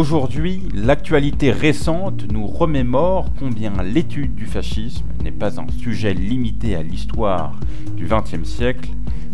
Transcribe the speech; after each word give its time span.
Aujourd'hui, 0.00 0.62
l'actualité 0.72 1.52
récente 1.52 2.24
nous 2.32 2.46
remémore 2.46 3.34
combien 3.38 3.82
l'étude 3.82 4.34
du 4.34 4.46
fascisme 4.46 5.04
n'est 5.22 5.30
pas 5.30 5.60
un 5.60 5.66
sujet 5.68 6.14
limité 6.14 6.74
à 6.74 6.82
l'histoire 6.82 7.60
du 7.98 8.06
XXe 8.06 8.48
siècle, 8.48 8.88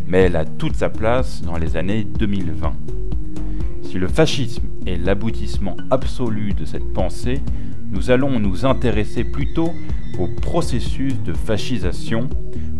mais 0.08 0.22
elle 0.22 0.34
a 0.34 0.44
toute 0.44 0.74
sa 0.74 0.88
place 0.88 1.40
dans 1.42 1.56
les 1.56 1.76
années 1.76 2.02
2020. 2.02 2.72
Si 3.82 3.96
le 3.96 4.08
fascisme 4.08 4.64
est 4.86 4.96
l'aboutissement 4.96 5.76
absolu 5.92 6.52
de 6.52 6.64
cette 6.64 6.92
pensée, 6.92 7.42
nous 7.92 8.10
allons 8.10 8.40
nous 8.40 8.66
intéresser 8.66 9.22
plutôt 9.22 9.70
au 10.18 10.26
processus 10.26 11.14
de 11.22 11.32
fascisation, 11.32 12.28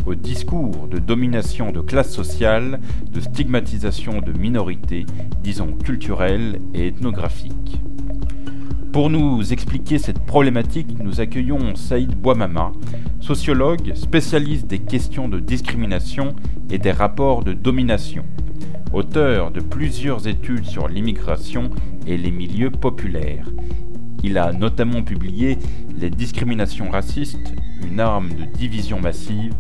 au 0.07 0.15
discours 0.15 0.87
de 0.89 0.99
domination 0.99 1.73
de 1.73 1.81
classe 1.81 2.13
sociale, 2.13 2.81
de 3.13 3.21
stigmatisation 3.21 4.21
de 4.21 4.33
minorités, 4.33 5.05
disons 5.43 5.73
culturelles 5.73 6.61
et 6.75 6.87
ethnographiques. 6.87 7.81
Pour 8.93 9.11
nous 9.11 9.53
expliquer 9.53 9.99
cette 9.99 10.21
problématique, 10.21 10.97
nous 11.03 11.21
accueillons 11.21 11.75
Saïd 11.75 12.15
Bouamama, 12.15 12.73
sociologue 13.21 13.95
spécialiste 13.95 14.69
des 14.69 14.79
questions 14.79 15.29
de 15.29 15.41
discrimination 15.41 16.35
et 16.71 16.79
des 16.79 16.93
rapports 16.93 17.45
de 17.45 17.53
domination, 17.53 18.25
auteur 18.93 19.51
de 19.51 19.61
plusieurs 19.61 20.29
études 20.29 20.65
sur 20.65 20.89
l'immigration 20.89 21.71
et 22.07 22.17
les 22.17 22.31
milieux 22.31 22.71
populaires. 22.71 23.47
Il 24.23 24.39
a 24.39 24.53
notamment 24.53 25.03
publié 25.03 25.59
Les 25.99 26.11
discriminations 26.11 26.91
racistes, 26.91 27.55
une 27.87 28.01
arme 28.01 28.29
de 28.31 28.45
division 28.45 29.01
massive, 29.01 29.55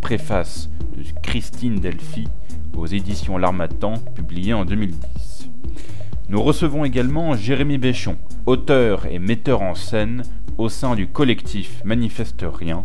préface 0.00 0.70
de 0.96 1.04
Christine 1.22 1.76
Delphi 1.76 2.26
aux 2.76 2.86
éditions 2.86 3.38
L'Armatan, 3.38 3.94
publié 4.14 4.52
en 4.54 4.64
2010. 4.64 5.50
Nous 6.28 6.42
recevons 6.42 6.84
également 6.84 7.34
Jérémy 7.34 7.78
Béchon, 7.78 8.16
auteur 8.46 9.06
et 9.06 9.18
metteur 9.18 9.62
en 9.62 9.74
scène 9.74 10.22
au 10.58 10.68
sein 10.68 10.94
du 10.94 11.06
collectif 11.06 11.82
Manifeste 11.84 12.44
Rien, 12.50 12.84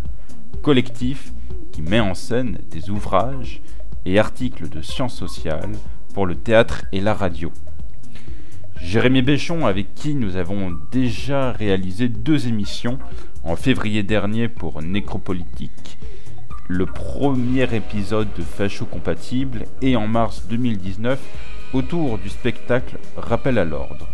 collectif 0.61 1.31
qui 1.71 1.81
met 1.81 1.99
en 1.99 2.13
scène 2.13 2.59
des 2.69 2.89
ouvrages 2.89 3.61
et 4.05 4.19
articles 4.19 4.69
de 4.69 4.81
sciences 4.81 5.15
sociales 5.15 5.73
pour 6.13 6.25
le 6.25 6.35
théâtre 6.35 6.85
et 6.91 7.01
la 7.01 7.13
radio. 7.13 7.51
Jérémy 8.81 9.21
Béchon, 9.21 9.65
avec 9.65 9.95
qui 9.95 10.15
nous 10.15 10.35
avons 10.35 10.71
déjà 10.91 11.51
réalisé 11.51 12.07
deux 12.07 12.47
émissions 12.47 12.99
en 13.43 13.55
février 13.55 14.03
dernier 14.03 14.47
pour 14.47 14.81
Nécropolitique, 14.81 15.97
le 16.67 16.85
premier 16.87 17.75
épisode 17.75 18.27
de 18.35 18.41
Facho 18.41 18.85
Compatible 18.85 19.65
et 19.81 19.95
en 19.95 20.07
mars 20.07 20.43
2019 20.49 21.19
autour 21.73 22.17
du 22.17 22.29
spectacle 22.29 22.97
Rappel 23.15 23.59
à 23.59 23.65
l'ordre. 23.65 24.07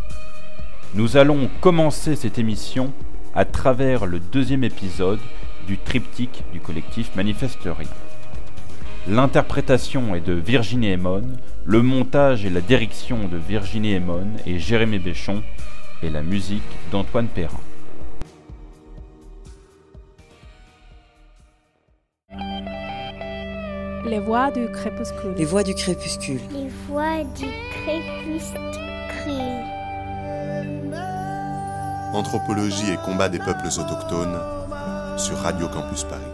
Nous 0.94 1.16
allons 1.16 1.50
commencer 1.62 2.18
cette 2.18 2.40
émission 2.40 2.92
à 3.34 3.46
travers 3.46 4.06
le 4.06 4.20
deuxième 4.20 4.66
épisode 4.66 5.20
du 5.66 5.78
triptyque 5.78 6.44
du 6.52 6.60
collectif 6.60 7.16
Manifeste 7.16 7.64
Rien. 7.64 7.88
L'interprétation 9.08 10.14
est 10.14 10.22
de 10.22 10.34
Virginie 10.34 10.90
Emon, 10.90 11.24
le 11.66 11.82
montage 11.82 12.46
et 12.46 12.50
la 12.50 12.62
direction 12.62 13.30
de 13.30 13.38
Virginie 13.38 13.94
Emon 13.94 14.28
et 14.46 14.60
Jérémy 14.60 15.00
Béchon 15.00 15.42
et 16.04 16.10
la 16.10 16.22
musique 16.22 16.62
d'Antoine 16.92 17.28
Perrin. 17.28 17.60
Les 24.06 24.19
voix 24.19 24.50
du 24.51 24.67
crépuscule. 24.72 25.34
Les 25.38 25.45
voix 25.45 25.63
du 25.63 25.75
crépuscule. 25.75 26.39
Les 26.51 26.69
voix 26.88 27.23
du 27.35 27.45
crépuscule. 27.72 28.62
Anthropologie 32.13 32.91
et 32.91 32.97
combat 33.06 33.29
des 33.29 33.39
peuples 33.39 33.67
autochtones 33.67 34.39
sur 35.17 35.38
Radio 35.38 35.67
Campus 35.67 36.03
Paris. 36.03 36.31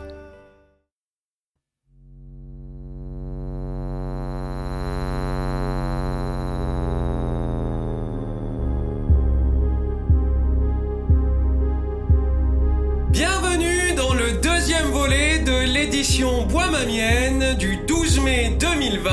Bois 16.26 16.72
Mamienne 16.72 17.56
du 17.60 17.78
12 17.86 18.22
mai 18.22 18.58
2020 18.60 19.12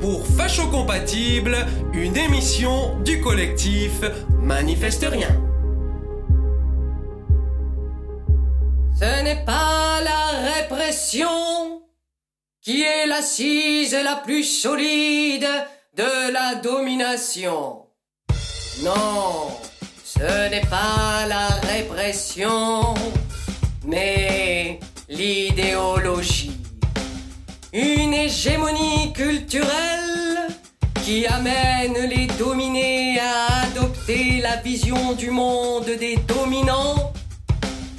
pour 0.00 0.26
Facho 0.26 0.66
Compatible, 0.66 1.56
une 1.94 2.14
émission 2.14 3.00
du 3.00 3.22
collectif 3.22 4.02
Manifeste 4.42 5.06
Rien. 5.10 5.34
Ce 9.00 9.22
n'est 9.24 9.42
pas 9.46 10.02
la 10.04 10.52
répression 10.58 11.80
qui 12.60 12.82
est 12.82 13.06
l'assise 13.06 13.94
la 13.94 14.16
plus 14.16 14.44
solide 14.44 15.48
de 15.96 16.32
la 16.32 16.56
domination. 16.56 17.86
Non, 18.82 19.48
ce 20.04 20.50
n'est 20.50 20.66
pas 20.68 21.26
la 21.26 21.48
répression, 21.66 22.92
mais 23.86 24.80
l'idéologie. 25.08 26.58
Une 27.72 28.14
hégémonie 28.14 29.12
culturelle 29.12 30.48
qui 31.04 31.26
amène 31.26 32.08
les 32.08 32.26
dominés 32.38 33.18
à 33.20 33.66
adopter 33.66 34.40
la 34.40 34.56
vision 34.56 35.12
du 35.12 35.30
monde 35.30 35.86
des 36.00 36.16
dominants 36.16 37.12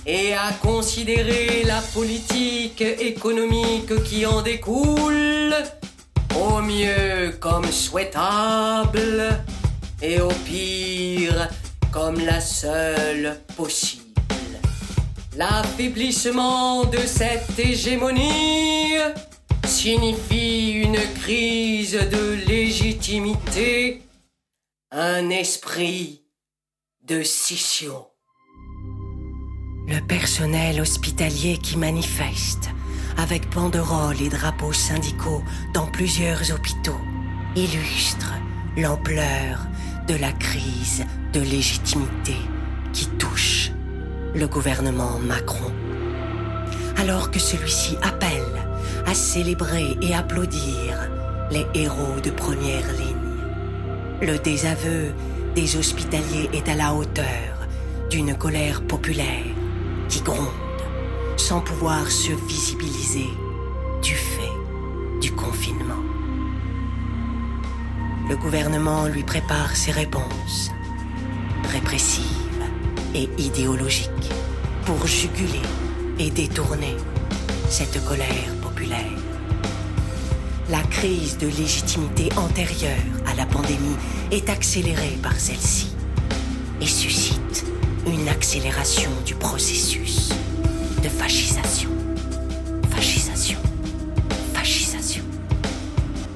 et 0.05 0.33
à 0.33 0.51
considérer 0.61 1.63
la 1.65 1.81
politique 1.93 2.81
économique 2.81 4.03
qui 4.03 4.25
en 4.25 4.41
découle 4.41 5.55
au 6.35 6.61
mieux 6.61 7.37
comme 7.39 7.71
souhaitable 7.71 9.43
et 10.01 10.21
au 10.21 10.31
pire 10.45 11.49
comme 11.91 12.19
la 12.19 12.41
seule 12.41 13.39
possible. 13.55 14.06
L'affaiblissement 15.37 16.85
de 16.85 16.97
cette 16.97 17.59
hégémonie 17.59 18.95
signifie 19.67 20.71
une 20.71 20.97
crise 21.21 21.91
de 21.93 22.33
légitimité, 22.47 24.01
un 24.89 25.29
esprit 25.29 26.23
de 27.03 27.21
scission. 27.21 28.07
Le 29.87 29.99
personnel 30.07 30.81
hospitalier 30.81 31.59
qui 31.59 31.77
manifeste, 31.77 32.71
avec 33.17 33.47
banderoles 33.51 34.19
et 34.19 34.29
drapeaux 34.29 34.73
syndicaux 34.73 35.43
dans 35.75 35.85
plusieurs 35.85 36.51
hôpitaux, 36.51 37.01
illustre 37.55 38.33
l'ampleur 38.75 39.67
de 40.07 40.15
la 40.15 40.31
crise 40.31 41.05
de 41.31 41.41
légitimité 41.41 42.37
qui 42.91 43.05
touche 43.19 43.69
le 44.35 44.47
gouvernement 44.47 45.19
Macron. 45.19 45.71
Alors 46.97 47.31
que 47.31 47.39
celui-ci 47.39 47.97
appelle 48.01 48.43
à 49.05 49.13
célébrer 49.13 49.97
et 50.01 50.13
applaudir 50.13 51.09
les 51.51 51.65
héros 51.73 52.19
de 52.23 52.31
première 52.31 52.91
ligne, 52.93 54.21
le 54.21 54.37
désaveu 54.37 55.13
des 55.55 55.77
hospitaliers 55.77 56.49
est 56.53 56.67
à 56.69 56.75
la 56.75 56.93
hauteur 56.93 57.67
d'une 58.09 58.35
colère 58.35 58.81
populaire 58.81 59.45
qui 60.09 60.21
gronde 60.21 60.47
sans 61.37 61.61
pouvoir 61.61 62.09
se 62.09 62.31
visibiliser 62.47 63.29
du 64.01 64.13
fait 64.13 65.21
du 65.21 65.31
confinement. 65.31 66.03
Le 68.29 68.35
gouvernement 68.35 69.05
lui 69.05 69.23
prépare 69.23 69.75
ses 69.75 69.91
réponses, 69.91 70.71
répressives 71.71 72.46
et 73.13 73.29
idéologiques, 73.37 74.31
pour 74.85 75.05
juguler 75.05 75.61
et 76.19 76.29
détourner 76.29 76.95
cette 77.69 78.03
colère 78.05 78.53
populaire. 78.61 79.11
La 80.69 80.81
crise 80.81 81.37
de 81.37 81.47
légitimité 81.47 82.29
antérieure 82.37 82.91
à 83.25 83.35
la 83.35 83.45
pandémie 83.45 83.95
est 84.31 84.49
accélérée 84.49 85.17
par 85.21 85.39
celle-ci 85.39 85.93
et 86.81 86.85
suscite 86.85 87.65
une 88.05 88.27
accélération 88.27 89.11
du 89.25 89.35
processus 89.35 90.29
de 91.03 91.09
fascisation. 91.09 91.89
Fascisation. 92.89 93.59
Fascisation. 94.53 95.23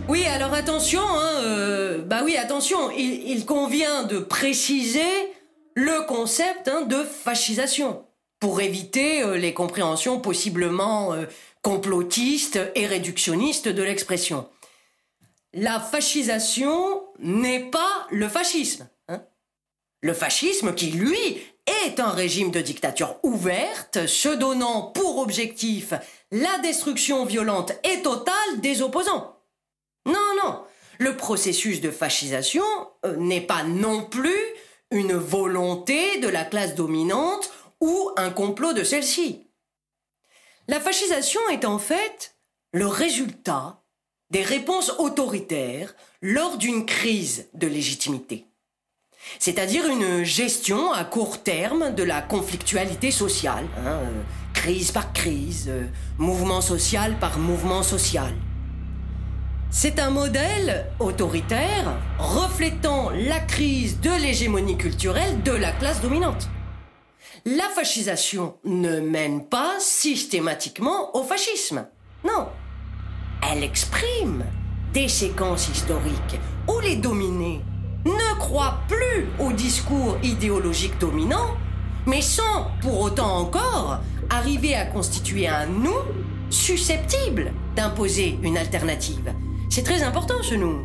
Oui, 0.07 0.23
alors 0.25 0.53
attention, 0.53 1.01
hein, 1.01 1.41
euh, 1.43 2.01
bah 2.05 2.21
oui, 2.23 2.37
attention, 2.37 2.91
il 2.91 3.45
convient 3.45 4.03
de 4.03 4.19
préciser 4.19 4.99
le 5.75 6.05
concept 6.05 6.67
hein, 6.67 6.81
de 6.81 7.03
fascisation 7.03 8.05
pour 8.39 8.61
éviter 8.61 9.21
euh, 9.23 9.37
les 9.37 9.53
compréhensions 9.53 10.19
possiblement 10.19 11.13
euh, 11.13 11.25
complotistes 11.61 12.59
et 12.75 12.87
réductionnistes 12.87 13.67
de 13.67 13.83
l'expression. 13.83 14.49
La 15.53 15.79
fascisation 15.79 17.03
n'est 17.19 17.69
pas 17.69 18.07
le 18.09 18.27
fascisme. 18.27 18.89
hein. 19.09 19.23
Le 20.01 20.13
fascisme 20.13 20.73
qui, 20.73 20.91
lui, 20.91 21.17
est 21.85 21.99
un 21.99 22.09
régime 22.09 22.51
de 22.51 22.61
dictature 22.61 23.17
ouverte, 23.23 24.07
se 24.07 24.29
donnant 24.29 24.83
pour 24.83 25.19
objectif 25.19 25.93
la 26.31 26.57
destruction 26.59 27.25
violente 27.25 27.73
et 27.83 28.01
totale 28.01 28.61
des 28.61 28.81
opposants. 28.81 29.37
Non, 30.07 30.35
non, 30.43 30.63
le 30.97 31.15
processus 31.15 31.81
de 31.81 31.91
fascisation 31.91 32.63
euh, 33.05 33.15
n'est 33.17 33.41
pas 33.41 33.63
non 33.63 34.03
plus 34.03 34.39
une 34.91 35.13
volonté 35.13 36.19
de 36.19 36.27
la 36.27 36.45
classe 36.45 36.75
dominante 36.75 37.51
ou 37.79 38.11
un 38.17 38.29
complot 38.29 38.73
de 38.73 38.83
celle-ci. 38.83 39.47
La 40.67 40.79
fascisation 40.79 41.41
est 41.49 41.65
en 41.65 41.79
fait 41.79 42.35
le 42.73 42.87
résultat 42.87 43.81
des 44.29 44.43
réponses 44.43 44.93
autoritaires 44.99 45.95
lors 46.21 46.57
d'une 46.57 46.85
crise 46.85 47.49
de 47.53 47.67
légitimité 47.67 48.45
c'est-à-dire 49.39 49.87
une 49.87 50.23
gestion 50.23 50.91
à 50.91 51.03
court 51.03 51.43
terme 51.43 51.93
de 51.93 52.03
la 52.03 52.21
conflictualité 52.21 53.11
sociale, 53.11 53.65
hein, 53.77 53.99
euh, 54.03 54.21
crise 54.53 54.91
par 54.91 55.13
crise, 55.13 55.67
euh, 55.69 55.85
mouvement 56.17 56.61
social 56.61 57.15
par 57.19 57.37
mouvement 57.39 57.83
social. 57.83 58.33
C'est 59.73 59.99
un 59.99 60.09
modèle 60.09 60.85
autoritaire 60.99 61.97
reflétant 62.19 63.09
la 63.11 63.39
crise 63.39 64.01
de 64.01 64.09
l'hégémonie 64.09 64.77
culturelle 64.77 65.41
de 65.43 65.53
la 65.53 65.71
classe 65.71 66.01
dominante. 66.01 66.49
La 67.45 67.69
fascisation 67.69 68.55
ne 68.65 68.99
mène 68.99 69.45
pas 69.45 69.79
systématiquement 69.79 71.15
au 71.15 71.23
fascisme. 71.23 71.87
Non. 72.25 72.49
Elle 73.49 73.63
exprime 73.63 74.43
des 74.93 75.07
séquences 75.07 75.69
historiques 75.69 76.37
où 76.67 76.77
les 76.81 76.97
dominés 76.97 77.61
ne 78.03 78.39
croient 78.39 78.81
plus 78.89 79.25
au 79.39 79.53
discours 79.53 80.17
idéologique 80.21 80.99
dominant, 80.99 81.55
mais 82.05 82.21
sans 82.21 82.71
pour 82.81 82.99
autant 82.99 83.37
encore 83.37 83.99
arriver 84.29 84.75
à 84.75 84.85
constituer 84.85 85.47
un 85.47 85.67
nous 85.67 86.01
susceptible 86.49 87.53
d'imposer 87.77 88.37
une 88.43 88.57
alternative. 88.57 89.33
C'est 89.73 89.83
très 89.83 90.03
important 90.03 90.43
ce 90.43 90.53
nous. 90.53 90.81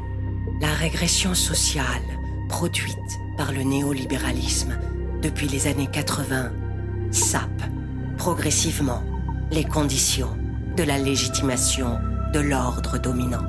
La 0.61 0.73
régression 0.73 1.35
sociale 1.35 2.05
produite 2.49 3.19
par 3.37 3.51
le 3.51 3.65
néolibéralisme 3.65 4.79
depuis 5.21 5.49
les 5.49 5.67
années 5.67 5.89
80 5.91 6.53
sape 7.11 7.65
progressivement 8.17 9.03
les 9.51 9.65
conditions 9.65 10.31
de 10.77 10.85
la 10.85 10.99
légitimation 10.99 11.99
de 12.33 12.39
l'ordre 12.39 12.97
dominant. 12.99 13.43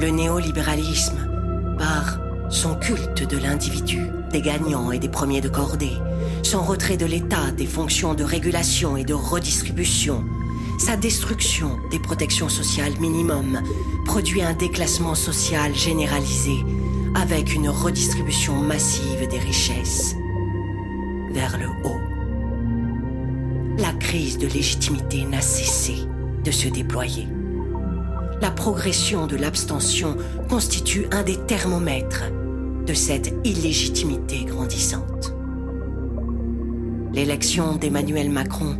Le 0.00 0.08
néolibéralisme, 0.08 1.76
par 1.78 2.18
son 2.48 2.74
culte 2.74 3.28
de 3.28 3.36
l'individu, 3.36 4.06
des 4.32 4.40
gagnants 4.40 4.92
et 4.92 4.98
des 4.98 5.10
premiers 5.10 5.42
de 5.42 5.50
cordée, 5.50 5.98
son 6.42 6.62
retrait 6.62 6.96
de 6.96 7.04
l'État 7.04 7.50
des 7.54 7.66
fonctions 7.66 8.14
de 8.14 8.24
régulation 8.24 8.96
et 8.96 9.04
de 9.04 9.12
redistribution, 9.12 10.24
sa 10.78 10.96
destruction 10.96 11.78
des 11.90 11.98
protections 11.98 12.48
sociales 12.48 12.94
minimum 13.00 13.62
produit 14.04 14.42
un 14.42 14.54
déclassement 14.54 15.14
social 15.14 15.74
généralisé 15.74 16.56
avec 17.14 17.54
une 17.54 17.68
redistribution 17.68 18.54
massive 18.62 19.26
des 19.28 19.38
richesses 19.38 20.14
vers 21.30 21.58
le 21.58 21.66
haut. 21.84 22.00
La 23.78 23.92
crise 23.92 24.38
de 24.38 24.46
légitimité 24.46 25.24
n'a 25.24 25.40
cessé 25.40 25.96
de 26.44 26.50
se 26.50 26.68
déployer 26.68 27.26
la 28.40 28.50
progression 28.50 29.26
de 29.26 29.36
l'abstention 29.36 30.16
constitue 30.48 31.06
un 31.10 31.22
des 31.22 31.36
thermomètres 31.36 32.24
de 32.86 32.94
cette 32.94 33.32
illégitimité 33.44 34.44
grandissante. 34.44 35.34
L'élection 37.12 37.76
d'Emmanuel 37.76 38.30
Macron, 38.30 38.76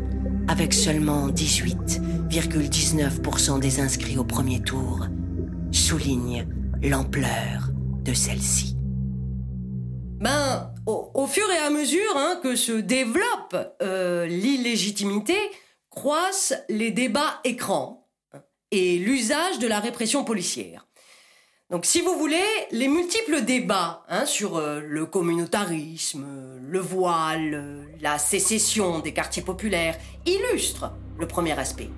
avec 0.48 0.72
seulement 0.72 1.28
18,19% 1.28 3.60
des 3.60 3.81
inscrits 3.81 4.19
au 4.19 4.25
premier 4.25 4.62
tour, 4.62 5.06
souligne 5.72 6.46
l'ampleur 6.82 7.70
de 8.04 8.14
celle-ci. 8.14 8.76
Ben, 10.20 10.72
au, 10.87 11.26
fur 11.26 11.44
et 11.50 11.58
à 11.58 11.69
mesure 11.70 12.16
hein, 12.16 12.40
que 12.43 12.56
se 12.56 12.72
développe 12.72 13.56
euh, 13.82 14.26
l'illégitimité, 14.26 15.37
croissent 15.90 16.54
les 16.69 16.90
débats 16.90 17.40
écrans 17.44 18.08
et 18.70 18.98
l'usage 18.98 19.58
de 19.58 19.66
la 19.66 19.81
répression 19.81 20.25
policière. 20.25 20.87
Donc 21.68 21.84
si 21.84 22.00
vous 22.00 22.16
voulez, 22.16 22.46
les 22.70 22.86
multiples 22.86 23.42
débats 23.42 24.04
hein, 24.08 24.24
sur 24.24 24.56
euh, 24.56 24.80
le 24.86 25.04
communautarisme, 25.04 26.24
le 26.62 26.78
voile, 26.78 27.54
euh, 27.54 27.84
la 28.00 28.18
sécession 28.18 29.00
des 29.00 29.12
quartiers 29.12 29.42
populaires 29.42 29.98
illustrent 30.26 30.92
le 31.18 31.26
premier 31.26 31.58
aspect. 31.58 31.90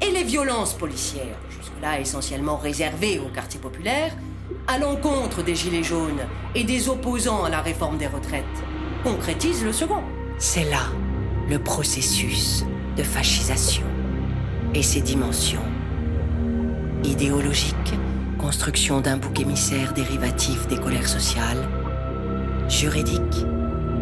Et 0.00 0.12
les 0.12 0.22
violences 0.22 0.74
policières, 0.74 1.40
jusque-là 1.50 1.98
essentiellement 1.98 2.56
réservées 2.56 3.18
aux 3.18 3.34
quartiers 3.34 3.58
populaires, 3.58 4.14
à 4.68 4.78
l'encontre 4.78 5.42
des 5.42 5.56
Gilets 5.56 5.82
jaunes 5.82 6.24
et 6.54 6.62
des 6.62 6.88
opposants 6.88 7.42
à 7.42 7.50
la 7.50 7.62
réforme 7.62 7.98
des 7.98 8.06
retraites, 8.06 8.44
concrétisent 9.02 9.64
le 9.64 9.72
second. 9.72 10.04
C'est 10.38 10.70
là 10.70 10.86
le 11.48 11.58
processus 11.58 12.64
de 12.96 13.02
fascisation 13.02 13.86
et 14.72 14.84
ses 14.84 15.00
dimensions. 15.00 15.64
Idéologique, 17.02 17.94
construction 18.38 19.00
d'un 19.00 19.16
bouc 19.16 19.40
émissaire 19.40 19.92
dérivatif 19.92 20.66
des 20.68 20.76
colères 20.76 21.08
sociales. 21.08 21.68
Juridique, 22.68 23.44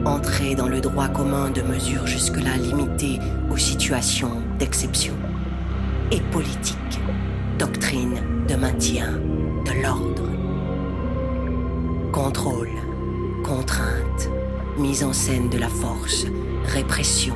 entrée 0.04 0.54
dans 0.54 0.68
le 0.68 0.80
droit 0.80 1.08
commun 1.08 1.50
de 1.50 1.62
mesures 1.62 2.06
jusque-là 2.06 2.56
limitées 2.56 3.18
aux 3.50 3.56
situations 3.56 4.42
d'exception. 4.58 5.14
Et 6.12 6.20
politique, 6.20 7.00
doctrine 7.58 8.20
de 8.48 8.54
maintien 8.54 9.12
de 9.64 9.82
l'ordre. 9.82 10.28
Contrôle, 12.12 12.70
contrainte, 13.42 14.30
mise 14.78 15.02
en 15.02 15.12
scène 15.12 15.48
de 15.48 15.58
la 15.58 15.68
force, 15.68 16.26
répression, 16.66 17.34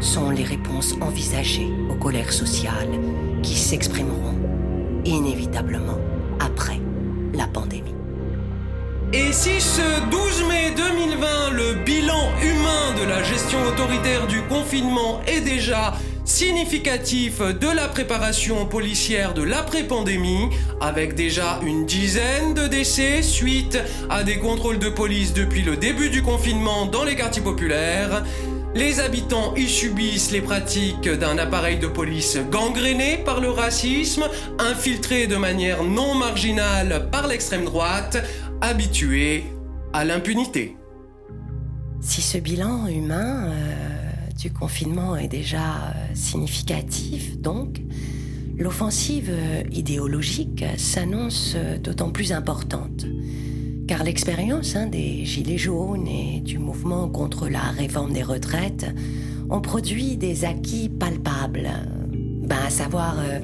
sont 0.00 0.30
les 0.30 0.44
réponses 0.44 0.94
envisagées 1.00 1.72
aux 1.90 1.96
colères 1.96 2.32
sociales 2.32 2.98
qui 3.42 3.56
s'exprimeront 3.56 4.38
inévitablement 5.04 5.98
après 6.40 6.80
la 7.34 7.46
pandémie. 7.46 7.94
Et 9.12 9.32
si 9.32 9.60
ce 9.60 10.10
12 10.10 10.48
mai 10.48 10.72
2020, 10.76 11.50
le 11.52 11.84
bilan 11.84 12.30
humain 12.42 13.00
de 13.00 13.08
la 13.08 13.22
gestion 13.22 13.58
autoritaire 13.66 14.26
du 14.26 14.42
confinement 14.42 15.22
est 15.26 15.40
déjà 15.40 15.94
significatif 16.26 17.40
de 17.40 17.74
la 17.74 17.88
préparation 17.88 18.66
policière 18.66 19.32
de 19.32 19.42
l'après-pandémie, 19.42 20.50
avec 20.78 21.14
déjà 21.14 21.58
une 21.64 21.86
dizaine 21.86 22.52
de 22.52 22.66
décès 22.66 23.22
suite 23.22 23.78
à 24.10 24.24
des 24.24 24.38
contrôles 24.38 24.78
de 24.78 24.90
police 24.90 25.32
depuis 25.32 25.62
le 25.62 25.76
début 25.76 26.10
du 26.10 26.20
confinement 26.22 26.84
dans 26.84 27.04
les 27.04 27.16
quartiers 27.16 27.42
populaires, 27.42 28.24
les 28.74 29.00
habitants 29.00 29.54
y 29.56 29.66
subissent 29.66 30.30
les 30.30 30.40
pratiques 30.40 31.08
d'un 31.08 31.38
appareil 31.38 31.78
de 31.78 31.86
police 31.86 32.38
gangréné 32.50 33.18
par 33.24 33.40
le 33.40 33.50
racisme, 33.50 34.24
infiltré 34.58 35.26
de 35.26 35.36
manière 35.36 35.84
non 35.84 36.14
marginale 36.14 37.08
par 37.10 37.26
l'extrême 37.26 37.64
droite, 37.64 38.18
habitué 38.60 39.44
à 39.92 40.04
l'impunité. 40.04 40.76
Si 42.00 42.22
ce 42.22 42.38
bilan 42.38 42.86
humain 42.86 43.50
euh, 43.50 44.30
du 44.40 44.52
confinement 44.52 45.16
est 45.16 45.28
déjà 45.28 45.58
euh, 45.58 46.14
significatif, 46.14 47.38
donc, 47.38 47.80
l'offensive 48.56 49.30
euh, 49.30 49.62
idéologique 49.72 50.64
s'annonce 50.76 51.56
d'autant 51.82 52.10
plus 52.10 52.32
importante 52.32 53.06
car 53.88 54.04
l'expérience 54.04 54.76
hein, 54.76 54.86
des 54.86 55.24
Gilets 55.24 55.56
jaunes 55.56 56.06
et 56.06 56.40
du 56.40 56.58
mouvement 56.58 57.08
contre 57.08 57.48
la 57.48 57.70
réforme 57.70 58.12
des 58.12 58.22
retraites 58.22 58.86
ont 59.48 59.62
produit 59.62 60.18
des 60.18 60.44
acquis 60.44 60.90
palpables, 60.90 61.70
ben, 62.12 62.58
à 62.66 62.70
savoir 62.70 63.18
euh, 63.18 63.40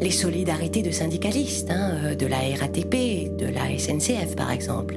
les 0.00 0.10
solidarités 0.10 0.82
de 0.82 0.90
syndicalistes, 0.90 1.70
hein, 1.70 1.96
euh, 2.02 2.14
de 2.16 2.26
la 2.26 2.38
RATP, 2.38 3.36
de 3.36 3.46
la 3.46 3.78
SNCF 3.78 4.34
par 4.34 4.50
exemple. 4.50 4.96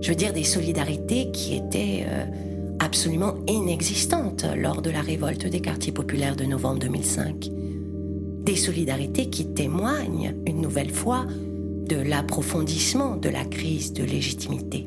Je 0.00 0.10
veux 0.10 0.16
dire 0.16 0.32
des 0.32 0.44
solidarités 0.44 1.32
qui 1.32 1.56
étaient 1.56 2.06
euh, 2.08 2.24
absolument 2.78 3.34
inexistantes 3.48 4.46
lors 4.56 4.80
de 4.80 4.90
la 4.90 5.00
révolte 5.00 5.48
des 5.48 5.60
quartiers 5.60 5.92
populaires 5.92 6.36
de 6.36 6.44
novembre 6.44 6.78
2005. 6.78 7.50
Des 8.44 8.56
solidarités 8.56 9.28
qui 9.28 9.52
témoignent, 9.52 10.36
une 10.46 10.60
nouvelle 10.60 10.90
fois, 10.90 11.26
de 11.88 11.96
l'approfondissement 11.96 13.16
de 13.16 13.30
la 13.30 13.44
crise 13.44 13.94
de 13.94 14.04
légitimité. 14.04 14.86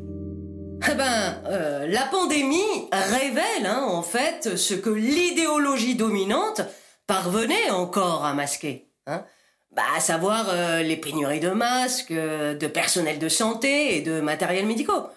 Eh 0.90 0.94
ben, 0.94 1.42
euh, 1.48 1.88
la 1.88 2.06
pandémie 2.06 2.88
révèle 2.92 3.66
hein, 3.66 3.84
en 3.88 4.04
fait 4.04 4.56
ce 4.56 4.76
que 4.76 4.90
l'idéologie 4.90 5.96
dominante 5.96 6.62
parvenait 7.08 7.72
encore 7.72 8.24
à 8.24 8.34
masquer. 8.34 8.88
Hein. 9.08 9.26
Bah, 9.72 9.84
à 9.96 10.00
savoir 10.00 10.48
euh, 10.50 10.84
les 10.84 10.98
pénuries 10.98 11.40
de 11.40 11.50
masques, 11.50 12.12
euh, 12.12 12.54
de 12.54 12.68
personnel 12.68 13.20
de 13.20 13.30
santé 13.30 13.98
et 13.98 14.02
de 14.02 14.22
matériel 14.22 14.68
médicaux. 14.68 15.08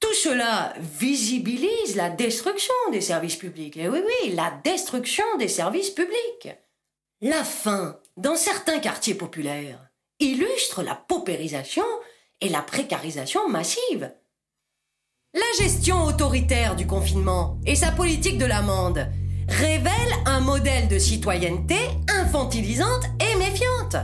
Tout 0.00 0.14
cela 0.14 0.72
visibilise 0.78 1.96
la 1.96 2.08
destruction 2.08 2.74
des 2.92 3.02
services 3.02 3.36
publics. 3.36 3.76
Et 3.76 3.88
oui, 3.88 4.00
oui, 4.04 4.32
la 4.32 4.52
destruction 4.64 5.24
des 5.38 5.48
services 5.48 5.90
publics. 5.90 6.48
La 7.20 7.44
faim, 7.44 7.98
dans 8.16 8.36
certains 8.36 8.78
quartiers 8.78 9.14
populaires, 9.14 9.89
illustre 10.20 10.82
la 10.82 10.94
paupérisation 10.94 11.84
et 12.40 12.48
la 12.48 12.62
précarisation 12.62 13.48
massive. 13.48 14.12
La 15.34 15.64
gestion 15.64 16.04
autoritaire 16.04 16.76
du 16.76 16.86
confinement 16.86 17.58
et 17.66 17.74
sa 17.74 17.92
politique 17.92 18.38
de 18.38 18.44
l'amende 18.44 19.06
révèlent 19.48 20.18
un 20.26 20.40
modèle 20.40 20.88
de 20.88 20.98
citoyenneté 20.98 21.76
infantilisante 22.08 23.04
et 23.20 23.36
méfiante. 23.36 23.96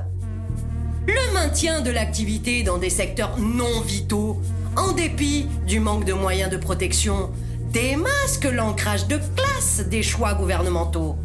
Le 1.06 1.34
maintien 1.34 1.82
de 1.82 1.90
l'activité 1.90 2.62
dans 2.62 2.78
des 2.78 2.90
secteurs 2.90 3.38
non 3.38 3.80
vitaux, 3.80 4.40
en 4.76 4.92
dépit 4.92 5.46
du 5.66 5.80
manque 5.80 6.04
de 6.04 6.12
moyens 6.12 6.50
de 6.50 6.56
protection, 6.56 7.30
démasque 7.72 8.44
l'ancrage 8.44 9.06
de 9.06 9.18
classe 9.36 9.86
des 9.88 10.02
choix 10.02 10.34
gouvernementaux. 10.34 11.16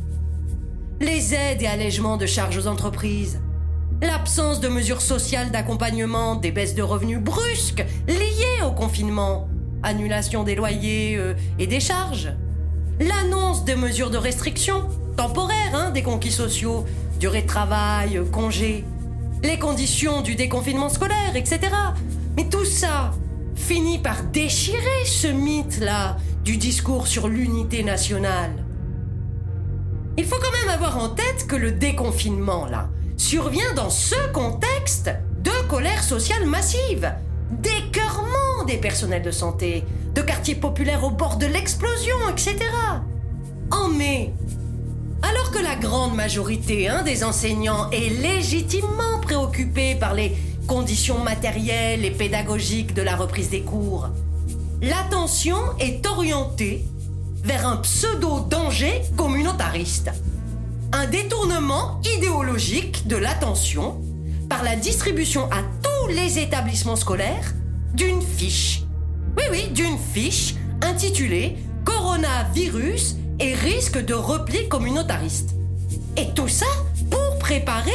Les 1.00 1.34
aides 1.34 1.62
et 1.62 1.68
allègements 1.68 2.18
de 2.18 2.26
charges 2.26 2.58
aux 2.58 2.68
entreprises, 2.68 3.40
l'absence 4.02 4.60
de 4.60 4.68
mesures 4.68 5.02
sociales 5.02 5.52
d'accompagnement 5.52 6.36
des 6.36 6.52
baisses 6.52 6.76
de 6.76 6.82
revenus 6.82 7.20
brusques 7.20 7.86
liées 8.08 8.66
au 8.66 8.72
confinement, 8.72 9.48
annulation 9.84 10.44
des 10.44 10.56
loyers 10.56 11.18
euh, 11.18 11.34
et 11.60 11.68
des 11.68 11.80
charges, 11.80 12.32
l'annonce 13.00 13.64
des 13.64 13.76
mesures 13.76 14.10
de 14.10 14.18
restriction 14.18 14.88
temporaires 15.16 15.74
hein, 15.74 15.92
des 15.92 16.04
conquis 16.04 16.32
sociaux, 16.32 16.86
durée 17.20 17.44
de 17.44 17.48
travail, 17.48 18.22
congés, 18.32 18.86
les 19.44 19.60
conditions 19.60 20.22
du 20.22 20.36
déconfinement 20.36 20.90
scolaire, 20.90 21.36
etc. 21.36 21.60
Mais 22.36 22.48
tout 22.50 22.66
ça 22.66 23.12
finit 23.56 24.00
par 24.00 24.24
déchirer 24.24 25.06
ce 25.06 25.28
mythe-là 25.28 26.18
du 26.44 26.58
discours 26.58 27.08
sur 27.08 27.28
l'unité 27.28 27.84
nationale. 27.84 28.66
Il 30.18 30.26
faut 30.26 30.38
quand 30.42 30.52
même 30.60 30.74
avoir 30.74 30.98
en 30.98 31.10
tête 31.10 31.46
que 31.48 31.56
le 31.56 31.72
déconfinement, 31.72 32.66
là, 32.66 32.90
survient 33.22 33.74
dans 33.76 33.92
ce 33.92 34.16
contexte 34.34 35.12
de 35.44 35.52
colère 35.70 36.04
sociale 36.04 36.48
massive, 36.48 37.14
d'écœurement 37.52 38.66
des 38.66 38.78
personnels 38.78 39.22
de 39.22 39.30
santé, 39.30 39.84
de 40.16 40.22
quartiers 40.24 40.56
populaires 40.56 41.04
au 41.04 41.12
bord 41.12 41.38
de 41.38 41.46
l'explosion, 41.46 42.16
etc. 42.32 42.58
En 43.70 43.90
mai, 43.90 44.34
alors 45.22 45.52
que 45.52 45.60
la 45.60 45.76
grande 45.76 46.16
majorité 46.16 46.90
hein, 46.90 47.04
des 47.04 47.24
enseignants 47.24 47.92
est 47.92 48.10
légitimement 48.10 49.20
préoccupée 49.22 49.94
par 49.94 50.16
les 50.16 50.36
conditions 50.68 51.20
matérielles 51.20 52.04
et 52.04 52.12
pédagogiques 52.12 52.96
de 52.96 53.04
la 53.04 53.16
reprise 53.16 53.52
des 53.52 53.62
cours, 53.62 54.10
l'attention 54.82 55.60
est 55.80 56.08
orientée 56.08 56.84
vers 57.44 57.68
un 57.68 57.78
pseudo-danger 57.78 59.04
communautariste 59.16 60.10
un 60.94 61.08
détournement 61.08 62.02
idéologique 62.18 63.08
de 63.08 63.16
l'attention 63.16 64.02
par 64.50 64.64
la 64.64 64.76
distribution 64.76 65.46
à 65.52 65.64
tous 65.82 66.08
les 66.10 66.40
établissements 66.40 66.96
scolaires 66.96 67.54
d'une 67.94 68.22
fiche. 68.22 68.82
Oui, 69.38 69.44
oui, 69.50 69.68
d'une 69.70 69.98
fiche 69.98 70.56
intitulée 70.82 71.58
Coronavirus 71.86 73.16
et 73.40 73.54
risque 73.54 74.04
de 74.04 74.14
repli 74.14 74.68
communautariste. 74.68 75.52
Et 76.18 76.34
tout 76.34 76.48
ça 76.48 76.68
pour 77.10 77.40
préparer 77.40 77.92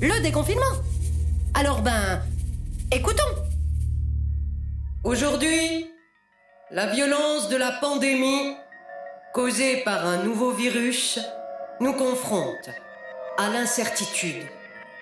le 0.00 0.20
déconfinement. 0.22 0.74
Alors 1.54 1.82
ben, 1.82 2.20
écoutons. 2.92 3.22
Aujourd'hui, 5.04 5.86
la 6.70 6.86
violence 6.86 7.48
de 7.48 7.56
la 7.56 7.72
pandémie 7.72 8.54
causée 9.32 9.78
par 9.78 10.06
un 10.06 10.22
nouveau 10.24 10.50
virus 10.52 11.18
nous 11.80 11.94
confronte 11.94 12.68
à 13.38 13.48
l'incertitude 13.48 14.46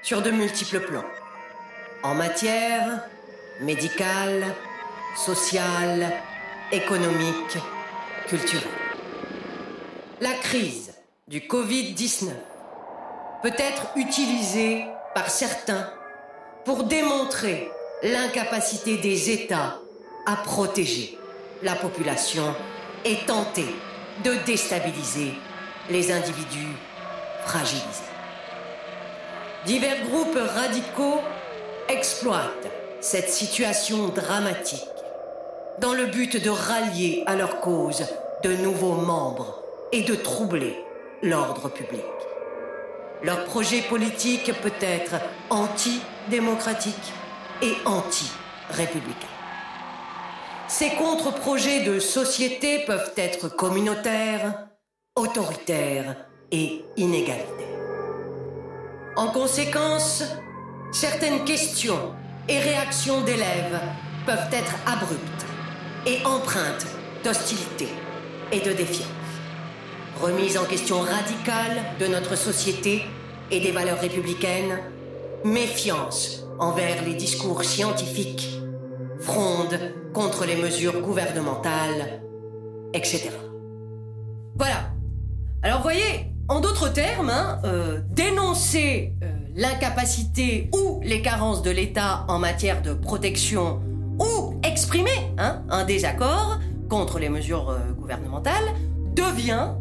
sur 0.02 0.22
de 0.22 0.30
multiples 0.30 0.80
plans. 0.80 1.04
En 2.04 2.14
matière 2.14 3.04
médicale, 3.60 4.44
sociale, 5.16 6.12
économique, 6.70 7.58
culturelle. 8.28 8.68
La 10.20 10.32
crise 10.34 10.94
du 11.26 11.40
Covid-19 11.40 12.30
peut 13.42 13.52
être 13.58 13.88
utilisée 13.96 14.84
par 15.14 15.30
certains 15.30 15.90
pour 16.64 16.84
démontrer 16.84 17.70
l'incapacité 18.04 18.98
des 18.98 19.30
États 19.30 19.78
à 20.26 20.36
protéger 20.36 21.18
la 21.64 21.74
population 21.74 22.54
et 23.04 23.16
tenter 23.26 23.66
de 24.22 24.34
déstabiliser 24.46 25.32
les 25.90 26.12
individus 26.12 26.76
fragilisés. 27.44 28.04
Divers 29.66 30.02
groupes 30.08 30.38
radicaux 30.54 31.20
exploitent 31.88 32.68
cette 33.00 33.30
situation 33.30 34.08
dramatique 34.08 34.84
dans 35.80 35.94
le 35.94 36.06
but 36.06 36.42
de 36.42 36.50
rallier 36.50 37.22
à 37.26 37.36
leur 37.36 37.60
cause 37.60 38.04
de 38.42 38.54
nouveaux 38.56 38.94
membres 38.94 39.62
et 39.92 40.02
de 40.02 40.14
troubler 40.14 40.76
l'ordre 41.22 41.68
public. 41.68 42.04
Leur 43.22 43.44
projet 43.44 43.82
politique 43.82 44.52
peut 44.62 44.72
être 44.80 45.14
anti-démocratique 45.50 47.12
et 47.62 47.72
anti-républicain. 47.84 49.26
Ces 50.68 50.90
contre-projets 50.90 51.80
de 51.80 51.98
société 51.98 52.84
peuvent 52.86 53.12
être 53.16 53.48
communautaires, 53.48 54.67
autoritaire 55.18 56.14
et 56.52 56.84
inégalitaire. 56.96 57.44
En 59.16 59.28
conséquence, 59.28 60.22
certaines 60.92 61.44
questions 61.44 62.14
et 62.48 62.58
réactions 62.60 63.22
d'élèves 63.22 63.80
peuvent 64.24 64.48
être 64.52 64.74
abruptes 64.86 65.46
et 66.06 66.24
empreintes 66.24 66.86
d'hostilité 67.24 67.88
et 68.52 68.60
de 68.60 68.72
défiance. 68.72 69.08
Remise 70.22 70.56
en 70.56 70.64
question 70.64 71.00
radicale 71.00 71.82
de 71.98 72.06
notre 72.06 72.36
société 72.36 73.02
et 73.50 73.58
des 73.58 73.72
valeurs 73.72 74.00
républicaines, 74.00 74.78
méfiance 75.44 76.44
envers 76.60 77.04
les 77.04 77.14
discours 77.14 77.64
scientifiques, 77.64 78.60
fronde 79.20 79.78
contre 80.14 80.44
les 80.44 80.56
mesures 80.56 81.00
gouvernementales, 81.00 82.22
etc. 82.94 83.30
Voilà, 84.56 84.92
alors 85.62 85.82
voyez, 85.82 86.32
en 86.48 86.60
d'autres 86.60 86.88
termes, 86.88 87.30
hein, 87.30 87.60
euh, 87.64 88.00
dénoncer 88.10 89.12
euh, 89.22 89.26
l'incapacité 89.56 90.70
ou 90.72 91.00
les 91.02 91.20
carences 91.20 91.62
de 91.62 91.70
l'État 91.70 92.24
en 92.28 92.38
matière 92.38 92.80
de 92.80 92.94
protection 92.94 93.80
ou 94.20 94.54
exprimer 94.62 95.32
hein, 95.36 95.62
un 95.68 95.84
désaccord 95.84 96.60
contre 96.88 97.18
les 97.18 97.28
mesures 97.28 97.70
euh, 97.70 97.92
gouvernementales 97.92 98.72
devient 99.14 99.72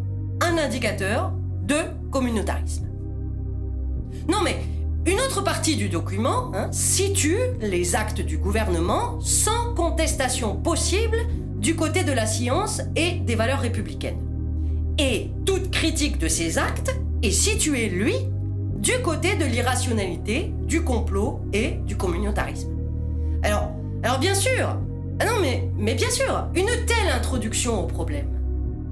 un 0.41 0.57
indicateur 0.57 1.31
de 1.61 1.77
communautarisme. 2.11 2.87
Non 4.27 4.41
mais, 4.43 4.57
une 5.05 5.19
autre 5.19 5.41
partie 5.41 5.75
du 5.75 5.89
document 5.89 6.51
hein, 6.55 6.69
situe 6.71 7.37
les 7.61 7.95
actes 7.95 8.21
du 8.21 8.39
gouvernement 8.39 9.21
sans 9.21 9.75
contestation 9.75 10.55
possible 10.55 11.17
du 11.55 11.75
côté 11.75 12.03
de 12.03 12.11
la 12.11 12.25
science 12.25 12.81
et 12.95 13.19
des 13.19 13.35
valeurs 13.35 13.59
républicaines. 13.59 14.26
Et 14.99 15.29
toute 15.45 15.69
critique 15.69 16.17
de 16.17 16.27
ces 16.27 16.57
actes 16.57 16.95
est 17.21 17.31
située, 17.31 17.89
lui, 17.89 18.15
du 18.77 18.93
côté 19.03 19.35
de 19.35 19.45
l'irrationalité, 19.45 20.51
du 20.63 20.83
complot 20.83 21.41
et 21.53 21.71
du 21.85 21.95
communautarisme. 21.95 22.69
Alors, 23.43 23.71
alors 24.03 24.19
bien 24.19 24.33
sûr, 24.33 24.77
ah 25.19 25.25
mais 25.41 25.93
bien 25.93 26.09
sûr, 26.09 26.47
une 26.55 26.69
telle 26.85 27.09
introduction 27.15 27.83
au 27.83 27.87
problème 27.87 28.27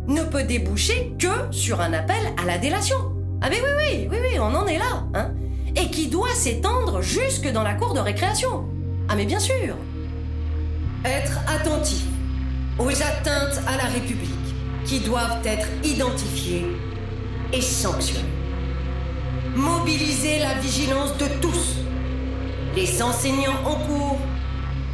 ne 0.08 0.22
peut 0.24 0.44
déboucher 0.44 1.14
que 1.18 1.52
sur 1.52 1.82
un 1.82 1.94
appel 1.94 2.22
à 2.42 2.46
la 2.46 2.58
délation. 2.58 2.98
Ah 3.42 3.50
mais 3.50 3.58
oui, 3.62 3.98
oui, 4.02 4.08
oui, 4.12 4.18
oui, 4.22 4.40
on 4.40 4.54
en 4.56 4.68
est 4.68 4.78
là, 4.78 5.04
hein 5.16 5.32
Et 5.76 5.90
qui 5.90 6.08
doit 6.08 6.34
s'étendre 6.36 7.02
jusque 7.02 7.52
dans 7.52 7.64
la 7.64 7.74
cour 7.74 7.94
de 7.94 8.00
récréation. 8.00 8.66
Ah 9.10 9.16
mais 9.16 9.26
bien 9.26 9.40
sûr. 9.40 9.76
Être 11.04 11.40
attentif 11.48 12.04
aux 12.78 12.90
atteintes 12.90 13.62
à 13.68 13.78
la 13.78 13.86
République 13.86 14.45
qui 14.86 15.00
doivent 15.00 15.46
être 15.46 15.68
identifiés 15.84 16.66
et 17.54 17.62
sanctionnés. 17.62 18.24
Mobiliser 19.56 20.40
la 20.40 20.56
vigilance 20.56 21.18
de 21.18 21.26
tous, 21.42 21.78
les 22.76 23.02
enseignants 23.02 23.60
en 23.66 23.76
cours, 23.86 24.20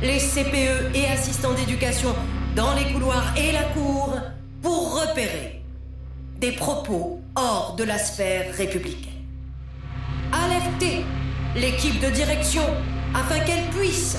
les 0.01 0.19
CPE 0.19 0.95
et 0.95 1.05
assistants 1.07 1.53
d'éducation 1.53 2.15
dans 2.55 2.73
les 2.75 2.91
couloirs 2.93 3.33
et 3.37 3.51
la 3.51 3.63
cour 3.63 4.17
pour 4.61 5.01
repérer 5.01 5.61
des 6.39 6.51
propos 6.51 7.21
hors 7.35 7.75
de 7.75 7.83
la 7.83 7.97
sphère 7.97 8.55
républicaine. 8.55 9.11
Alerter 10.31 11.05
l'équipe 11.55 11.99
de 11.99 12.09
direction 12.09 12.63
afin 13.13 13.39
qu'elle 13.39 13.69
puisse, 13.71 14.17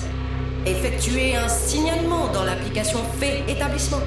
Effectuer 0.65 1.35
un 1.35 1.49
signalement 1.49 2.29
dans 2.33 2.45
l'application 2.45 3.01
fait 3.19 3.43
établissement. 3.49 3.99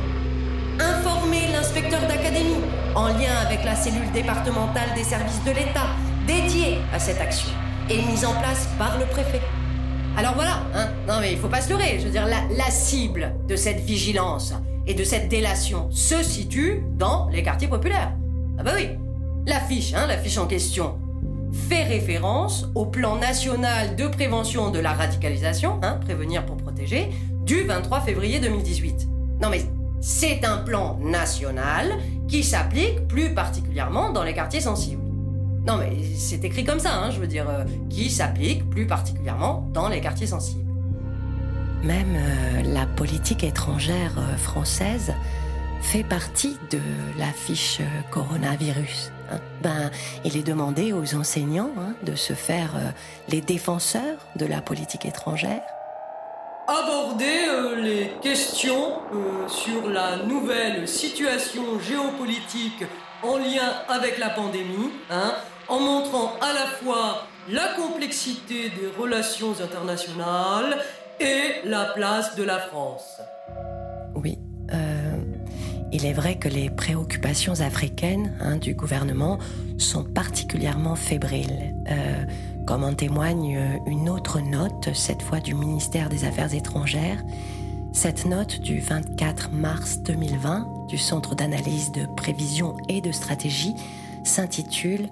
Informer 0.79 1.47
l'inspecteur 1.53 2.01
d'académie 2.01 2.61
en 2.95 3.07
lien 3.07 3.33
avec 3.45 3.63
la 3.63 3.75
cellule 3.75 4.11
départementale 4.13 4.89
des 4.95 5.03
services 5.03 5.43
de 5.45 5.51
l'État 5.51 5.87
dédiée 6.27 6.79
à 6.93 6.99
cette 6.99 7.21
action 7.21 7.49
et 7.89 8.01
mise 8.01 8.25
en 8.25 8.33
place 8.33 8.67
par 8.77 8.97
le 8.99 9.05
préfet. 9.05 9.41
Alors 10.17 10.33
voilà, 10.33 10.63
hein 10.73 10.89
non 11.07 11.19
mais 11.19 11.33
il 11.33 11.37
faut 11.37 11.47
pas 11.47 11.61
se 11.61 11.69
leurrer, 11.69 11.97
je 11.99 12.05
veux 12.05 12.11
dire, 12.11 12.27
la, 12.27 12.71
cible 12.71 13.33
de 13.47 13.55
cette 13.55 13.79
vigilance 13.79 14.53
et 14.87 14.93
de 14.93 15.03
cette 15.03 15.29
délation 15.29 15.89
se 15.91 16.23
situe 16.23 16.83
dans 16.97 17.29
les 17.29 17.43
quartiers 17.43 17.67
populaires. 17.67 18.11
Ah 18.57 18.63
bah 18.63 18.71
oui, 18.75 18.89
l'affiche, 19.45 19.93
hein, 19.93 20.07
l'affiche 20.07 20.37
en 20.37 20.47
question, 20.47 20.97
fait 21.69 21.83
référence 21.83 22.67
au 22.75 22.85
plan 22.85 23.17
national 23.17 23.95
de 23.95 24.07
prévention 24.07 24.71
de 24.71 24.79
la 24.79 24.93
radicalisation, 24.93 25.79
hein, 25.83 25.99
prévenir 26.03 26.45
pour 26.45 26.57
protéger, 26.57 27.09
du 27.45 27.63
23 27.63 28.01
février 28.01 28.39
2018. 28.39 29.07
Non 29.41 29.49
mais 29.49 29.63
c'est 30.01 30.45
un 30.45 30.57
plan 30.57 30.97
national 31.01 31.97
qui 32.27 32.43
s'applique 32.43 33.07
plus 33.07 33.33
particulièrement 33.33 34.11
dans 34.11 34.23
les 34.23 34.33
quartiers 34.33 34.61
sensibles. 34.61 35.01
Non 35.65 35.77
mais 35.77 35.97
c'est 36.15 36.43
écrit 36.43 36.63
comme 36.63 36.79
ça, 36.79 36.95
hein, 36.95 37.11
je 37.11 37.19
veux 37.19 37.27
dire, 37.27 37.49
euh, 37.49 37.63
qui 37.89 38.09
s'applique 38.09 38.69
plus 38.69 38.85
particulièrement 38.85 39.67
dans 39.73 39.89
les 39.89 39.99
quartiers 39.99 40.27
sensibles. 40.27 40.65
Même 41.83 42.15
euh, 42.15 42.73
la 42.73 42.85
politique 42.85 43.43
étrangère 43.43 44.13
euh, 44.17 44.37
française 44.37 45.13
fait 45.81 46.03
partie 46.03 46.57
de 46.71 46.79
la 47.19 47.27
fiche 47.27 47.79
euh, 47.81 48.01
coronavirus. 48.09 49.11
hein. 49.31 49.39
Ben, 49.61 49.91
il 50.23 50.35
est 50.35 50.45
demandé 50.45 50.93
aux 50.93 51.15
enseignants 51.15 51.71
hein, 51.79 51.93
de 52.03 52.15
se 52.15 52.33
faire 52.33 52.71
les 53.29 53.41
défenseurs 53.41 54.17
de 54.35 54.45
la 54.45 54.61
politique 54.61 55.05
étrangère. 55.05 55.61
Aborder 56.67 57.47
euh, 57.47 57.75
les 57.81 58.11
questions 58.21 58.99
euh, 59.13 59.47
sur 59.47 59.89
la 59.89 60.17
nouvelle 60.25 60.87
situation 60.87 61.79
géopolitique 61.79 62.83
en 63.23 63.37
lien 63.37 63.73
avec 63.87 64.17
la 64.17 64.29
pandémie, 64.29 64.91
hein, 65.09 65.33
en 65.67 65.79
montrant 65.79 66.33
à 66.41 66.53
la 66.53 66.67
fois 66.67 67.27
la 67.49 67.67
complexité 67.75 68.69
des 68.69 68.89
relations 68.99 69.53
internationales 69.61 70.77
et 71.19 71.67
la 71.67 71.85
place 71.85 72.35
de 72.35 72.43
la 72.43 72.59
France. 72.59 73.21
Oui. 74.15 74.37
euh, 74.73 75.15
il 75.91 76.05
est 76.05 76.13
vrai 76.13 76.35
que 76.35 76.49
les 76.49 76.69
préoccupations 76.69 77.61
africaines 77.61 78.35
hein, 78.41 78.57
du 78.57 78.73
gouvernement 78.73 79.37
sont 79.77 80.03
particulièrement 80.03 80.95
fébriles, 80.95 81.73
comme 82.65 82.83
en 82.83 82.93
témoigne 82.93 83.79
une 83.85 84.09
autre 84.09 84.39
note, 84.39 84.93
cette 84.93 85.21
fois 85.21 85.39
du 85.39 85.53
ministère 85.53 86.09
des 86.09 86.25
Affaires 86.25 86.53
étrangères. 86.53 87.23
Cette 87.93 88.25
note 88.25 88.59
du 88.59 88.79
24 88.79 89.51
mars 89.51 89.99
2020 89.99 90.87
du 90.89 90.97
Centre 90.97 91.35
d'analyse 91.35 91.91
de 91.91 92.05
prévision 92.15 92.75
et 92.89 93.01
de 93.01 93.11
stratégie 93.11 93.73
s'intitule 94.23 95.07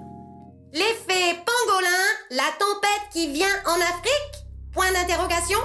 L'effet 0.74 1.38
pangolin, 1.45 2.03
la 2.31 2.50
tempête 2.60 3.10
qui 3.12 3.31
vient 3.31 3.48
en 3.65 3.75
Afrique? 3.75 4.45
Point 4.74 4.91
d'interrogation 4.91 5.60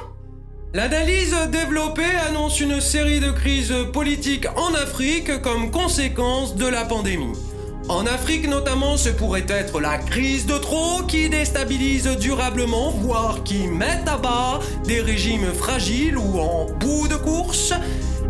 L'analyse 0.75 1.35
développée 1.51 2.15
annonce 2.29 2.61
une 2.61 2.81
série 2.81 3.21
de 3.21 3.31
crises 3.31 3.75
politiques 3.93 4.47
en 4.57 4.75
Afrique 4.75 5.41
comme 5.41 5.71
conséquence 5.71 6.57
de 6.57 6.67
la 6.67 6.85
pandémie. 6.85 7.33
En 7.89 8.05
Afrique 8.05 8.47
notamment, 8.47 8.99
ce 8.99 9.09
pourrait 9.09 9.47
être 9.49 9.81
la 9.81 9.97
crise 9.97 10.45
de 10.45 10.59
trop 10.59 11.03
qui 11.09 11.31
déstabilise 11.31 12.07
durablement, 12.21 12.91
voire 12.91 13.43
qui 13.45 13.67
met 13.67 14.03
à 14.07 14.19
bas 14.19 14.61
des 14.85 15.01
régimes 15.01 15.53
fragiles 15.55 16.19
ou 16.19 16.39
en 16.39 16.67
bout 16.67 17.09
de 17.09 17.17
course. 17.17 17.73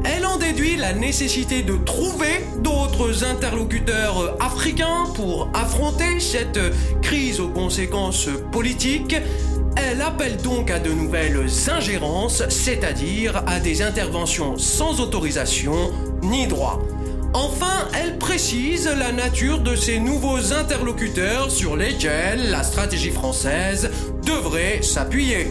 Elle 0.04 0.24
en 0.26 0.36
déduit 0.36 0.76
la 0.76 0.92
nécessité 0.92 1.62
de 1.62 1.76
trouver 1.76 2.44
d'autres 2.62 3.24
interlocuteurs 3.24 4.36
africains 4.40 5.06
pour 5.16 5.50
affronter 5.52 6.20
cette 6.20 6.60
crise 7.02 7.40
aux 7.40 7.48
conséquences 7.48 8.28
politiques. 8.52 9.16
Elle 9.76 10.02
appelle 10.02 10.36
donc 10.36 10.70
à 10.70 10.78
de 10.78 10.90
nouvelles 10.90 11.46
ingérences, 11.68 12.48
c'est-à-dire 12.48 13.42
à 13.48 13.58
des 13.58 13.82
interventions 13.82 14.56
sans 14.56 15.00
autorisation 15.00 15.90
ni 16.22 16.46
droit. 16.46 16.80
Enfin, 17.34 17.86
elle 17.94 18.16
précise 18.16 18.86
la 18.86 19.12
nature 19.12 19.60
de 19.60 19.76
ces 19.76 20.00
nouveaux 20.00 20.52
interlocuteurs 20.52 21.50
sur 21.50 21.76
lesquels 21.76 22.50
la 22.50 22.62
stratégie 22.62 23.10
française 23.10 23.90
devrait 24.24 24.80
s'appuyer. 24.82 25.48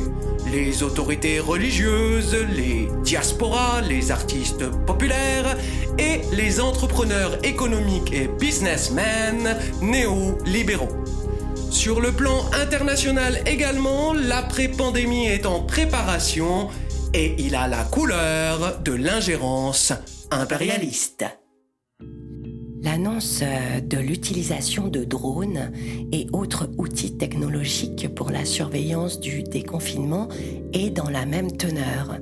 Les 0.52 0.82
autorités 0.82 1.40
religieuses, 1.40 2.36
les 2.56 2.88
diasporas, 3.04 3.82
les 3.82 4.12
artistes 4.12 4.70
populaires 4.86 5.56
et 6.00 6.22
les 6.34 6.60
entrepreneurs 6.60 7.38
économiques 7.46 8.12
et 8.12 8.28
businessmen 8.28 9.58
néo-libéraux. 9.82 11.04
Sur 11.70 12.02
le 12.02 12.12
plan 12.12 12.46
international 12.54 13.40
également, 13.46 14.13
l'après-pandémie 14.13 15.28
est 15.28 15.46
en 15.46 15.62
préparation 15.62 16.70
et 17.13 17.36
il 17.38 17.56
a 17.56 17.68
la 17.68 17.84
couleur 17.84 18.80
de 18.84 18.94
l'ingérence 18.94 19.94
impérialiste. 20.32 21.26
L'annonce 22.84 23.42
euh, 23.42 23.80
de 23.82 23.98
l'utilisation 23.98 24.88
de 24.88 25.04
drones 25.04 25.72
et 26.12 26.28
autres 26.32 26.70
outils 26.78 27.18
technologiques 27.18 28.13
pour 28.13 28.30
la 28.30 28.46
surveillance 28.46 29.20
du 29.20 29.44
déconfinement 29.44 30.28
est 30.74 30.92
dans 30.92 31.10
la 31.10 31.26
même 31.26 31.58
teneur. 31.58 32.18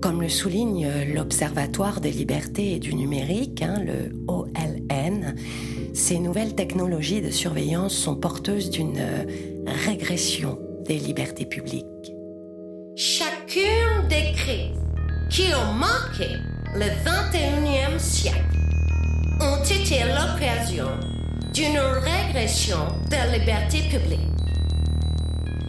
Comme 0.00 0.22
le 0.22 0.28
souligne 0.28 0.86
euh, 0.86 1.04
l'Observatoire 1.04 2.00
des 2.00 2.10
libertés 2.10 2.72
et 2.74 2.78
du 2.78 2.94
numérique, 2.94 3.62
hein, 3.62 3.82
le 3.84 4.10
OLN, 4.28 5.34
ces 5.92 6.18
nouvelles 6.18 6.54
technologies 6.54 7.20
de 7.20 7.30
surveillance 7.30 7.94
sont 7.94 8.16
porteuses 8.16 8.70
d'une 8.70 8.98
euh, 8.98 9.24
régression 9.86 10.58
des 10.86 10.98
libertés 10.98 11.46
publiques. 11.46 11.84
Chacune 12.96 14.08
des 14.08 14.32
crises 14.32 14.78
qui 15.30 15.54
ont 15.54 15.74
marqué 15.74 16.28
le 16.74 16.86
21e 17.04 17.98
siècle 17.98 18.57
ont 19.40 19.62
été 19.62 20.00
l'occasion 20.04 20.88
d'une 21.52 21.78
régression 21.78 22.78
des 23.08 23.38
libertés 23.38 23.82
publiques. 23.88 24.20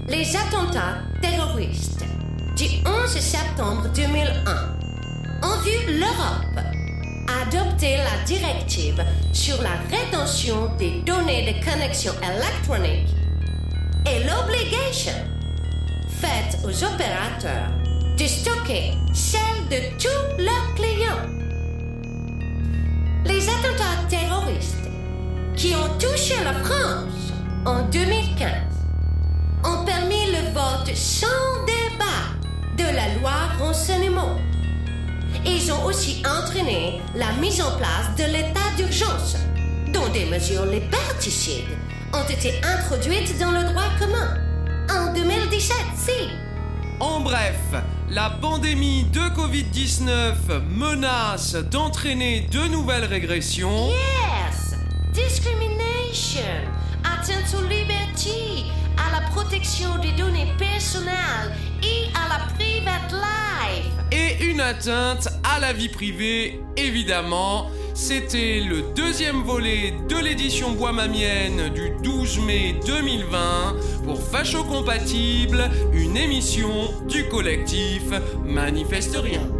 Les 0.07 0.35
attentats 0.35 0.99
terroristes 1.21 2.03
du 2.55 2.65
11 2.85 3.09
septembre 3.09 3.89
2001 3.95 5.47
ont 5.47 5.61
vu 5.61 5.99
l'Europe 5.99 6.49
adopter 7.41 7.97
la 7.97 8.23
directive 8.25 9.03
sur 9.33 9.61
la 9.61 9.77
rétention 9.89 10.75
des 10.77 11.01
données 11.05 11.53
de 11.53 11.63
connexion 11.63 12.13
électronique 12.23 13.09
et 14.05 14.23
l'obligation 14.23 15.13
faite 16.09 16.57
aux 16.63 16.83
opérateurs 16.83 17.69
de 18.17 18.25
stocker 18.25 18.93
celles 19.13 19.69
de 19.69 19.97
tous 19.97 20.43
leurs 20.43 20.75
clients. 20.75 21.48
Les 23.29 23.47
attentats 23.47 24.07
terroristes 24.09 24.89
qui 25.55 25.75
ont 25.75 25.99
touché 25.99 26.33
la 26.43 26.53
France 26.63 27.31
en 27.63 27.83
2015 27.83 28.49
ont 29.63 29.85
permis 29.85 30.25
le 30.31 30.51
vote 30.51 30.95
sans 30.95 31.27
débat 31.67 32.33
de 32.75 32.85
la 32.85 33.19
loi 33.19 33.33
renseignement. 33.59 34.35
Ils 35.45 35.71
ont 35.71 35.85
aussi 35.85 36.23
entraîné 36.25 37.01
la 37.13 37.31
mise 37.33 37.61
en 37.61 37.77
place 37.77 38.15
de 38.17 38.23
l'état 38.23 38.75
d'urgence, 38.75 39.35
dont 39.93 40.09
des 40.11 40.25
mesures 40.25 40.65
liberticides 40.65 41.77
ont 42.13 42.27
été 42.27 42.59
introduites 42.63 43.37
dans 43.39 43.51
le 43.51 43.63
droit 43.63 43.89
commun 43.99 44.39
en 44.89 45.13
2017, 45.13 45.75
si. 45.95 46.29
En 46.99 47.19
bref, 47.19 47.59
la 48.11 48.29
pandémie 48.29 49.03
de 49.05 49.19
Covid-19 49.19 50.33
menace 50.69 51.55
d'entraîner 51.55 52.47
de 52.51 52.67
nouvelles 52.67 53.05
régressions. 53.05 53.89
Yes! 53.89 54.75
Discrimination, 55.13 56.41
atteinte 57.03 57.53
aux 57.57 57.67
libertés, 57.67 58.65
à 58.97 59.19
la 59.19 59.27
protection 59.29 59.97
des 59.99 60.11
données 60.13 60.51
personnelles 60.57 61.53
et 61.83 62.07
à 62.15 62.27
la 62.29 62.45
private 62.55 63.11
life. 63.11 63.93
et 64.11 64.43
une 64.43 64.59
atteinte 64.59 65.27
à 65.43 65.59
la 65.59 65.71
vie 65.73 65.89
privée, 65.89 66.59
évidemment. 66.77 67.69
C'était 68.01 68.61
le 68.61 68.81
deuxième 68.95 69.43
volet 69.43 69.93
de 70.07 70.15
l'édition 70.15 70.71
Bois 70.71 70.93
Mamienne 70.93 71.67
du 71.73 71.91
12 72.01 72.39
mai 72.45 72.79
2020 72.87 73.75
pour 74.05 74.21
Facho 74.21 74.63
Compatible, 74.63 75.69
une 75.91 76.15
émission 76.15 76.69
du 77.09 77.27
collectif 77.27 78.05
Manifeste 78.45 79.17
Rien. 79.17 79.58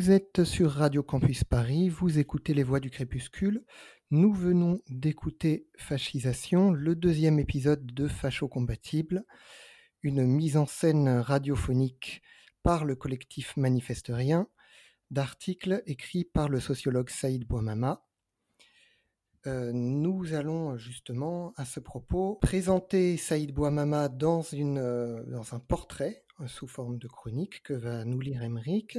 Vous 0.00 0.12
êtes 0.12 0.44
sur 0.44 0.70
Radio 0.70 1.02
Campus 1.02 1.44
Paris, 1.44 1.90
vous 1.90 2.18
écoutez 2.18 2.54
Les 2.54 2.62
Voix 2.62 2.80
du 2.80 2.88
Crépuscule. 2.88 3.66
Nous 4.10 4.32
venons 4.32 4.80
d'écouter 4.88 5.68
Fascisation, 5.76 6.70
le 6.70 6.96
deuxième 6.96 7.38
épisode 7.38 7.84
de 7.84 8.08
Facho 8.08 8.48
Compatible, 8.48 9.26
une 10.02 10.24
mise 10.24 10.56
en 10.56 10.64
scène 10.64 11.06
radiophonique 11.06 12.22
par 12.62 12.86
le 12.86 12.96
collectif 12.96 13.58
Manifesterien 13.58 14.48
d'articles 15.10 15.82
écrits 15.84 16.24
par 16.24 16.48
le 16.48 16.60
sociologue 16.60 17.10
Saïd 17.10 17.46
Bouamama. 17.46 18.06
Euh, 19.46 19.70
nous 19.74 20.32
allons 20.32 20.78
justement, 20.78 21.52
à 21.58 21.66
ce 21.66 21.78
propos, 21.78 22.36
présenter 22.36 23.18
Saïd 23.18 23.52
Bouamama 23.52 24.08
dans, 24.08 24.40
une, 24.40 24.78
euh, 24.78 25.22
dans 25.26 25.54
un 25.54 25.58
portrait 25.58 26.24
euh, 26.40 26.46
sous 26.46 26.68
forme 26.68 26.96
de 26.96 27.06
chronique 27.06 27.62
que 27.62 27.74
va 27.74 28.06
nous 28.06 28.20
lire 28.20 28.42
Emeric. 28.42 28.96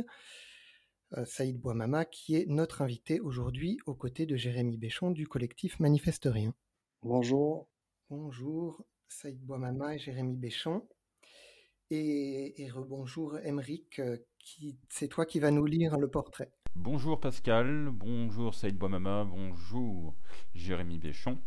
Saïd 1.26 1.60
Bouamama, 1.60 2.06
qui 2.06 2.36
est 2.36 2.46
notre 2.48 2.82
invité 2.82 3.20
aujourd'hui 3.20 3.80
aux 3.86 3.94
côtés 3.94 4.26
de 4.26 4.36
Jérémy 4.36 4.78
Béchon 4.78 5.12
du 5.12 5.28
collectif 5.28 5.80
Manifesterien. 5.80 6.54
Bonjour. 7.04 7.68
Bonjour, 8.10 8.86
Saïd 9.08 9.40
Bouamama 9.40 9.96
et 9.96 10.00
Jérémy 10.00 10.38
Béchon. 10.38 10.88
Et, 11.90 12.62
et 12.62 12.70
rebonjour, 12.70 13.38
Emeric, 13.40 14.02
c'est 14.90 15.08
toi 15.10 15.26
qui 15.26 15.40
vas 15.40 15.52
nous 15.52 15.66
lire 15.66 15.98
le 15.98 16.10
portrait. 16.10 16.52
Bonjour 16.76 17.20
Pascal, 17.20 17.90
bonjour 17.92 18.56
Saïd 18.56 18.78
Bouamama, 18.78 19.26
bonjour 19.26 20.16
Jérémy 20.56 21.00
Béchon. 21.00 21.38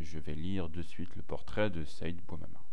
Je 0.00 0.18
vais 0.18 0.34
lire 0.34 0.68
de 0.68 0.82
suite 0.82 1.14
le 1.14 1.22
portrait 1.22 1.70
de 1.70 1.84
Saïd 1.84 2.20
Bouamama. 2.26 2.64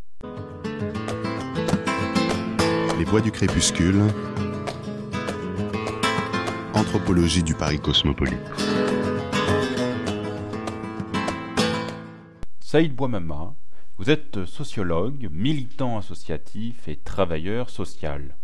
Les 2.98 3.06
voix 3.06 3.22
du 3.22 3.32
crépuscule. 3.32 4.02
Anthropologie 6.78 7.42
du 7.42 7.56
Paris 7.56 7.80
cosmopolite. 7.80 8.38
Saïd 12.60 12.94
Bouamama, 12.94 13.56
vous 13.98 14.12
êtes 14.12 14.46
sociologue, 14.46 15.28
militant 15.32 15.98
associatif 15.98 16.88
et 16.88 16.96
travailleur 16.96 17.72
social. 17.72 18.36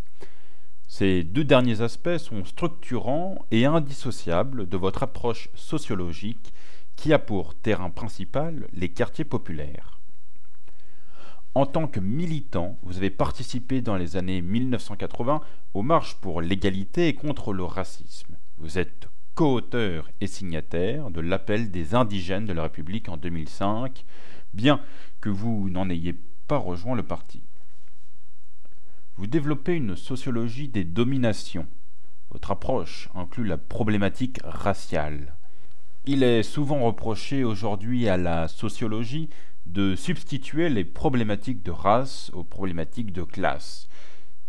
Ces 0.87 1.23
deux 1.23 1.43
derniers 1.43 1.81
aspects 1.81 2.17
sont 2.17 2.43
structurants 2.43 3.37
et 3.51 3.65
indissociables 3.65 4.67
de 4.67 4.77
votre 4.77 5.03
approche 5.03 5.49
sociologique 5.53 6.53
qui 6.95 7.13
a 7.13 7.19
pour 7.19 7.53
terrain 7.53 7.91
principal 7.91 8.67
les 8.73 8.89
quartiers 8.89 9.25
populaires. 9.25 9.92
En 11.55 11.65
tant 11.65 11.87
que 11.87 11.99
militant, 11.99 12.77
vous 12.83 12.97
avez 12.97 13.09
participé 13.09 13.81
dans 13.81 13.95
les 13.95 14.15
années 14.15 14.41
1980 14.41 15.41
aux 15.73 15.81
marches 15.83 16.15
pour 16.15 16.41
l'égalité 16.41 17.07
et 17.07 17.15
contre 17.15 17.53
le 17.53 17.63
racisme. 17.63 18.35
Vous 18.57 18.79
êtes 18.79 19.07
co-auteur 19.35 20.09
et 20.21 20.27
signataire 20.27 21.11
de 21.11 21.21
l'appel 21.21 21.71
des 21.71 21.95
indigènes 21.95 22.45
de 22.45 22.53
la 22.53 22.63
République 22.63 23.09
en 23.09 23.17
2005, 23.17 24.05
bien 24.53 24.81
que 25.21 25.29
vous 25.29 25.69
n'en 25.69 25.89
ayez 25.89 26.15
pas 26.47 26.57
rejoint 26.57 26.95
le 26.95 27.03
parti 27.03 27.41
vous 29.17 29.27
développez 29.27 29.75
une 29.75 29.95
sociologie 29.95 30.67
des 30.67 30.83
dominations. 30.83 31.67
Votre 32.31 32.51
approche 32.51 33.09
inclut 33.13 33.45
la 33.45 33.57
problématique 33.57 34.39
raciale. 34.43 35.35
Il 36.05 36.23
est 36.23 36.41
souvent 36.41 36.83
reproché 36.83 37.43
aujourd'hui 37.43 38.09
à 38.09 38.17
la 38.17 38.47
sociologie 38.47 39.29
de 39.65 39.95
substituer 39.95 40.69
les 40.69 40.83
problématiques 40.83 41.63
de 41.63 41.71
race 41.71 42.29
aux 42.33 42.43
problématiques 42.43 43.11
de 43.11 43.23
classe. 43.23 43.87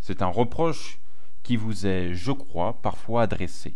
C'est 0.01 0.23
un 0.23 0.29
reproche 0.29 0.99
qui 1.43 1.57
vous 1.57 1.87
est, 1.87 2.15
je 2.15 2.33
crois, 2.33 2.81
parfois 2.83 3.23
adressé. 3.23 3.75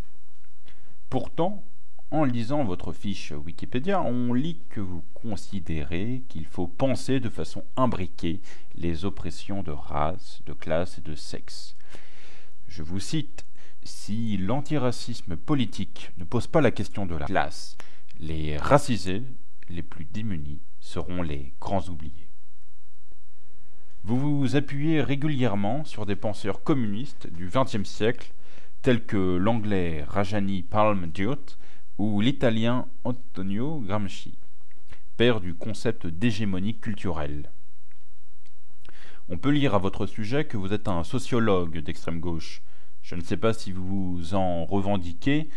Pourtant, 1.10 1.62
en 2.10 2.24
lisant 2.24 2.64
votre 2.64 2.92
fiche 2.92 3.32
Wikipédia, 3.32 4.00
on 4.00 4.32
lit 4.32 4.60
que 4.70 4.80
vous 4.80 5.02
considérez 5.14 6.22
qu'il 6.28 6.46
faut 6.46 6.66
penser 6.66 7.20
de 7.20 7.28
façon 7.28 7.64
imbriquée 7.76 8.40
les 8.74 9.04
oppressions 9.04 9.62
de 9.62 9.70
race, 9.70 10.40
de 10.46 10.54
classe 10.54 10.98
et 10.98 11.02
de 11.02 11.14
sexe. 11.14 11.76
Je 12.66 12.82
vous 12.82 13.00
cite 13.00 13.44
Si 13.82 14.38
l'antiracisme 14.38 15.36
politique 15.36 16.12
ne 16.16 16.24
pose 16.24 16.46
pas 16.46 16.62
la 16.62 16.70
question 16.70 17.04
de 17.04 17.14
la 17.14 17.26
classe, 17.26 17.76
les 18.18 18.56
racisés, 18.56 19.22
les 19.68 19.82
plus 19.82 20.06
démunis, 20.06 20.60
seront 20.88 21.20
les 21.20 21.52
grands 21.60 21.86
oubliés. 21.88 22.28
Vous 24.04 24.38
vous 24.38 24.56
appuyez 24.56 25.02
régulièrement 25.02 25.84
sur 25.84 26.06
des 26.06 26.16
penseurs 26.16 26.62
communistes 26.62 27.26
du 27.26 27.50
XXe 27.52 27.84
siècle, 27.86 28.32
tels 28.80 29.04
que 29.04 29.36
l'anglais 29.36 30.02
Rajani 30.08 30.62
Palmdiot, 30.62 31.44
ou 31.98 32.22
l'italien 32.22 32.86
Antonio 33.04 33.80
Gramsci, 33.80 34.38
père 35.18 35.40
du 35.40 35.52
concept 35.52 36.06
d'hégémonie 36.06 36.78
culturelle. 36.78 37.50
On 39.28 39.36
peut 39.36 39.50
lire 39.50 39.74
à 39.74 39.78
votre 39.78 40.06
sujet 40.06 40.46
que 40.46 40.56
vous 40.56 40.72
êtes 40.72 40.88
un 40.88 41.04
sociologue 41.04 41.80
d'extrême 41.80 42.20
gauche. 42.20 42.62
Je 43.02 43.14
ne 43.14 43.20
sais 43.20 43.36
pas 43.36 43.52
si 43.52 43.72
vous 43.72 44.34
en 44.34 44.64
revendiquez 44.64 45.50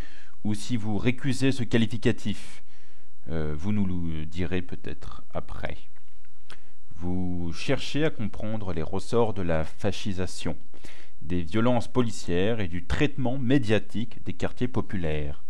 ou 0.43 0.55
si 0.55 0.75
vous 0.75 0.97
récusez 0.97 1.53
ce 1.53 1.63
qualificatif. 1.63 2.60
Euh, 3.29 3.53
vous 3.55 3.71
nous 3.71 3.85
le 3.85 4.25
direz 4.25 4.61
peut-être 4.61 5.23
après. 5.33 5.77
Vous 6.95 7.51
cherchez 7.53 8.05
à 8.05 8.09
comprendre 8.09 8.73
les 8.73 8.83
ressorts 8.83 9.33
de 9.33 9.41
la 9.41 9.63
fascisation, 9.63 10.57
des 11.21 11.41
violences 11.41 11.87
policières 11.87 12.59
et 12.59 12.67
du 12.67 12.85
traitement 12.85 13.37
médiatique 13.37 14.23
des 14.23 14.33
quartiers 14.33 14.67
populaires 14.67 15.43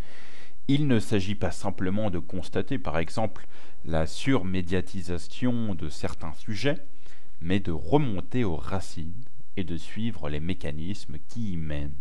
il 0.74 0.88
ne 0.88 1.00
s'agit 1.00 1.36
pas 1.36 1.52
simplement 1.52 2.10
de 2.10 2.20
constater, 2.20 2.78
par 2.78 2.98
exemple, 2.98 3.48
la 3.84 4.08
surmédiatisation 4.08 5.76
de 5.76 5.90
certains 5.90 6.34
sujets, 6.34 6.78
mais 7.42 7.60
de 7.60 7.74
remonter 7.74 8.46
aux 8.46 8.56
racines 8.56 9.26
et 9.58 9.66
de 9.66 9.76
suivre 9.76 10.30
les 10.30 10.40
mécanismes 10.40 11.18
qui 11.28 11.54
y 11.54 11.58
mènent. 11.58 11.92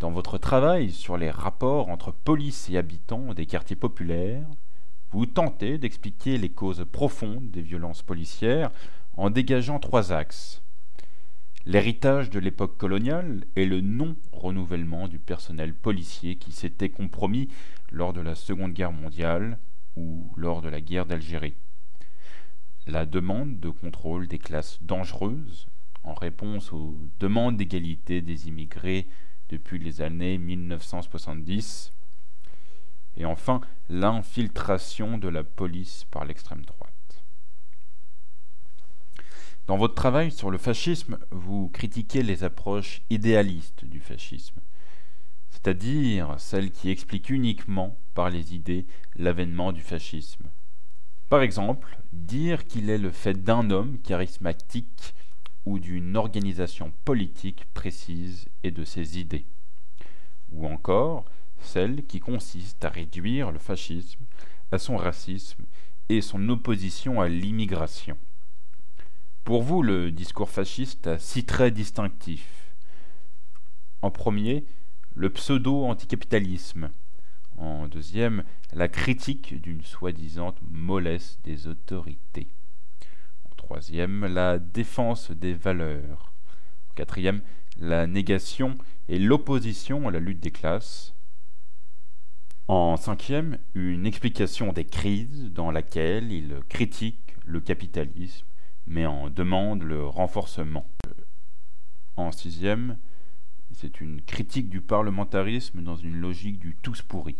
Dans 0.00 0.10
votre 0.10 0.38
travail 0.38 0.92
sur 0.92 1.18
les 1.18 1.30
rapports 1.30 1.90
entre 1.90 2.10
police 2.10 2.70
et 2.70 2.78
habitants 2.78 3.34
des 3.34 3.44
quartiers 3.44 3.76
populaires, 3.76 4.46
vous 5.10 5.26
tentez 5.26 5.76
d'expliquer 5.76 6.38
les 6.38 6.48
causes 6.48 6.86
profondes 6.90 7.50
des 7.50 7.60
violences 7.60 8.00
policières 8.00 8.70
en 9.18 9.28
dégageant 9.28 9.78
trois 9.78 10.10
axes. 10.10 10.62
L'héritage 11.66 12.30
de 12.30 12.38
l'époque 12.38 12.78
coloniale 12.78 13.44
et 13.56 13.66
le 13.66 13.82
non-renouvellement 13.82 15.06
du 15.06 15.18
personnel 15.18 15.74
policier 15.74 16.36
qui 16.36 16.52
s'était 16.52 16.88
compromis 16.88 17.50
lors 17.92 18.14
de 18.14 18.22
la 18.22 18.34
Seconde 18.34 18.72
Guerre 18.72 18.92
mondiale 18.92 19.58
ou 19.98 20.32
lors 20.34 20.62
de 20.62 20.70
la 20.70 20.80
guerre 20.80 21.04
d'Algérie. 21.04 21.56
La 22.86 23.04
demande 23.04 23.60
de 23.60 23.68
contrôle 23.68 24.28
des 24.28 24.38
classes 24.38 24.78
dangereuses 24.80 25.66
en 26.04 26.14
réponse 26.14 26.72
aux 26.72 26.96
demandes 27.18 27.58
d'égalité 27.58 28.22
des 28.22 28.48
immigrés 28.48 29.06
depuis 29.50 29.78
les 29.78 30.00
années 30.00 30.38
1970. 30.38 31.92
Et 33.16 33.24
enfin, 33.24 33.60
l'infiltration 33.88 35.18
de 35.18 35.28
la 35.28 35.44
police 35.44 36.06
par 36.10 36.24
l'extrême 36.24 36.64
droite. 36.64 36.90
Dans 39.66 39.76
votre 39.76 39.94
travail 39.94 40.30
sur 40.30 40.50
le 40.50 40.58
fascisme, 40.58 41.18
vous 41.30 41.68
critiquez 41.68 42.22
les 42.22 42.44
approches 42.44 43.02
idéalistes 43.10 43.84
du 43.84 44.00
fascisme, 44.00 44.60
c'est-à-dire 45.50 46.34
celles 46.38 46.70
qui 46.70 46.90
expliquent 46.90 47.30
uniquement 47.30 47.96
par 48.14 48.30
les 48.30 48.54
idées 48.54 48.86
l'avènement 49.16 49.72
du 49.72 49.82
fascisme. 49.82 50.48
Par 51.28 51.42
exemple, 51.42 51.98
dire 52.12 52.66
qu'il 52.66 52.90
est 52.90 52.98
le 52.98 53.10
fait 53.10 53.34
d'un 53.44 53.70
homme 53.70 53.98
charismatique 53.98 55.14
ou 55.66 55.78
d'une 55.78 56.16
organisation 56.16 56.92
politique 57.04 57.66
précise 57.74 58.48
et 58.62 58.70
de 58.70 58.84
ses 58.84 59.18
idées. 59.18 59.44
Ou 60.52 60.66
encore, 60.66 61.24
celle 61.60 62.04
qui 62.06 62.20
consiste 62.20 62.84
à 62.84 62.88
réduire 62.88 63.50
le 63.50 63.58
fascisme 63.58 64.24
à 64.72 64.78
son 64.78 64.96
racisme 64.96 65.64
et 66.08 66.20
son 66.20 66.48
opposition 66.48 67.20
à 67.20 67.28
l'immigration. 67.28 68.16
Pour 69.44 69.62
vous, 69.62 69.82
le 69.82 70.10
discours 70.10 70.50
fasciste 70.50 71.06
a 71.06 71.18
six 71.18 71.44
traits 71.44 71.74
distinctifs. 71.74 72.74
En 74.02 74.10
premier, 74.10 74.64
le 75.14 75.30
pseudo-anticapitalisme. 75.30 76.90
En 77.58 77.88
deuxième, 77.88 78.44
la 78.72 78.88
critique 78.88 79.60
d'une 79.60 79.82
soi-disant 79.82 80.54
mollesse 80.70 81.38
des 81.44 81.66
autorités. 81.66 82.48
Troisième, 83.70 84.26
la 84.26 84.58
défense 84.58 85.30
des 85.30 85.54
valeurs. 85.54 86.32
Quatrième, 86.96 87.40
la 87.78 88.08
négation 88.08 88.76
et 89.08 89.16
l'opposition 89.20 90.08
à 90.08 90.10
la 90.10 90.18
lutte 90.18 90.40
des 90.40 90.50
classes. 90.50 91.14
En 92.66 92.96
cinquième, 92.96 93.58
une 93.76 94.06
explication 94.06 94.72
des 94.72 94.86
crises 94.86 95.52
dans 95.52 95.70
laquelle 95.70 96.32
il 96.32 96.56
critique 96.68 97.36
le 97.46 97.60
capitalisme 97.60 98.44
mais 98.88 99.06
en 99.06 99.30
demande 99.30 99.84
le 99.84 100.04
renforcement. 100.04 100.88
En 102.16 102.32
sixième, 102.32 102.96
C'est 103.72 104.00
une 104.00 104.20
critique 104.20 104.68
du 104.68 104.80
parlementarisme 104.80 105.80
dans 105.84 105.94
une 105.94 106.16
logique 106.16 106.58
du 106.58 106.74
tous 106.82 107.02
pourri. 107.02 107.36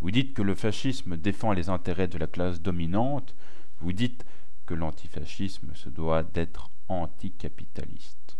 Vous 0.00 0.10
dites 0.10 0.32
que 0.32 0.40
le 0.40 0.54
fascisme 0.54 1.18
défend 1.18 1.52
les 1.52 1.68
intérêts 1.68 2.08
de 2.08 2.16
la 2.16 2.26
classe 2.26 2.62
dominante, 2.62 3.34
vous 3.80 3.92
dites 3.92 4.24
que 4.66 4.74
l'antifascisme 4.74 5.74
se 5.74 5.88
doit 5.88 6.22
d'être 6.22 6.70
anticapitaliste. 6.88 8.36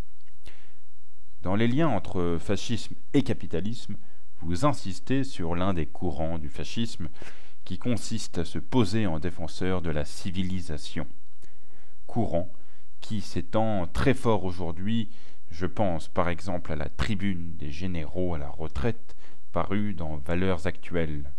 Dans 1.41 1.55
les 1.55 1.67
liens 1.67 1.87
entre 1.87 2.37
fascisme 2.39 2.95
et 3.13 3.23
capitalisme, 3.23 3.97
vous 4.41 4.65
insistez 4.65 5.23
sur 5.23 5.55
l'un 5.55 5.73
des 5.73 5.85
courants 5.85 6.37
du 6.37 6.49
fascisme 6.49 7.09
qui 7.63 7.77
consiste 7.77 8.37
à 8.37 8.45
se 8.45 8.59
poser 8.59 9.07
en 9.07 9.19
défenseur 9.19 9.81
de 9.81 9.89
la 9.89 10.05
civilisation. 10.05 11.07
Courant 12.05 12.49
qui 13.01 13.21
s'étend 13.21 13.87
très 13.87 14.13
fort 14.13 14.43
aujourd'hui, 14.43 15.09
je 15.51 15.65
pense 15.65 16.07
par 16.07 16.29
exemple 16.29 16.71
à 16.71 16.75
la 16.75 16.89
tribune 16.89 17.55
des 17.57 17.71
généraux 17.71 18.35
à 18.35 18.37
la 18.37 18.49
retraite 18.49 19.15
parue 19.51 19.93
dans 19.93 20.17
Valeurs 20.17 20.67
actuelles. 20.67 21.31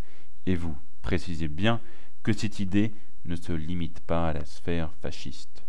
Et 0.46 0.55
vous 0.55 0.77
précisez 1.03 1.48
bien 1.48 1.81
que 2.22 2.33
cette 2.33 2.61
idée 2.61 2.92
ne 3.29 3.37
se 3.37 3.53
limite 3.53 4.01
pas 4.01 4.29
à 4.29 4.33
la 4.33 4.45
sphère 4.45 4.93
fasciste. 5.03 5.62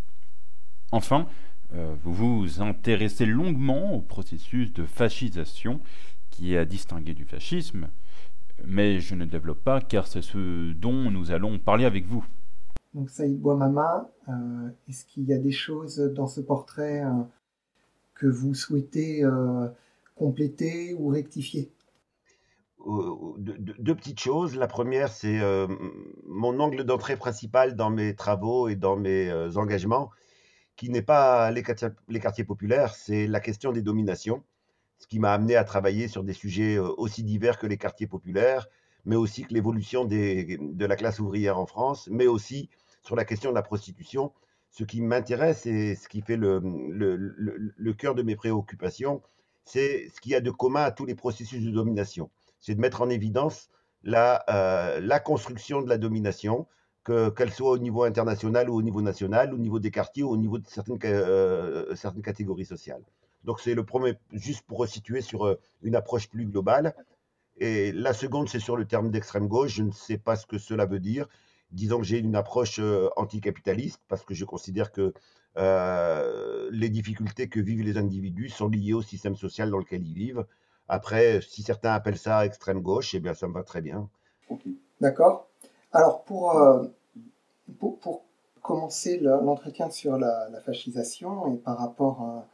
Enfin, 0.92 1.26
euh, 1.74 1.94
vous 2.02 2.14
vous 2.14 2.62
intéressez 2.62 3.26
longuement 3.26 3.94
au 3.94 4.00
processus 4.00 4.72
de 4.72 4.84
fascisation 4.84 5.80
qui 6.30 6.54
est 6.54 6.58
à 6.58 6.64
distinguer 6.64 7.14
du 7.14 7.24
fascisme, 7.24 7.88
mais 8.64 9.00
je 9.00 9.14
ne 9.14 9.24
développe 9.24 9.62
pas 9.62 9.80
car 9.80 10.06
c'est 10.06 10.22
ce 10.22 10.72
dont 10.72 11.10
nous 11.10 11.30
allons 11.30 11.58
parler 11.58 11.84
avec 11.84 12.06
vous. 12.06 12.24
Donc 12.94 13.10
Saïd 13.10 13.38
Bouamama, 13.38 14.10
euh, 14.28 14.68
est-ce 14.88 15.04
qu'il 15.04 15.24
y 15.24 15.32
a 15.32 15.38
des 15.38 15.52
choses 15.52 15.98
dans 15.98 16.26
ce 16.26 16.40
portrait 16.40 17.04
euh, 17.04 17.10
que 18.14 18.26
vous 18.26 18.54
souhaitez 18.54 19.24
compléter 20.16 20.94
ou 20.94 21.08
rectifier? 21.08 21.70
Deux, 22.86 23.94
petites 23.94 24.20
choses. 24.20 24.56
La 24.56 24.66
première, 24.66 25.12
c'est 25.12 25.40
mon 26.26 26.58
angle 26.60 26.84
d'entrée 26.84 27.16
principal 27.16 27.76
dans 27.76 27.90
mes 27.90 28.14
travaux 28.14 28.68
et 28.68 28.76
dans 28.76 28.96
mes 28.96 29.32
engagements, 29.56 30.10
qui 30.76 30.90
n'est 30.90 31.02
pas 31.02 31.50
les 31.50 31.62
quartiers, 31.62 32.44
populaires, 32.44 32.94
c'est 32.94 33.26
la 33.26 33.40
question 33.40 33.72
des 33.72 33.82
dominations, 33.82 34.42
ce 34.98 35.06
qui 35.06 35.18
m'a 35.18 35.32
amené 35.32 35.56
à 35.56 35.64
travailler 35.64 36.08
sur 36.08 36.24
des 36.24 36.32
sujets 36.32 36.78
aussi 36.78 37.22
divers 37.22 37.58
que 37.58 37.66
les 37.66 37.76
quartiers 37.76 38.06
populaires, 38.06 38.66
mais 39.04 39.16
aussi 39.16 39.44
que 39.44 39.54
l'évolution 39.54 40.04
de 40.04 40.84
la 40.84 40.96
classe 40.96 41.20
ouvrière 41.20 41.58
en 41.58 41.66
France, 41.66 42.08
mais 42.10 42.26
aussi 42.26 42.70
sur 43.02 43.16
la 43.16 43.24
question 43.24 43.50
de 43.50 43.54
la 43.54 43.62
prostitution. 43.62 44.32
Ce 44.72 44.84
qui 44.84 45.02
m'intéresse 45.02 45.66
et 45.66 45.96
ce 45.96 46.08
qui 46.08 46.20
fait 46.20 46.36
le, 46.36 46.60
le 46.62 47.92
cœur 47.92 48.14
de 48.14 48.22
mes 48.22 48.36
préoccupations, 48.36 49.20
c'est 49.64 50.08
ce 50.14 50.20
qu'il 50.20 50.32
y 50.32 50.36
a 50.36 50.40
de 50.40 50.50
commun 50.50 50.82
à 50.82 50.92
tous 50.92 51.06
les 51.06 51.16
processus 51.16 51.62
de 51.64 51.70
domination 51.70 52.30
c'est 52.60 52.74
de 52.74 52.80
mettre 52.80 53.02
en 53.02 53.08
évidence 53.08 53.68
la, 54.02 54.44
euh, 54.48 55.18
construction 55.18 55.82
de 55.82 55.88
la 55.88 55.98
domination, 55.98 56.66
qu'elle 57.04 57.50
soit 57.50 57.70
au 57.70 57.78
niveau 57.78 58.04
international 58.04 58.70
ou 58.70 58.74
au 58.74 58.82
niveau 58.82 59.02
national, 59.02 59.52
au 59.52 59.58
niveau 59.58 59.80
des 59.80 59.90
quartiers 59.90 60.22
ou 60.22 60.30
au 60.30 60.36
niveau 60.36 60.58
de 60.58 60.66
certaines, 60.68 60.98
euh, 61.04 61.94
certaines 61.96 62.22
catégories 62.22 62.66
sociales. 62.66 63.02
Donc 63.42 63.60
c'est 63.60 63.74
le 63.74 63.84
premier, 63.84 64.14
juste 64.32 64.62
pour 64.66 64.78
resituer 64.78 65.20
sur 65.22 65.46
euh, 65.46 65.58
une 65.82 65.96
approche 65.96 66.28
plus 66.28 66.46
globale. 66.46 66.94
Et 67.56 67.90
la 67.92 68.12
seconde, 68.12 68.48
c'est 68.48 68.60
sur 68.60 68.76
le 68.76 68.86
terme 68.86 69.10
d'extrême 69.10 69.48
gauche. 69.48 69.74
Je 69.74 69.82
ne 69.82 69.90
sais 69.90 70.18
pas 70.18 70.36
ce 70.36 70.46
que 70.46 70.58
cela 70.58 70.86
veut 70.86 71.00
dire. 71.00 71.26
Disons 71.72 71.98
que 71.98 72.04
j'ai 72.04 72.18
une 72.18 72.36
approche 72.36 72.80
anticapitaliste 73.16 74.00
parce 74.08 74.24
que 74.24 74.34
je 74.34 74.44
considère 74.44 74.92
que 74.92 75.12
les 76.70 76.88
difficultés 76.88 77.48
que 77.48 77.60
vivent 77.60 77.82
les 77.82 77.96
individus 77.98 78.48
sont 78.48 78.68
liées 78.68 78.94
au 78.94 79.02
système 79.02 79.36
social 79.36 79.70
dans 79.70 79.78
lequel 79.78 80.06
ils 80.06 80.14
vivent 80.14 80.44
après, 80.90 81.40
si 81.40 81.62
certains 81.62 81.92
appellent 81.92 82.18
ça 82.18 82.44
extrême 82.44 82.80
gauche, 82.80 83.14
eh 83.14 83.20
bien, 83.20 83.32
ça 83.32 83.46
me 83.46 83.54
va 83.54 83.62
très 83.62 83.80
bien. 83.80 84.08
D'accord. 85.00 85.48
Alors, 85.92 86.24
pour, 86.24 86.58
euh, 86.58 86.84
pour, 87.78 88.24
commencer 88.60 89.18
l'entretien 89.18 89.88
sur 89.90 90.18
la, 90.18 90.48
fascisation 90.66 91.54
et 91.54 91.58
par 91.58 91.78
rapport 91.78 92.44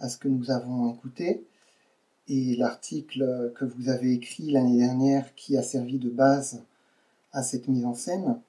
à, 0.00 0.08
ce 0.08 0.18
que 0.18 0.26
nous 0.26 0.50
avons 0.50 0.92
écouté 0.92 1.46
et 2.26 2.56
l'article 2.56 3.52
que 3.54 3.64
vous 3.64 3.88
avez 3.88 4.14
écrit 4.14 4.50
l'année 4.50 4.78
dernière 4.78 5.34
qui 5.36 5.56
a 5.56 5.62
servi 5.62 5.98
de 5.98 6.10
base 6.10 6.64
à 7.32 7.42
cette 7.44 7.68
mise 7.68 7.86
en 7.86 7.94
scène, 7.94 8.40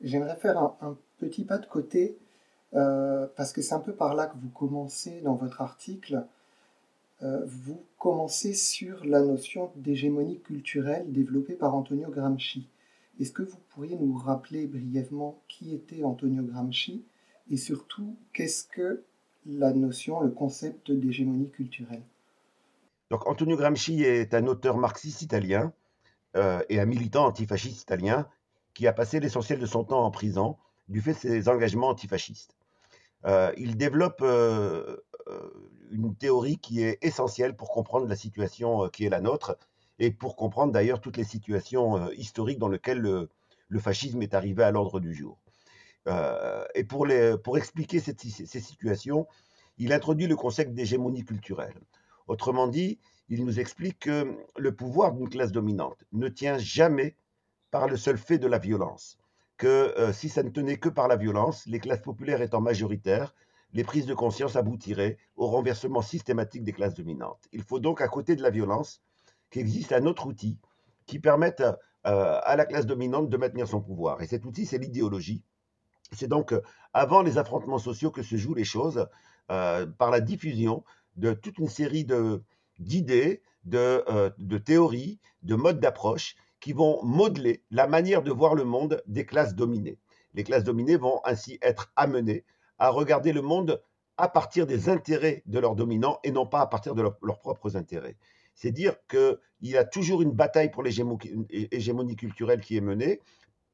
j'aimerais 0.00 0.36
faire 0.36 0.58
un, 0.58 0.96
petit 1.18 1.44
pas 1.44 1.58
de 1.58 1.66
côté 1.66 2.18
euh, 2.74 3.26
parce 3.36 3.52
que 3.52 3.62
c'est 3.62 3.74
un 3.74 3.80
peu 3.80 3.92
par 3.92 4.14
là 4.14 4.26
que 4.26 4.36
vous 4.36 4.50
commencez 4.50 5.20
dans 5.22 5.34
votre 5.34 5.62
article 5.62 6.26
euh, 7.22 7.40
vous 7.46 7.82
commencez 8.06 8.54
sur 8.54 9.04
la 9.04 9.20
notion 9.20 9.72
d'hégémonie 9.74 10.38
culturelle 10.38 11.10
développée 11.10 11.54
par 11.54 11.74
Antonio 11.74 12.08
Gramsci. 12.08 12.68
Est-ce 13.18 13.32
que 13.32 13.42
vous 13.42 13.58
pourriez 13.70 13.96
nous 13.96 14.16
rappeler 14.16 14.68
brièvement 14.68 15.42
qui 15.48 15.74
était 15.74 16.04
Antonio 16.04 16.44
Gramsci 16.44 17.04
et 17.50 17.56
surtout 17.56 18.16
qu'est-ce 18.32 18.62
que 18.68 19.02
la 19.44 19.72
notion, 19.72 20.20
le 20.20 20.30
concept 20.30 20.92
d'hégémonie 20.92 21.50
culturelle? 21.50 22.04
Donc 23.10 23.26
Antonio 23.26 23.56
Gramsci 23.56 24.04
est 24.04 24.34
un 24.34 24.46
auteur 24.46 24.76
marxiste 24.76 25.22
italien 25.22 25.72
euh, 26.36 26.62
et 26.68 26.78
un 26.78 26.86
militant 26.86 27.26
antifasciste 27.26 27.82
italien 27.82 28.28
qui 28.72 28.86
a 28.86 28.92
passé 28.92 29.18
l'essentiel 29.18 29.58
de 29.58 29.66
son 29.66 29.82
temps 29.82 30.04
en 30.04 30.12
prison 30.12 30.56
du 30.88 31.00
fait 31.00 31.14
de 31.14 31.18
ses 31.18 31.48
engagements 31.48 31.88
antifascistes. 31.88 32.54
Euh, 33.24 33.52
il 33.56 33.76
développe 33.76 34.20
euh, 34.22 34.96
une 35.90 36.14
théorie 36.14 36.58
qui 36.58 36.82
est 36.82 36.98
essentielle 37.02 37.54
pour 37.54 37.70
comprendre 37.70 38.06
la 38.06 38.16
situation 38.16 38.84
euh, 38.84 38.88
qui 38.88 39.04
est 39.04 39.08
la 39.10 39.20
nôtre 39.20 39.56
et 39.98 40.10
pour 40.10 40.36
comprendre 40.36 40.72
d'ailleurs 40.72 41.00
toutes 41.00 41.16
les 41.16 41.24
situations 41.24 41.96
euh, 41.96 42.14
historiques 42.14 42.58
dans 42.58 42.68
lesquelles 42.68 43.00
le, 43.00 43.28
fascisme 43.78 44.22
est 44.22 44.34
arrivé 44.34 44.62
à 44.62 44.70
l'ordre 44.70 45.00
du 45.00 45.14
jour. 45.14 45.38
et 46.74 46.84
pour 46.84 47.58
expliquer 47.58 47.98
ces 48.00 48.60
situations, 48.60 49.26
il 49.76 49.92
introduit 49.92 50.28
le 50.28 50.36
concept 50.36 50.72
d'hégémonie 50.72 51.24
culturelle. 51.24 51.74
Autrement 52.28 52.68
dit, 52.68 53.00
il 53.28 53.44
nous 53.44 53.58
explique 53.58 53.98
que 53.98 54.36
le 54.56 54.74
pouvoir 54.74 55.12
d'une 55.12 55.28
classe 55.28 55.50
dominante 55.50 55.98
ne 56.12 56.28
tient 56.28 56.58
jamais 56.58 57.16
par 57.72 57.88
le 57.88 57.96
seul 57.96 58.18
fait 58.18 58.38
de 58.38 58.46
la 58.46 58.58
violence, 58.58 59.18
que 59.56 59.92
si 60.12 60.28
ça 60.28 60.44
ne 60.44 60.50
tenait 60.50 60.78
que 60.78 60.88
par 60.88 61.08
la 61.08 61.16
violence, 61.16 61.66
les 61.66 61.80
classes 61.80 62.02
populaires 62.02 62.40
étant 62.40 62.60
majoritaires, 62.60 63.34
les 63.72 63.84
prises 63.84 64.06
de 64.06 64.14
conscience 64.14 64.56
aboutiraient 64.56 65.18
au 65.36 65.46
renversement 65.46 66.02
systématique 66.02 66.64
des 66.64 66.72
classes 66.72 66.94
dominantes. 66.94 67.48
Il 67.52 67.62
faut 67.62 67.80
donc, 67.80 68.00
à 68.00 68.08
côté 68.08 68.36
de 68.36 68.42
la 68.42 68.50
violence, 68.50 69.02
qu'existe 69.50 69.92
un 69.92 70.06
autre 70.06 70.26
outil 70.26 70.58
qui 71.06 71.18
permette 71.18 71.60
euh, 71.60 72.40
à 72.42 72.56
la 72.56 72.66
classe 72.66 72.86
dominante 72.86 73.28
de 73.28 73.36
maintenir 73.36 73.68
son 73.68 73.80
pouvoir. 73.80 74.22
Et 74.22 74.26
cet 74.26 74.44
outil, 74.44 74.66
c'est 74.66 74.78
l'idéologie. 74.78 75.42
C'est 76.12 76.28
donc 76.28 76.52
euh, 76.52 76.62
avant 76.92 77.22
les 77.22 77.38
affrontements 77.38 77.78
sociaux 77.78 78.10
que 78.10 78.22
se 78.22 78.36
jouent 78.36 78.54
les 78.54 78.64
choses, 78.64 79.06
euh, 79.50 79.86
par 79.86 80.10
la 80.10 80.20
diffusion 80.20 80.84
de 81.16 81.32
toute 81.32 81.58
une 81.58 81.68
série 81.68 82.06
d'idées, 82.78 83.42
de, 83.64 84.04
de 84.38 84.58
théories, 84.58 85.18
de 85.42 85.56
modes 85.56 85.80
d'approche 85.80 86.36
qui 86.60 86.72
vont 86.72 87.02
modeler 87.02 87.62
la 87.70 87.88
manière 87.88 88.22
de 88.22 88.30
voir 88.30 88.54
le 88.54 88.64
monde 88.64 89.02
des 89.06 89.26
classes 89.26 89.54
dominées. 89.54 89.98
Les 90.34 90.44
classes 90.44 90.64
dominées 90.64 90.96
vont 90.96 91.20
ainsi 91.24 91.58
être 91.62 91.92
amenées 91.96 92.44
à 92.78 92.90
regarder 92.90 93.32
le 93.32 93.42
monde 93.42 93.80
à 94.16 94.28
partir 94.28 94.66
des 94.66 94.88
intérêts 94.88 95.42
de 95.46 95.58
leurs 95.58 95.74
dominants 95.74 96.18
et 96.24 96.30
non 96.30 96.46
pas 96.46 96.60
à 96.60 96.66
partir 96.66 96.94
de 96.94 97.02
leurs 97.02 97.38
propres 97.38 97.76
intérêts. 97.76 98.16
C'est 98.54 98.72
dire 98.72 98.96
qu'il 99.08 99.38
y 99.62 99.76
a 99.76 99.84
toujours 99.84 100.22
une 100.22 100.32
bataille 100.32 100.70
pour 100.70 100.82
l'hégémonie 100.82 102.16
culturelle 102.16 102.60
qui 102.60 102.76
est 102.76 102.80
menée 102.80 103.20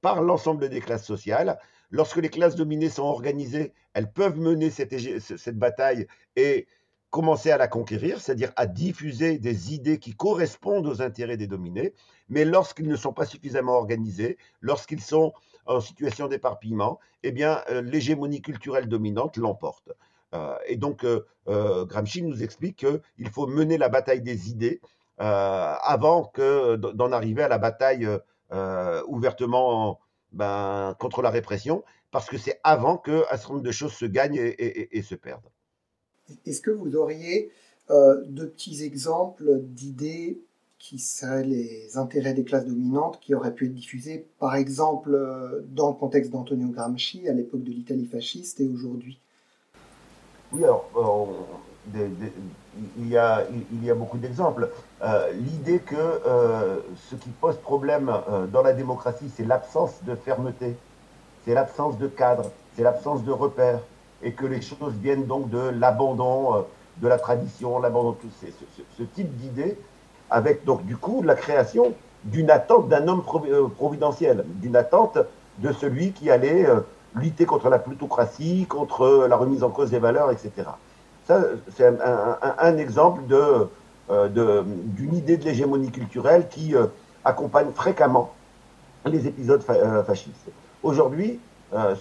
par 0.00 0.20
l'ensemble 0.20 0.68
des 0.68 0.80
classes 0.80 1.06
sociales. 1.06 1.58
Lorsque 1.90 2.16
les 2.16 2.28
classes 2.28 2.56
dominées 2.56 2.88
sont 2.88 3.04
organisées, 3.04 3.72
elles 3.94 4.10
peuvent 4.10 4.38
mener 4.38 4.70
cette, 4.70 4.94
cette 5.20 5.58
bataille 5.58 6.06
et 6.34 6.66
commencer 7.10 7.50
à 7.50 7.58
la 7.58 7.68
conquérir, 7.68 8.20
c'est-à-dire 8.20 8.52
à 8.56 8.66
diffuser 8.66 9.38
des 9.38 9.74
idées 9.74 9.98
qui 9.98 10.16
correspondent 10.16 10.88
aux 10.88 11.02
intérêts 11.02 11.36
des 11.36 11.46
dominés, 11.46 11.92
mais 12.30 12.46
lorsqu'ils 12.46 12.88
ne 12.88 12.96
sont 12.96 13.12
pas 13.12 13.26
suffisamment 13.26 13.74
organisés, 13.74 14.38
lorsqu'ils 14.62 15.02
sont 15.02 15.34
en 15.66 15.80
situation 15.80 16.28
d'éparpillement, 16.28 16.98
eh 17.22 17.32
bien, 17.32 17.62
euh, 17.70 17.82
l'hégémonie 17.82 18.42
culturelle 18.42 18.88
dominante 18.88 19.36
l'emporte. 19.36 19.92
Euh, 20.34 20.56
et 20.66 20.76
donc, 20.76 21.04
euh, 21.04 21.84
Gramsci 21.84 22.22
nous 22.22 22.42
explique 22.42 22.86
qu'il 22.86 23.28
faut 23.28 23.46
mener 23.46 23.78
la 23.78 23.88
bataille 23.88 24.22
des 24.22 24.50
idées 24.50 24.80
avant 25.18 26.24
que 26.24 26.74
d'en 26.74 27.12
arriver 27.12 27.44
à 27.44 27.48
la 27.48 27.58
bataille 27.58 28.08
ouvertement 29.06 30.00
ben, 30.32 30.96
contre 30.98 31.22
la 31.22 31.30
répression, 31.30 31.84
parce 32.10 32.28
que 32.28 32.38
c'est 32.38 32.58
avant 32.64 32.96
qu'un 32.96 33.22
certain 33.30 33.50
nombre 33.50 33.62
de 33.62 33.70
choses 33.70 33.92
se 33.92 34.06
gagnent 34.06 34.40
et 34.58 35.02
se 35.02 35.14
perdent. 35.14 35.48
Est-ce 36.44 36.60
que 36.60 36.72
vous 36.72 36.96
auriez 36.96 37.52
euh, 37.90 38.22
de 38.26 38.46
petits 38.46 38.84
exemples 38.84 39.58
d'idées 39.60 40.40
qui 40.82 40.98
seraient 40.98 41.44
les 41.44 41.96
intérêts 41.96 42.34
des 42.34 42.42
classes 42.42 42.66
dominantes 42.66 43.20
qui 43.20 43.36
auraient 43.36 43.54
pu 43.54 43.66
être 43.66 43.72
diffusées, 43.72 44.26
par 44.40 44.56
exemple, 44.56 45.14
euh, 45.14 45.60
dans 45.68 45.86
le 45.86 45.94
contexte 45.94 46.32
d'Antonio 46.32 46.68
Gramsci 46.70 47.28
à 47.28 47.32
l'époque 47.32 47.62
de 47.62 47.70
l'Italie 47.70 48.04
fasciste 48.04 48.60
et 48.60 48.66
aujourd'hui 48.66 49.20
Oui, 50.50 50.64
alors, 50.64 51.28
il, 51.94 53.08
y 53.08 53.16
a, 53.16 53.46
il 53.72 53.84
y 53.84 53.90
a 53.92 53.94
beaucoup 53.94 54.18
d'exemples. 54.18 54.70
L'idée 55.34 55.78
que 55.78 56.20
ce 56.96 57.14
qui 57.14 57.30
pose 57.30 57.56
problème 57.58 58.12
dans 58.52 58.62
la 58.62 58.72
démocratie, 58.72 59.30
c'est 59.36 59.44
l'absence 59.44 60.02
de 60.04 60.16
fermeté, 60.16 60.74
c'est 61.44 61.54
l'absence 61.54 61.96
de 61.98 62.08
cadre, 62.08 62.50
c'est 62.74 62.82
l'absence 62.82 63.24
de 63.24 63.30
repères, 63.30 63.80
et 64.22 64.32
que 64.32 64.46
les 64.46 64.60
choses 64.60 64.94
viennent 64.94 65.26
donc 65.26 65.48
de 65.48 65.58
l'abandon 65.58 66.64
de 66.98 67.08
la 67.08 67.18
tradition, 67.18 67.78
l'abandon 67.78 68.12
de 68.12 68.16
tout 68.16 68.30
ce, 68.40 68.46
ce 68.98 69.02
type 69.04 69.34
d'idées, 69.36 69.76
avec 70.32 70.64
donc 70.64 70.84
du 70.84 70.96
coup 70.96 71.22
la 71.22 71.34
création 71.34 71.94
d'une 72.24 72.50
attente 72.50 72.88
d'un 72.88 73.06
homme 73.08 73.22
euh, 73.46 73.68
providentiel, 73.68 74.44
d'une 74.46 74.76
attente 74.76 75.18
de 75.58 75.72
celui 75.72 76.12
qui 76.12 76.30
allait 76.30 76.66
euh, 76.66 76.80
lutter 77.14 77.44
contre 77.44 77.68
la 77.68 77.78
plutocratie, 77.78 78.66
contre 78.68 79.26
la 79.28 79.36
remise 79.36 79.62
en 79.62 79.70
cause 79.70 79.90
des 79.90 79.98
valeurs, 79.98 80.30
etc. 80.30 80.68
Ça, 81.26 81.42
c'est 81.76 81.86
un, 81.86 82.76
exemple 82.78 83.22
euh, 83.30 83.66
de, 84.28 84.64
d'une 84.66 85.14
idée 85.14 85.36
de 85.36 85.44
l'hégémonie 85.44 85.90
culturelle 85.90 86.48
qui 86.48 86.74
accompagne 87.24 87.70
fréquemment 87.72 88.32
les 89.04 89.26
épisodes 89.26 89.62
fascistes. 90.06 90.50
Aujourd'hui, 90.82 91.38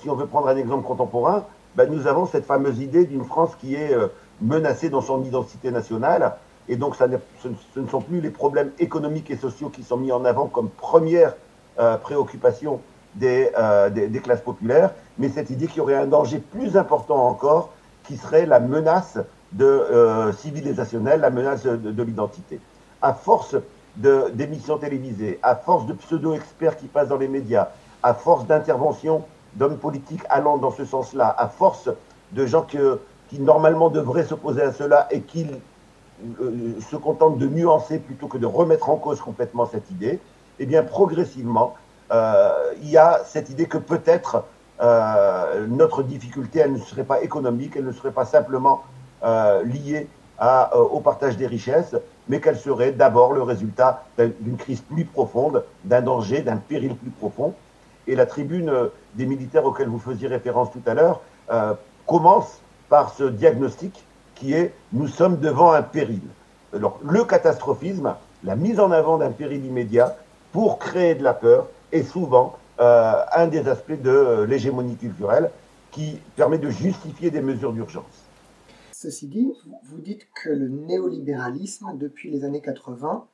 si 0.02 0.10
on 0.10 0.16
veut 0.16 0.26
prendre 0.26 0.48
un 0.48 0.56
exemple 0.56 0.88
contemporain, 0.88 1.46
ben, 1.76 1.92
nous 1.92 2.08
avons 2.08 2.26
cette 2.26 2.46
fameuse 2.46 2.80
idée 2.80 3.06
d'une 3.06 3.24
France 3.26 3.52
qui 3.60 3.76
est 3.76 3.96
menacée 4.42 4.90
dans 4.90 5.02
son 5.02 5.24
identité 5.24 5.72
nationale, 5.72 6.34
et 6.68 6.76
donc, 6.76 6.96
ce, 6.96 7.80
ne 7.80 7.88
sont 7.88 8.02
plus 8.02 8.22
les 8.22 8.30
problèmes 8.30 8.72
économiques 8.80 9.32
et 9.32 9.38
sociaux 9.38 9.70
qui 9.70 9.84
sont 9.84 9.98
mis 9.98 10.12
en 10.12 10.26
avant 10.26 10.48
comme 10.48 10.70
première 10.70 11.36
euh, 11.80 11.98
préoccupation 11.98 12.80
euh, 13.22 13.90
des, 13.90 14.08
des, 14.08 14.20
classes 14.20 14.42
populaires, 14.42 14.92
mais 15.18 15.30
cette 15.30 15.50
idée 15.50 15.68
qu'il 15.68 15.78
y 15.78 15.82
aurait 15.82 15.96
un 15.96 16.08
danger 16.08 16.40
plus 16.40 16.78
important 16.78 17.28
encore, 17.28 17.74
qui 18.06 18.16
serait 18.16 18.46
la 18.46 18.60
menace 18.60 19.18
de, 19.52 19.66
euh, 19.66 20.32
civilisationnelle, 20.34 21.20
la 21.20 21.30
menace 21.30 21.64
de, 21.64 22.04
l'identité. 22.04 22.60
À 23.02 23.14
force 23.14 23.56
d'émissions 23.98 24.78
télévisées, 24.78 25.40
à 25.44 25.56
force 25.56 25.86
de 25.88 25.94
pseudo-experts 25.94 26.78
qui 26.78 26.88
passent 26.88 27.10
dans 27.10 27.18
les 27.18 27.28
médias, 27.28 27.70
à 28.02 28.14
force 28.14 28.46
d'interventions 28.46 29.26
d'hommes 29.56 29.78
politiques 29.78 30.24
allant 30.30 30.58
dans 30.58 30.72
ce 30.72 30.86
sens-là, 30.86 31.36
à 31.38 31.50
force 31.50 31.90
de 32.32 32.46
gens 32.46 32.66
qui 32.66 33.40
normalement 33.40 33.90
devraient 33.90 34.24
s'opposer 34.24 34.62
à 34.62 34.72
cela 34.72 35.08
et 35.12 35.22
qui 35.22 35.48
euh, 36.40 36.80
se 36.90 36.96
contente 36.96 37.38
de 37.38 37.48
nuancer 37.48 37.98
plutôt 37.98 38.28
que 38.28 38.38
de 38.38 38.46
remettre 38.46 38.90
en 38.90 38.98
cause 38.98 39.20
complètement 39.20 39.66
cette 39.66 39.90
idée, 39.90 40.20
eh 40.60 40.66
bien 40.66 40.84
progressivement, 40.84 41.76
euh, 42.12 42.74
il 42.82 42.90
y 42.90 42.98
a 42.98 43.22
cette 43.26 43.50
idée 43.50 43.66
que 43.66 43.78
peut-être 43.78 44.44
euh, 44.82 45.66
notre 45.68 46.04
difficulté, 46.04 46.60
elle 46.60 46.74
ne 46.74 46.80
serait 46.80 47.04
pas 47.04 47.22
économique, 47.22 47.74
elle 47.76 47.86
ne 47.86 47.92
serait 47.92 48.12
pas 48.12 48.26
simplement 48.26 48.84
liée 49.64 50.08
au 50.74 51.00
partage 51.02 51.38
des 51.38 51.46
richesses, 51.46 51.96
mais 52.28 52.42
qu'elle 52.42 52.58
serait 52.58 52.92
d'abord 52.92 53.34
le 53.34 53.44
résultat 53.44 54.04
d'une 54.18 54.58
crise 54.58 54.82
plus 54.82 55.06
profonde, 55.06 55.64
d'un 55.84 56.02
danger, 56.02 56.42
d'un 56.42 56.58
péril 56.58 56.96
plus 56.96 57.12
profond. 57.12 57.54
Et 58.08 58.16
la 58.16 58.26
tribune 58.26 58.74
des 59.14 59.28
militaires 59.28 59.64
auxquels 59.66 59.90
vous 59.90 60.00
faisiez 60.00 60.28
référence 60.28 60.72
tout 60.72 60.82
à 60.88 60.96
l'heure 60.96 61.22
commence 62.08 62.62
par 62.90 63.14
ce 63.14 63.26
diagnostic 63.26 64.04
qui 64.42 64.54
est 64.54 64.74
nous 64.92 65.08
sommes 65.08 65.40
devant 65.40 65.72
un 65.72 65.84
péril. 65.84 66.24
Alors, 66.74 67.00
le 67.04 67.24
catastrophisme, 67.24 68.16
la 68.44 68.56
mise 68.56 68.80
en 68.80 68.90
avant 68.90 69.20
d'un 69.20 69.32
péril 69.32 69.64
immédiat 69.64 70.18
pour 70.52 70.80
créer 70.80 71.14
de 71.14 71.24
la 71.24 71.36
peur 71.36 71.68
est 71.92 72.02
souvent 72.02 72.58
euh, 72.80 73.24
un 73.34 73.48
des 73.48 73.68
aspects 73.68 74.02
de 74.02 74.10
euh, 74.10 74.46
l'hégémonie 74.48 74.96
culturelle 74.96 75.52
qui 75.92 76.18
permet 76.36 76.58
de 76.58 76.72
justifier 76.72 77.30
des 77.30 77.42
mesures 77.42 77.72
d'urgence. 77.72 78.26
Ceci 78.94 79.28
dit, 79.28 79.54
vous 79.84 80.00
dites 80.00 80.28
que 80.34 80.50
le 80.50 80.70
néolibéralisme, 80.70 81.96
depuis 81.98 82.32
les 82.32 82.44
années 82.44 82.62
80, 82.62 83.28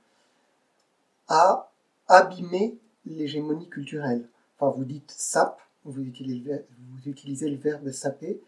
a 1.30 1.72
abîmé 2.10 2.78
l'hégémonie 3.06 3.70
culturelle. 3.70 4.28
Enfin, 4.60 4.76
vous 4.76 4.84
dites 4.84 5.12
sap, 5.15 5.62
vous 5.86 6.02
utilisez, 6.02 6.65
vous 6.91 7.10
utilisez 7.10 7.50
le 7.50 7.58
verbe 7.58 7.91
saper. 7.91 8.41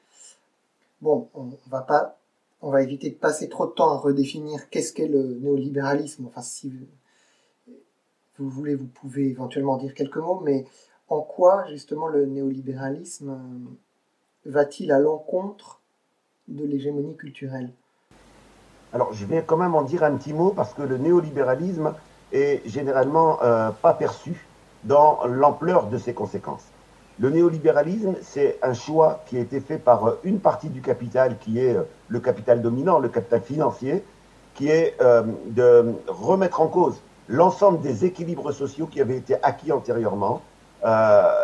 Bon, 1.01 1.29
on 1.33 1.45
ne 1.45 1.55
va 1.69 1.81
pas 1.81 2.17
on 2.61 2.71
va 2.71 2.81
éviter 2.81 3.09
de 3.09 3.15
passer 3.15 3.49
trop 3.49 3.67
de 3.67 3.71
temps 3.71 3.91
à 3.91 3.97
redéfinir 3.97 4.69
qu'est-ce 4.69 4.93
qu'est 4.93 5.07
le 5.07 5.35
néolibéralisme. 5.41 6.27
Enfin, 6.27 6.41
si 6.41 6.73
vous, 8.37 8.49
voulez, 8.49 8.75
vous 8.75 8.87
pouvez 8.87 9.29
éventuellement 9.29 9.77
dire 9.77 9.93
quelques 9.93 10.17
mots, 10.17 10.41
mais 10.43 10.65
en 11.07 11.21
quoi 11.21 11.65
justement 11.69 12.07
le 12.07 12.25
néolibéralisme 12.25 13.29
euh, 13.29 14.49
va-t-il 14.51 14.91
à 14.91 14.99
l'encontre 14.99 15.81
de 16.47 16.65
l'hégémonie 16.65 17.15
culturelle? 17.15 17.71
Alors, 18.91 19.13
je 19.13 19.25
vais 19.25 19.43
quand 19.45 19.57
même 19.57 19.75
en 19.75 19.83
dire 19.83 20.03
un 20.03 20.15
petit 20.17 20.33
mot 20.33 20.51
parce 20.51 20.73
que 20.73 20.81
le 20.81 20.97
néolibéralisme 20.97 21.93
est 22.31 22.67
généralement 22.67 23.41
euh, 23.43 23.69
pas 23.71 23.93
perçu 23.93 24.47
dans 24.83 25.25
l'ampleur 25.25 25.87
de 25.87 25.97
ses 25.97 26.13
conséquences. 26.13 26.65
Le 27.19 27.29
néolibéralisme, 27.29 28.15
c'est 28.21 28.57
un 28.63 28.73
choix 28.73 29.23
qui 29.25 29.35
a 29.35 29.41
été 29.41 29.59
fait 29.59 29.77
par 29.77 30.07
euh, 30.07 30.19
une 30.23 30.39
partie 30.39 30.69
du 30.69 30.81
capital 30.81 31.37
qui 31.37 31.59
est 31.59 31.75
euh, 31.75 31.83
le 32.07 32.21
capital 32.21 32.61
dominant, 32.61 32.97
le 32.97 33.09
capital 33.09 33.41
financier, 33.41 34.05
qui 34.55 34.69
est 34.69 34.95
euh, 35.01 35.23
de 35.47 35.95
remettre 36.07 36.61
en 36.61 36.67
cause 36.67 36.95
l'ensemble 37.27 37.81
des 37.81 38.05
équilibres 38.05 38.53
sociaux 38.53 38.87
qui 38.87 39.01
avaient 39.01 39.17
été 39.17 39.35
acquis 39.43 39.71
antérieurement 39.71 40.41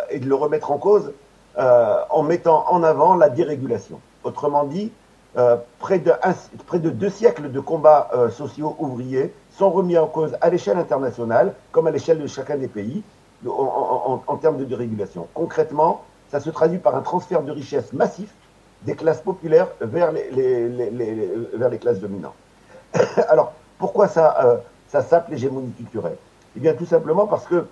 et 0.10 0.20
de 0.20 0.28
le 0.28 0.34
remettre 0.34 0.72
en 0.72 0.78
cause 0.78 1.12
en 1.58 2.24
mettant 2.24 2.66
en 2.70 2.84
avant 2.84 3.16
la 3.16 3.30
dérégulation. 3.30 4.00
Autrement 4.24 4.64
dit, 4.64 4.92
près, 5.78 6.02
près 6.66 6.80
de 6.80 6.90
deux 6.90 7.10
siècles 7.10 7.52
de 7.52 7.60
combats 7.60 8.10
sociaux 8.32 8.76
ouvriers 8.80 9.32
sont 9.52 9.70
remis 9.70 9.98
en 9.98 10.08
cause 10.08 10.36
à 10.42 10.50
l'échelle 10.50 10.80
internationale 10.80 11.54
comme 11.72 11.86
à 11.86 11.92
l'échelle 11.92 12.20
de 12.20 12.28
chacun 12.28 12.56
des 12.56 12.70
pays 12.70 13.04
en, 13.48 14.38
termes 14.38 14.58
de 14.58 14.66
dérégulation. 14.66 15.28
Concrètement, 15.34 16.04
ça 16.32 16.40
se 16.40 16.50
traduit 16.50 16.80
par 16.80 16.96
un 16.96 17.02
transfert 17.02 17.42
de 17.44 17.52
richesse 17.52 17.94
massif 17.94 18.30
des 18.84 18.96
classes 18.96 19.22
populaires 19.22 19.68
vers 19.82 20.12
les, 20.12 21.78
classes 21.80 22.00
dominantes. 22.00 22.36
Alors, 23.30 23.54
pourquoi 23.78 24.08
ça, 24.08 24.36
euh, 24.44 24.58
ça 24.88 25.02
sape 25.02 25.30
l'hégémonie 25.30 25.72
culturelle? 25.72 26.18
Eh 26.56 26.60
bien, 26.60 26.74
tout 26.74 26.86
simplement 26.86 27.28
parce 27.28 27.46
que 27.46 27.66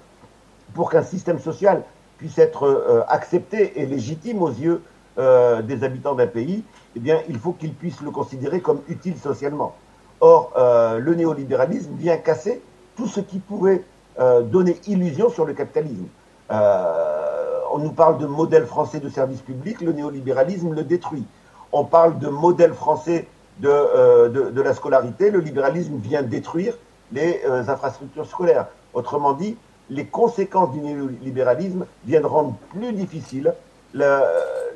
pour 0.73 0.89
qu'un 0.89 1.03
système 1.03 1.39
social 1.39 1.83
puisse 2.17 2.38
être 2.38 2.63
euh, 2.65 3.03
accepté 3.07 3.79
et 3.79 3.86
légitime 3.86 4.41
aux 4.41 4.49
yeux 4.49 4.81
euh, 5.17 5.62
des 5.62 5.83
habitants 5.83 6.15
d'un 6.15 6.27
pays, 6.27 6.63
eh 6.95 6.99
bien, 6.99 7.21
il 7.29 7.38
faut 7.38 7.53
qu'il 7.53 7.73
puisse 7.73 8.01
le 8.01 8.12
considérer 8.12 8.62
comme 8.62 8.81
utile 8.88 9.17
socialement. 9.17 9.75
Or, 10.21 10.53
le 10.55 11.15
néolibéralisme 11.15 11.95
vient 11.97 12.15
casser 12.15 12.62
tout 12.95 13.07
ce 13.07 13.19
qui 13.19 13.39
pourrait 13.39 13.83
euh, 13.83 13.92
donner 14.19 14.80
illusion 14.88 15.30
sur 15.30 15.45
le 15.45 15.54
capitalisme. 15.54 16.08
Euh, 16.52 17.60
on 17.71 17.80
nous 17.80 17.91
parle 17.91 18.17
de 18.17 18.26
modèle 18.26 18.65
français 18.65 18.99
de 18.99 19.10
service 19.10 19.41
public, 19.41 19.82
le 19.82 19.93
néolibéralisme 19.93 20.73
le 20.73 20.84
détruit. 20.84 21.26
On 21.71 21.86
parle 21.86 22.19
de 22.19 22.28
modèle 22.28 22.73
français 22.73 23.28
de, 23.60 23.69
euh, 23.69 24.52
la 24.63 24.73
scolarité, 24.73 25.32
le 25.32 25.39
libéralisme 25.39 25.95
vient 25.97 26.21
détruire 26.21 26.78
les 27.12 27.41
infrastructures 27.45 28.26
scolaires. 28.26 28.67
Autrement 28.93 29.34
dit, 29.34 29.58
les 29.89 30.06
conséquences 30.06 30.71
du 30.71 30.79
néolibéralisme 30.79 31.85
viennent 32.06 32.25
rendre 32.25 32.56
plus 32.69 32.94
difficile 32.94 33.54
le, 33.94 34.19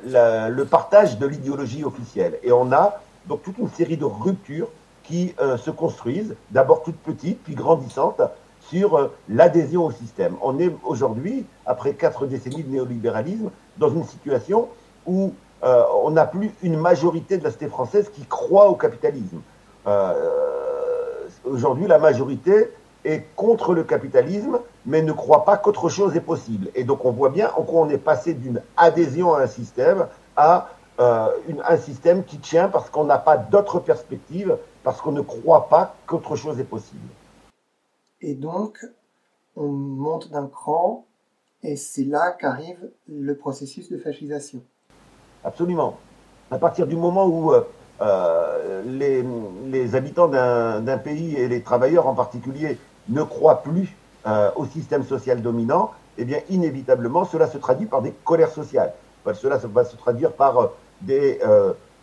le 0.04 0.64
partage 0.64 1.18
de 1.18 1.26
l'idéologie 1.26 1.84
officielle. 1.84 2.38
Et 2.42 2.52
on 2.52 2.70
a 2.72 3.00
donc 3.26 3.42
toute 3.42 3.58
une 3.58 3.70
série 3.70 3.96
de 3.96 4.04
ruptures 4.04 4.68
qui 5.02 5.34
se 5.56 5.70
construisent, 5.70 6.36
d'abord 6.50 6.82
toutes 6.82 6.98
petites, 6.98 7.42
puis 7.42 7.54
grandissantes, 7.54 8.20
sur 8.70 8.96
euh, 8.96 9.08
l'adhésion 9.28 9.86
au 9.86 9.90
système. 9.90 10.36
On 10.42 10.58
est 10.58 10.70
aujourd'hui, 10.84 11.46
après 11.66 11.94
quatre 11.94 12.26
décennies 12.26 12.62
de 12.62 12.70
néolibéralisme, 12.70 13.50
dans 13.78 13.90
une 13.90 14.04
situation 14.04 14.68
où 15.06 15.32
euh, 15.64 15.82
on 16.02 16.10
n'a 16.10 16.26
plus 16.26 16.52
une 16.62 16.76
majorité 16.76 17.38
de 17.38 17.44
la 17.44 17.50
cité 17.50 17.68
française 17.68 18.10
qui 18.12 18.24
croit 18.24 18.68
au 18.68 18.74
capitalisme. 18.74 19.40
Euh, 19.86 20.12
aujourd'hui, 21.44 21.86
la 21.86 21.98
majorité 21.98 22.70
est 23.04 23.24
contre 23.36 23.74
le 23.74 23.84
capitalisme, 23.84 24.58
mais 24.84 25.02
ne 25.02 25.12
croit 25.12 25.44
pas 25.44 25.56
qu'autre 25.56 25.88
chose 25.88 26.14
est 26.16 26.20
possible. 26.20 26.68
Et 26.74 26.84
donc 26.84 27.04
on 27.04 27.12
voit 27.12 27.30
bien 27.30 27.50
en 27.56 27.62
quoi 27.62 27.82
on 27.82 27.88
est 27.88 27.96
passé 27.98 28.34
d'une 28.34 28.60
adhésion 28.76 29.34
à 29.34 29.42
un 29.42 29.46
système 29.46 30.06
à 30.36 30.68
un 30.98 31.76
système 31.76 32.24
qui 32.24 32.38
tient 32.38 32.68
parce 32.68 32.90
qu'on 32.90 33.04
n'a 33.04 33.18
pas 33.18 33.36
d'autre 33.36 33.78
perspective, 33.78 34.56
parce 34.82 35.00
qu'on 35.00 35.12
ne 35.12 35.20
croit 35.20 35.68
pas 35.68 35.94
qu'autre 36.06 36.36
chose 36.36 36.58
est 36.60 36.64
possible. 36.64 37.08
Et 38.20 38.34
donc, 38.34 38.84
on 39.56 39.68
monte 39.68 40.30
d'un 40.30 40.46
cran, 40.46 41.06
et 41.62 41.76
c'est 41.76 42.04
là 42.04 42.32
qu'arrive 42.32 42.90
le 43.08 43.36
processus 43.36 43.90
de 43.90 43.98
fascisation. 43.98 44.62
Absolument. 45.44 45.98
À 46.50 46.58
partir 46.58 46.86
du 46.86 46.96
moment 46.96 47.26
où 47.26 47.52
euh, 47.52 47.62
euh, 48.00 48.82
les, 48.86 49.24
les, 49.66 49.94
habitants 49.94 50.28
d'un 50.28 50.98
pays, 50.98 51.36
et 51.36 51.48
les 51.48 51.62
travailleurs 51.62 52.06
en 52.06 52.14
particulier, 52.14 52.78
ne 53.08 53.22
croient 53.22 53.62
plus 53.62 53.96
euh, 54.26 54.50
au 54.56 54.66
système 54.66 55.04
social 55.04 55.42
dominant, 55.42 55.92
eh 56.16 56.24
bien, 56.24 56.40
inévitablement, 56.50 57.24
cela 57.24 57.46
se 57.46 57.58
traduit 57.58 57.86
par 57.86 58.02
des 58.02 58.12
colères 58.24 58.50
sociales. 58.50 58.92
cela 59.34 59.58
va 59.58 59.84
se 59.84 59.96
traduire 59.96 60.32
par 60.32 60.72
des, 61.00 61.38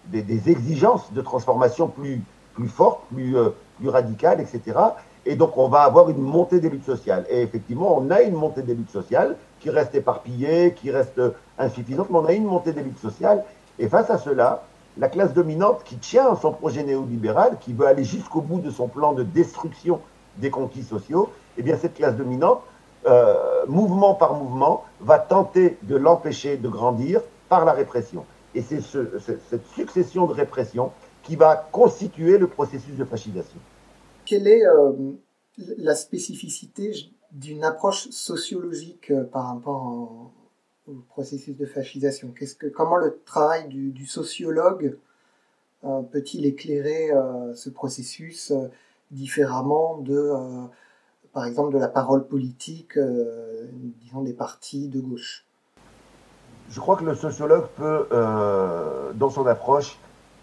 des, 0.05 0.49
exigences 0.49 1.11
de 1.11 1.21
transformation 1.21 1.89
plus, 1.89 2.21
plus 2.53 2.69
fortes, 2.69 3.01
plus, 3.13 3.35
plus 3.77 3.89
radicales, 3.89 4.39
etc. 4.39 4.79
Et 5.25 5.35
donc, 5.35 5.57
on 5.57 5.67
va 5.67 5.81
avoir 5.81 6.09
une 6.09 6.21
montée 6.21 6.59
des 6.59 6.69
luttes 6.69 6.85
sociales. 6.85 7.25
Et 7.29 7.41
effectivement, 7.41 7.97
on 7.97 8.11
a 8.11 8.21
une 8.21 8.35
montée 8.35 8.61
des 8.61 8.75
luttes 8.75 8.91
sociales 8.91 9.35
qui 9.59 9.69
reste 9.69 9.95
éparpillée, 9.95 10.73
qui 10.75 10.91
reste 10.91 11.19
insuffisante, 11.57 12.09
mais 12.11 12.19
on 12.19 12.25
a 12.25 12.33
une 12.33 12.45
montée 12.45 12.73
des 12.73 12.83
luttes 12.83 12.99
sociales. 12.99 13.43
Et 13.79 13.87
face 13.87 14.09
à 14.09 14.17
cela, 14.17 14.63
la 14.97 15.09
classe 15.09 15.33
dominante 15.33 15.83
qui 15.83 15.97
tient 15.97 16.35
son 16.35 16.51
projet 16.51 16.83
néolibéral, 16.83 17.57
qui 17.59 17.73
veut 17.73 17.87
aller 17.87 18.03
jusqu'au 18.03 18.41
bout 18.41 18.59
de 18.59 18.69
son 18.69 18.87
plan 18.87 19.13
de 19.13 19.23
destruction 19.23 19.99
des 20.37 20.51
conquis 20.51 20.83
sociaux, 20.83 21.29
eh 21.57 21.63
bien, 21.63 21.75
cette 21.77 21.95
classe 21.95 22.15
dominante, 22.15 22.61
euh, 23.07 23.65
mouvement 23.67 24.13
par 24.13 24.35
mouvement, 24.35 24.83
va 25.01 25.17
tenter 25.17 25.77
de 25.83 25.95
l'empêcher 25.95 26.57
de 26.57 26.69
grandir 26.69 27.21
par 27.49 27.65
la 27.65 27.71
répression. 27.71 28.25
Et 28.53 28.61
c'est 28.61 28.81
cette 28.81 29.67
succession 29.73 30.27
de 30.27 30.33
répression 30.33 30.91
qui 31.23 31.35
va 31.35 31.55
constituer 31.71 32.37
le 32.37 32.47
processus 32.47 32.95
de 32.95 33.03
fascisation. 33.03 33.59
Quelle 34.25 34.47
est 34.47 34.65
euh, 34.65 34.91
la 35.77 35.93
spécificité 35.93 36.91
d'une 37.31 37.63
approche 37.63 38.09
sociologique 38.09 39.11
euh, 39.11 39.23
par 39.23 39.53
rapport 39.53 40.31
au 40.87 40.93
processus 41.09 41.55
de 41.55 41.65
fascisation? 41.65 42.33
Comment 42.75 42.97
le 42.97 43.19
travail 43.25 43.67
du, 43.67 44.05
sociologue 44.07 44.97
euh, 45.83 46.01
peut-il 46.01 46.45
éclairer 46.45 47.11
ce 47.53 47.69
processus 47.69 48.51
différemment 49.11 49.99
de, 49.99 50.31
par 51.31 51.45
exemple, 51.45 51.73
de 51.73 51.79
la 51.79 51.87
parole 51.87 52.27
politique, 52.27 52.97
disons, 54.01 54.21
des 54.23 54.33
partis 54.33 54.87
de 54.87 54.99
gauche? 54.99 55.45
Je 56.69 56.79
crois 56.79 56.97
que 56.97 57.03
le 57.03 57.13
sociologue 57.13 57.67
peut, 57.75 58.07
dans 59.15 59.29
son 59.29 59.45
approche, 59.45 59.99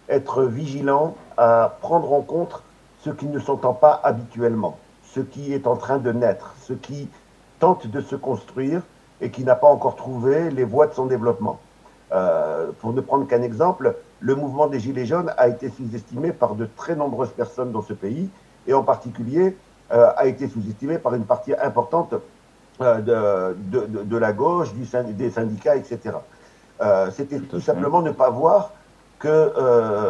être 0.09 0.45
vigilant 0.45 1.17
à 1.37 1.77
prendre 1.81 2.13
en 2.13 2.23
compte 2.23 2.63
ce 3.05 3.11
qui 3.11 3.27
ne 3.27 3.39
s'entend 3.39 3.75
pas 3.75 4.01
habituellement, 4.05 4.79
ce 5.03 5.21
qui 5.21 5.53
est 5.53 5.67
en 5.67 5.77
train 5.77 5.99
de 5.99 6.13
naître, 6.13 6.55
ce 6.63 6.73
qui 6.73 7.09
tente 7.59 7.87
de 7.87 8.01
se 8.01 8.17
construire 8.17 8.83
et 9.21 9.31
qui 9.31 9.45
n'a 9.45 9.55
pas 9.55 9.69
encore 9.69 9.97
trouvé 9.97 10.51
les 10.51 10.65
voies 10.65 10.87
de 10.87 10.95
son 10.95 11.07
développement. 11.07 11.61
Euh, 12.13 12.71
pour 12.81 12.93
ne 12.93 13.01
prendre 13.01 13.27
qu'un 13.27 13.43
exemple, 13.43 13.97
le 14.21 14.35
mouvement 14.35 14.67
des 14.67 14.79
Gilets 14.79 15.07
jaunes 15.07 15.33
a 15.37 15.49
été 15.49 15.69
sous-estimé 15.71 16.33
par 16.33 16.55
de 16.55 16.69
très 16.77 16.95
nombreuses 16.95 17.31
personnes 17.31 17.73
dans 17.73 17.83
ce 17.83 17.93
pays, 17.93 18.29
et 18.67 18.75
en 18.75 18.83
particulier 18.83 19.57
euh, 19.93 20.11
a 20.17 20.27
été 20.27 20.49
sous-estimé 20.49 20.99
par 20.99 21.15
une 21.15 21.25
partie 21.25 21.55
importante 21.55 22.15
euh, 22.81 23.55
de, 23.57 23.87
de, 23.87 24.17
la 24.17 24.33
gauche, 24.33 24.73
du, 24.75 24.87
des 25.13 25.31
syndicats, 25.31 25.77
etc. 25.77 26.17
C'était 27.13 27.39
tout 27.39 27.61
simplement 27.61 28.03
ne 28.03 28.11
pas 28.11 28.29
voir 28.31 28.73
que 29.21 29.53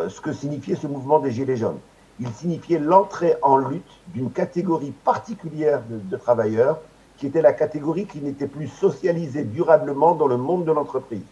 ce 0.08 0.20
que 0.22 0.32
signifiait 0.32 0.74
ce 0.74 0.86
mouvement 0.86 1.18
des 1.18 1.30
Gilets 1.30 1.58
jaunes 1.58 1.78
il 2.20 2.28
signifiait 2.32 2.78
l'entrée 2.78 3.34
en 3.42 3.56
lutte 3.56 4.00
d'une 4.08 4.30
catégorie 4.30 4.92
particulière 5.04 5.82
de, 5.88 6.16
travailleurs, 6.16 6.80
qui 7.16 7.26
était 7.26 7.42
la 7.42 7.52
catégorie 7.52 8.06
qui 8.06 8.20
n'était 8.20 8.46
plus 8.46 8.68
socialisée 8.68 9.44
durablement 9.44 10.14
dans 10.14 10.26
le 10.26 10.36
monde 10.36 10.64
de 10.64 10.72
l'entreprise, 10.72 11.24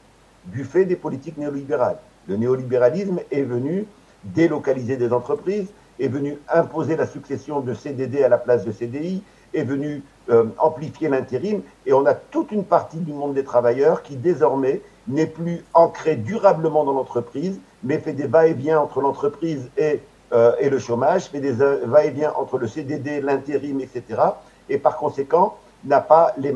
du 0.46 0.64
fait 0.64 0.84
des 0.84 0.96
politiques 0.96 1.36
néolibérales. 1.36 1.98
Le 2.28 2.36
néolibéralisme 2.36 3.20
est 3.30 3.42
venu 3.42 3.86
délocaliser 4.24 4.96
des 4.96 5.12
entreprises, 5.12 5.68
est 5.98 6.08
venu 6.08 6.38
imposer 6.52 6.96
la 6.96 7.06
succession 7.06 7.60
de 7.60 7.74
CDD 7.74 8.22
à 8.22 8.28
la 8.28 8.38
place 8.38 8.64
de 8.64 8.72
CDI, 8.72 9.22
est 9.52 9.64
venu 9.64 10.02
euh, 10.30 10.44
amplifier 10.58 11.08
l'intérim, 11.08 11.62
et 11.86 11.92
on 11.92 12.06
a 12.06 12.14
toute 12.14 12.52
une 12.52 12.64
partie 12.64 12.98
du 12.98 13.12
monde 13.12 13.34
des 13.34 13.44
travailleurs 13.44 14.02
qui 14.02 14.16
désormais 14.16 14.80
n'est 15.08 15.26
plus 15.26 15.64
ancré 15.74 16.16
durablement 16.16 16.84
dans 16.84 16.92
l'entreprise, 16.92 17.58
mais 17.82 17.98
fait 17.98 18.12
des 18.12 18.26
va-et-vient 18.26 18.80
entre 18.80 19.00
l'entreprise 19.00 19.70
et 19.76 20.00
euh, 20.32 20.52
et 20.60 20.70
le 20.70 20.78
chômage, 20.78 21.24
fait 21.24 21.40
des 21.40 21.52
va-et-vient 21.52 22.32
entre 22.36 22.58
le 22.58 22.68
CDD, 22.68 23.20
l'intérim, 23.20 23.80
etc. 23.80 24.20
Et 24.68 24.78
par 24.78 24.96
conséquent, 24.96 25.56
n'a 25.84 26.00
pas 26.00 26.34
les, 26.36 26.52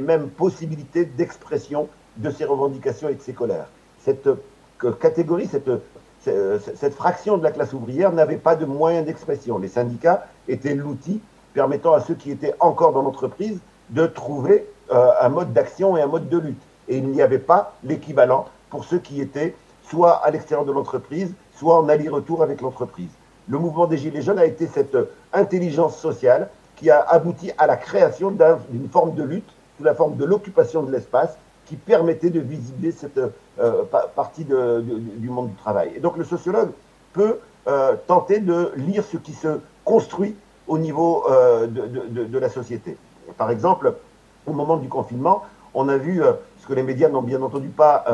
mêmes 0.00 0.28
possibilités 0.28 1.04
d'expression 1.04 1.88
de 2.16 2.30
ses 2.30 2.44
revendications 2.44 3.08
et 3.08 3.14
de 3.14 3.20
ses 3.20 3.32
colères. 3.32 3.66
Cette 4.04 4.26
euh, 4.26 4.92
catégorie, 5.00 5.48
euh, 6.26 6.58
cette 6.76 6.94
fraction 6.94 7.38
de 7.38 7.42
la 7.42 7.50
classe 7.50 7.72
ouvrière 7.72 8.12
n'avait 8.12 8.36
pas 8.36 8.54
de 8.54 8.66
moyens 8.66 9.06
d'expression. 9.06 9.58
Les 9.58 9.68
syndicats 9.68 10.26
étaient 10.46 10.74
l'outil 10.74 11.20
permettant 11.54 11.94
à 11.94 12.00
ceux 12.00 12.14
qui 12.14 12.30
étaient 12.30 12.54
encore 12.60 12.92
dans 12.92 13.02
l'entreprise 13.02 13.58
de 13.90 14.06
trouver 14.06 14.66
un 14.90 15.28
mode 15.28 15.52
d'action 15.52 15.96
et 15.96 16.02
un 16.02 16.06
mode 16.06 16.28
de 16.28 16.38
lutte. 16.38 16.62
Et 16.88 16.98
il 16.98 17.08
n'y 17.08 17.22
avait 17.22 17.38
pas 17.38 17.74
l'équivalent 17.82 18.46
pour 18.70 18.84
ceux 18.84 18.98
qui 18.98 19.20
étaient 19.20 19.54
soit 19.88 20.12
à 20.24 20.30
l'extérieur 20.30 20.64
de 20.64 20.72
l'entreprise, 20.72 21.34
soit 21.62 21.78
en 21.78 21.88
aller-retour 21.88 22.42
avec 22.42 22.60
l'entreprise. 22.60 23.12
Le 23.46 23.56
mouvement 23.56 23.86
des 23.86 23.96
Gilets 23.96 24.22
jaunes 24.22 24.40
a 24.40 24.46
été 24.46 24.66
cette 24.66 24.96
euh, 24.96 25.04
intelligence 25.32 25.96
sociale 25.96 26.48
qui 26.74 26.90
a 26.90 27.00
abouti 27.00 27.52
à 27.56 27.68
la 27.68 27.76
création 27.76 28.32
d'une 28.32 28.88
forme 28.88 29.14
de 29.14 29.22
lutte 29.22 29.48
sous 29.78 29.84
la 29.84 29.94
forme 29.94 30.16
de 30.16 30.24
l'occupation 30.24 30.82
de 30.82 30.90
l'espace 30.90 31.38
qui 31.66 31.76
permettait 31.76 32.30
de 32.30 32.40
visibler 32.40 32.90
cette 32.90 33.20
euh, 33.60 33.84
partie 34.16 34.44
du 34.44 35.30
monde 35.30 35.50
du 35.50 35.54
travail. 35.54 35.92
Et 35.94 36.00
donc 36.00 36.16
le 36.16 36.24
sociologue 36.24 36.70
peut 37.12 37.38
euh, 37.68 37.94
tenter 38.08 38.40
de 38.40 38.72
lire 38.74 39.04
ce 39.04 39.16
qui 39.16 39.32
se 39.32 39.60
construit 39.84 40.34
au 40.66 40.78
niveau 40.78 41.24
de, 41.28 42.26
de, 42.26 42.38
la 42.38 42.48
société. 42.48 42.96
Par 43.36 43.50
exemple, 43.50 43.94
au 44.46 44.52
moment 44.52 44.76
du 44.76 44.88
confinement, 44.88 45.44
on 45.74 45.88
a 45.88 45.96
vu, 45.96 46.22
ce 46.60 46.66
que 46.66 46.72
les 46.72 46.82
médias 46.82 47.08
n'ont 47.08 47.22
bien 47.22 47.42
entendu 47.42 47.68
pas 47.68 48.04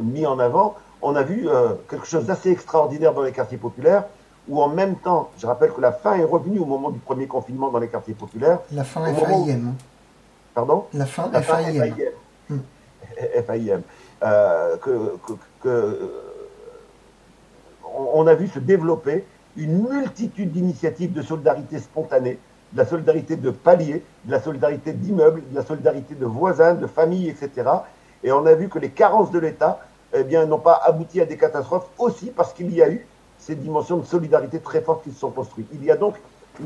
mis 0.00 0.26
en 0.26 0.38
avant, 0.38 0.76
on 1.06 1.14
a 1.14 1.22
vu 1.22 1.48
euh, 1.48 1.74
quelque 1.88 2.06
chose 2.06 2.26
d'assez 2.26 2.50
extraordinaire 2.50 3.14
dans 3.14 3.22
les 3.22 3.30
quartiers 3.30 3.58
populaires, 3.58 4.04
où 4.48 4.60
en 4.60 4.68
même 4.68 4.96
temps, 4.96 5.30
je 5.38 5.46
rappelle 5.46 5.72
que 5.72 5.80
la 5.80 5.92
faim 5.92 6.16
est 6.16 6.24
revenue 6.24 6.58
au 6.58 6.64
moment 6.64 6.90
du 6.90 6.98
premier 6.98 7.28
confinement 7.28 7.70
dans 7.70 7.78
les 7.78 7.86
quartiers 7.88 8.14
populaires. 8.14 8.58
La 8.72 8.82
faim 8.82 9.04
FAIM. 9.14 9.74
Pardon? 10.52 10.86
La 10.92 11.06
faim 11.06 11.30
la 11.32 11.42
FAIM. 11.42 11.94
FAIM. 13.46 13.82
Euh, 14.22 14.76
on 17.94 18.26
a 18.26 18.34
vu 18.34 18.46
se 18.48 18.58
développer 18.58 19.26
une 19.56 19.88
multitude 19.88 20.52
d'initiatives 20.52 21.12
de 21.12 21.22
solidarité 21.22 21.78
spontanée, 21.80 22.38
de 22.72 22.78
la 22.78 22.86
solidarité 22.86 23.36
de 23.36 23.50
paliers, 23.50 24.02
de 24.24 24.30
la 24.30 24.40
solidarité 24.40 24.92
d'immeubles, 24.92 25.42
de 25.50 25.54
la 25.54 25.64
solidarité 25.64 26.14
de 26.14 26.24
voisins, 26.24 26.74
de 26.74 26.86
familles, 26.86 27.28
etc. 27.28 27.68
Et 28.22 28.32
on 28.32 28.46
a 28.46 28.54
vu 28.54 28.68
que 28.68 28.78
les 28.78 28.90
carences 28.90 29.30
de 29.30 29.38
l'État 29.38 29.80
eh 30.14 30.24
bien, 30.24 30.46
n'ont 30.46 30.58
pas 30.58 30.80
abouti 30.84 31.20
à 31.20 31.26
des 31.26 31.36
catastrophes 31.36 31.88
aussi 31.98 32.30
parce 32.30 32.52
qu'il 32.52 32.72
y 32.74 32.82
a 32.82 32.90
eu 32.90 33.06
ces 33.38 33.54
dimensions 33.54 33.98
de 33.98 34.04
solidarité 34.04 34.60
très 34.60 34.80
fortes 34.80 35.04
qui 35.04 35.12
se 35.12 35.20
sont 35.20 35.30
construites. 35.30 35.68
Il 35.72 35.84
y 35.84 35.90
a 35.90 35.96
donc 35.96 36.16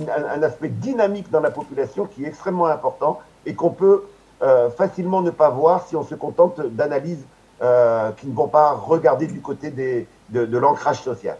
un, 0.08 0.42
aspect 0.42 0.68
dynamique 0.68 1.30
dans 1.30 1.40
la 1.40 1.50
population 1.50 2.06
qui 2.06 2.24
est 2.24 2.28
extrêmement 2.28 2.66
important 2.66 3.20
et 3.46 3.54
qu'on 3.54 3.70
peut 3.70 4.04
euh, 4.42 4.70
facilement 4.70 5.22
ne 5.22 5.30
pas 5.30 5.50
voir 5.50 5.86
si 5.86 5.96
on 5.96 6.04
se 6.04 6.14
contente 6.14 6.60
d'analyses 6.60 7.24
euh, 7.62 8.12
qui 8.12 8.26
ne 8.26 8.34
vont 8.34 8.48
pas 8.48 8.72
regarder 8.72 9.26
du 9.26 9.40
côté 9.40 9.70
de, 9.70 10.56
l'ancrage 10.56 11.02
social. 11.02 11.36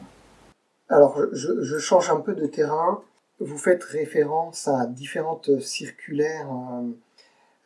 Alors, 0.89 1.19
je, 1.33 1.79
change 1.79 2.11
un 2.11 2.21
peu 2.21 2.35
de 2.35 2.47
terrain. 2.47 3.03
Vous 3.39 3.57
faites 3.57 3.85
référence 3.85 4.69
à 4.69 4.87
différentes 4.87 5.61
circulaires 5.61 6.49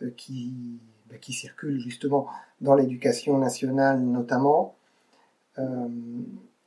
euh, 0.03 0.11
qui 0.17 0.79
qui 1.21 1.33
circulent 1.33 1.81
justement 1.81 2.27
dans 2.61 2.75
l'éducation 2.75 3.39
nationale 3.39 4.01
notamment. 4.01 4.75
Euh, 5.59 5.89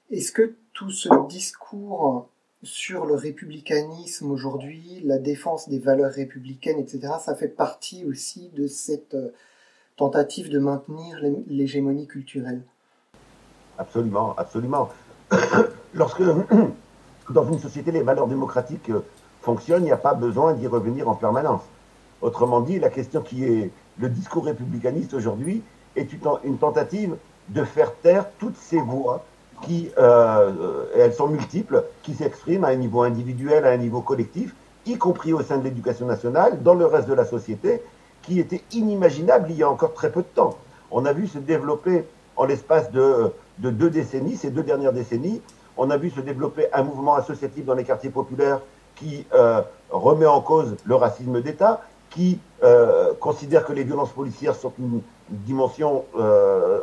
est-ce 0.10 0.32
que 0.32 0.56
tout 0.74 0.92
ce 0.92 1.10
discours 1.28 2.30
sur 2.64 3.06
le 3.06 3.16
républicanisme 3.16 4.32
aujourd'hui, 4.32 5.02
la 5.04 5.20
défense 5.20 5.70
des 5.70 5.80
valeurs 5.80 6.12
républicaines, 6.12 6.80
etc., 6.80 7.14
ça 7.20 7.36
fait 7.36 7.48
partie 7.48 8.06
aussi 8.06 8.50
de 8.56 8.68
cette 8.68 9.14
euh, 9.14 9.30
tentative 9.96 10.50
de 10.50 10.60
maintenir 10.60 11.20
l'hégémonie 11.48 12.08
culturelle? 12.08 12.62
Absolument, 13.78 14.34
absolument. 14.38 14.90
Lorsque 15.94 16.24
dans 17.30 17.52
une 17.52 17.60
société 17.60 17.92
les 17.92 18.02
valeurs 18.02 18.28
démocratiques 18.28 18.90
euh, 18.90 19.02
fonctionnent, 19.42 19.84
il 19.84 19.88
n'y 19.88 19.92
a 19.92 19.98
pas 19.98 20.14
besoin 20.14 20.54
d'y 20.54 20.68
revenir 20.68 21.08
en 21.10 21.16
permanence. 21.16 21.62
Autrement 22.22 22.62
dit, 22.62 22.80
la 22.80 22.90
question 22.90 23.22
qui 23.22 23.46
est 23.46 23.72
le 24.00 24.10
discours 24.10 24.46
républicaniste 24.46 25.14
aujourd'hui 25.14 25.64
est 25.96 26.10
une 26.44 26.58
tentative 26.58 27.16
de 27.50 27.64
faire 27.64 27.94
taire 27.96 28.26
toutes 28.40 28.58
ces 28.58 28.80
voix 28.80 29.24
qui, 29.64 29.90
euh, 29.98 30.86
elles 30.96 31.14
sont 31.14 31.28
multiples, 31.28 31.84
qui 32.04 32.14
s'expriment 32.14 32.66
à 32.66 32.70
un 32.70 32.76
niveau 32.76 33.02
individuel, 33.02 33.66
à 33.66 33.70
un 33.70 33.78
niveau 33.78 34.02
collectif, 34.02 34.54
y 34.86 34.98
compris 34.98 35.34
au 35.34 35.42
sein 35.42 35.58
de 35.58 35.64
l'éducation 35.64 36.06
nationale, 36.06 36.62
dans 36.62 36.76
le 36.76 36.86
reste 36.86 37.08
de 37.08 37.14
la 37.14 37.26
société, 37.26 37.82
qui 38.22 38.40
était 38.40 38.62
inimaginable 38.72 39.48
il 39.50 39.58
y 39.58 39.64
a 39.64 39.70
encore 39.70 39.94
très 39.94 40.12
peu 40.12 40.22
de 40.22 40.28
temps. 40.28 40.58
On 40.92 41.06
a 41.06 41.14
vu 41.14 41.28
se 41.28 41.40
développer 41.40 42.06
en 42.36 42.46
l'espace 42.46 42.92
de, 42.92 43.32
deux 43.58 43.90
décennies, 43.90 44.36
ces 44.36 44.52
deux 44.52 44.64
dernières 44.64 44.94
décennies, 44.94 45.42
on 45.76 45.90
a 45.90 45.98
vu 45.98 46.10
se 46.10 46.22
développer 46.22 46.68
un 46.74 46.84
mouvement 46.84 47.16
associatif 47.16 47.66
dans 47.66 47.74
les 47.74 47.84
quartiers 47.84 48.10
populaires 48.10 48.62
qui 48.96 49.26
euh, 49.34 49.62
remet 49.90 50.26
en 50.26 50.42
cause 50.42 50.76
le 50.86 50.96
racisme 50.96 51.42
d'État, 51.42 51.82
qui 52.18 52.40
euh, 52.64 53.14
considère 53.20 53.64
que 53.64 53.74
les 53.74 53.84
violences 53.84 54.12
policières 54.12 54.56
sont 54.56 54.74
une 54.80 55.02
dimension 55.30 56.04
euh, 56.18 56.80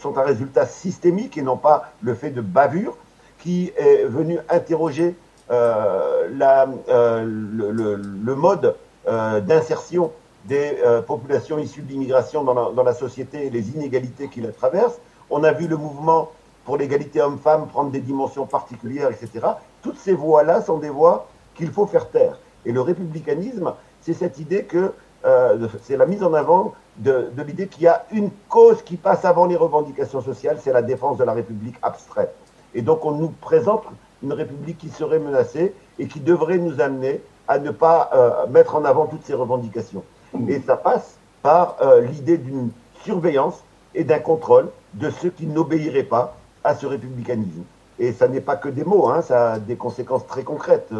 sont 0.00 0.16
un 0.16 0.22
résultat 0.22 0.66
systémique 0.66 1.36
et 1.36 1.42
non 1.42 1.56
pas 1.56 1.92
le 2.00 2.14
fait 2.14 2.30
de 2.30 2.40
bavure, 2.40 2.96
qui 3.40 3.72
est 3.76 4.04
venu 4.04 4.38
interroger 4.48 5.16
la, 5.50 6.66
le, 6.86 7.70
le, 7.70 8.34
mode 8.34 8.76
d'insertion 9.04 10.12
des 10.46 10.78
populations 11.06 11.58
issues 11.58 11.82
de 11.82 11.88
l'immigration 11.88 12.42
dans, 12.44 12.72
dans 12.72 12.82
la, 12.82 12.94
société 12.94 13.46
et 13.46 13.50
les 13.50 13.70
inégalités 13.70 14.28
qui 14.28 14.40
la 14.40 14.52
traversent. 14.52 15.00
On 15.28 15.44
a 15.44 15.52
vu 15.52 15.66
le 15.66 15.76
mouvement 15.76 16.30
pour 16.64 16.76
l'égalité 16.76 17.20
homme-femme 17.20 17.66
prendre 17.66 17.90
des 17.90 18.00
dimensions 18.00 18.46
particulières, 18.46 19.10
etc. 19.10 19.46
Toutes 19.82 19.98
ces 19.98 20.14
voies-là 20.14 20.62
sont 20.62 20.78
des 20.78 20.90
voies 20.90 21.26
qu'il 21.54 21.70
faut 21.70 21.86
faire 21.86 22.08
taire. 22.10 22.38
Et 22.64 22.72
le 22.72 22.80
républicanisme, 22.80 23.74
c'est 24.02 24.14
cette 24.14 24.38
idée 24.38 24.64
que 24.64 24.92
euh, 25.24 25.68
c'est 25.84 25.96
la 25.96 26.06
mise 26.06 26.22
en 26.22 26.34
avant 26.34 26.74
de, 26.96 27.30
l'idée 27.46 27.68
qu'il 27.68 27.84
y 27.84 27.86
a 27.86 28.04
une 28.12 28.30
cause 28.48 28.82
qui 28.82 28.96
passe 28.96 29.24
avant 29.24 29.46
les 29.46 29.56
revendications 29.56 30.20
sociales, 30.20 30.58
c'est 30.60 30.72
la 30.72 30.82
défense 30.82 31.16
de 31.16 31.24
la 31.24 31.32
République 31.32 31.76
abstraite. 31.82 32.34
Et 32.74 32.82
donc 32.82 33.04
on 33.04 33.12
nous 33.12 33.28
présente 33.28 33.84
une 34.22 34.32
République 34.32 34.78
qui 34.78 34.88
serait 34.88 35.18
menacée 35.18 35.74
et 35.98 36.06
qui 36.08 36.20
devrait 36.20 36.58
nous 36.58 36.80
amener 36.80 37.20
à 37.48 37.58
ne 37.58 37.70
pas 37.70 38.10
euh, 38.14 38.46
mettre 38.48 38.74
en 38.74 38.84
avant 38.84 39.06
toutes 39.06 39.24
ces 39.24 39.34
revendications. 39.34 40.02
Et 40.48 40.60
ça 40.60 40.76
passe 40.76 41.16
par 41.42 41.76
euh, 41.82 42.00
l'idée 42.00 42.38
d'une 42.38 42.70
surveillance 43.04 43.62
et 43.94 44.04
d'un 44.04 44.20
contrôle 44.20 44.70
de 44.94 45.10
ceux 45.10 45.30
qui 45.30 45.46
n'obéiraient 45.46 46.02
pas 46.02 46.36
à 46.64 46.74
ce 46.74 46.86
républicanisme. 46.86 47.62
Et 47.98 48.12
ça 48.12 48.26
n'est 48.26 48.40
pas 48.40 48.56
que 48.56 48.68
des 48.68 48.84
mots, 48.84 49.08
hein, 49.08 49.22
ça 49.22 49.52
a 49.52 49.58
des 49.58 49.76
conséquences 49.76 50.26
très 50.26 50.42
concrètes. 50.42 50.90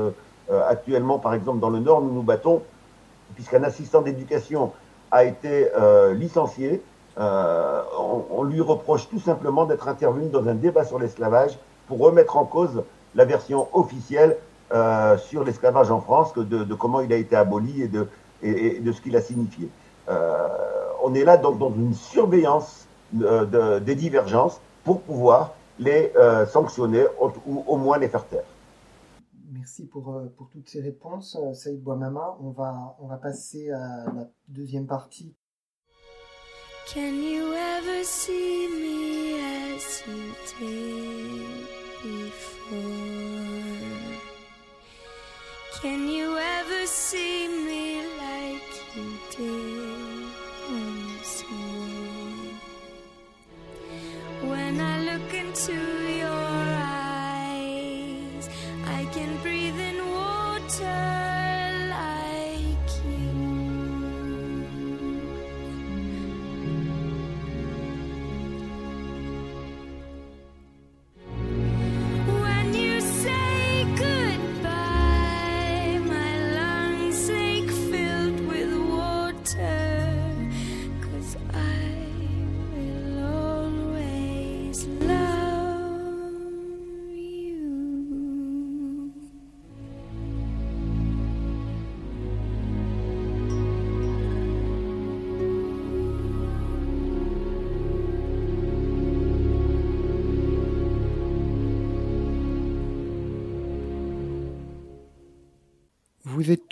actuellement, 0.69 1.19
par 1.19 1.33
exemple, 1.33 1.61
dans 1.61 1.71
le 1.71 1.79
Nord, 1.79 2.03
nous 2.03 2.13
nous 2.13 2.23
battons 2.23 2.63
puisqu'un 3.35 3.63
assistant 3.65 4.03
d'éducation 4.03 4.73
a 5.11 5.25
été 5.25 5.69
euh, 5.77 6.15
licencié, 6.15 6.83
euh, 7.19 7.83
on, 8.31 8.43
lui 8.45 8.61
reproche 8.61 9.09
tout 9.09 9.21
simplement 9.21 9.67
d'être 9.67 9.89
intervenu 9.89 10.29
dans 10.31 10.49
un 10.49 10.55
débat 10.55 10.85
sur 10.85 10.99
l'esclavage 10.99 11.59
pour 11.87 11.99
remettre 11.99 12.39
en 12.39 12.47
cause 12.47 12.83
la 13.15 13.27
version 13.27 13.69
officielle 13.75 14.39
euh, 14.73 15.19
sur 15.19 15.45
l'esclavage 15.45 15.91
en 15.91 16.01
France, 16.01 16.33
de, 16.35 16.75
comment 16.75 17.01
il 17.01 17.13
a 17.13 17.17
été 17.17 17.37
aboli 17.37 17.83
et 17.83 17.89
de, 17.89 18.09
ce 18.93 19.01
qu'il 19.03 19.15
a 19.17 19.21
signifié. 19.21 19.69
on 21.05 21.15
est 21.15 21.25
là 21.25 21.37
dans, 21.37 21.53
dans 21.53 21.73
une 21.75 21.95
surveillance 21.95 22.87
des 23.13 23.95
divergences 23.95 24.61
pour 24.85 25.03
pouvoir 25.03 25.53
les 25.79 26.13
sanctionner 26.51 27.05
ou 27.47 27.65
au 27.67 27.77
moins 27.77 27.99
les 27.99 28.09
faire 28.09 28.25
taire. 28.25 28.45
Merci 29.63 29.87
pour, 29.87 30.17
euh, 30.17 30.27
pour 30.37 30.51
toutes 30.51 30.69
ces 30.69 30.81
réponses, 30.81 31.37
euh, 31.37 31.55
Saïd 31.55 31.81
Bouamama. 31.81 32.37
On 32.41 32.51
va, 32.51 32.97
on 32.99 33.07
va 33.07 33.17
passer 33.17 33.71
à 33.71 34.13
la 34.13 34.29
deuxième 34.49 34.89
partie. 34.89 35.37
Can 36.93 37.15
you 37.23 37.53
ever 37.53 38.03
see 38.03 38.67
me 38.67 39.39
as 39.39 40.03
you 40.05 40.35
did 40.59 41.69
before? 42.03 42.81
Can 45.81 46.09
you 46.09 46.37
ever 46.37 46.85
see 46.85 47.47
me 47.47 48.03
like 48.19 48.97
you 48.97 49.17
did 49.31 50.27
once 50.73 51.45
more? 51.53 52.51
When 54.51 54.81
I 54.81 55.05
look 55.05 55.33
into 55.33 56.02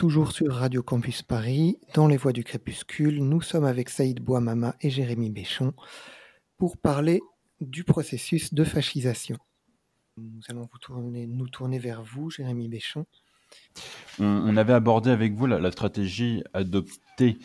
toujours 0.00 0.32
sur 0.32 0.54
Radio 0.54 0.82
Campus 0.82 1.22
Paris, 1.22 1.76
dans 1.92 2.08
les 2.08 2.16
voies 2.16 2.32
du 2.32 2.42
crépuscule. 2.42 3.22
Nous 3.22 3.42
sommes 3.42 3.66
avec 3.66 3.90
Saïd 3.90 4.18
Bouamama 4.18 4.74
et 4.80 4.88
Jérémy 4.88 5.28
Béchon 5.28 5.74
pour 6.56 6.78
parler 6.78 7.20
du 7.60 7.84
processus 7.84 8.54
de 8.54 8.64
fascisation. 8.64 9.36
Nous 10.16 10.40
allons 10.48 10.66
vous 10.72 10.78
tourner, 10.78 11.26
nous 11.26 11.50
tourner 11.50 11.78
vers 11.78 12.02
vous, 12.02 12.30
Jérémy 12.30 12.66
Béchon. 12.68 13.04
On, 14.18 14.56
avait 14.56 14.72
abordé 14.72 15.10
avec 15.10 15.34
vous 15.34 15.44
la, 15.44 15.70
stratégie 15.70 16.42
adoptée 16.54 17.36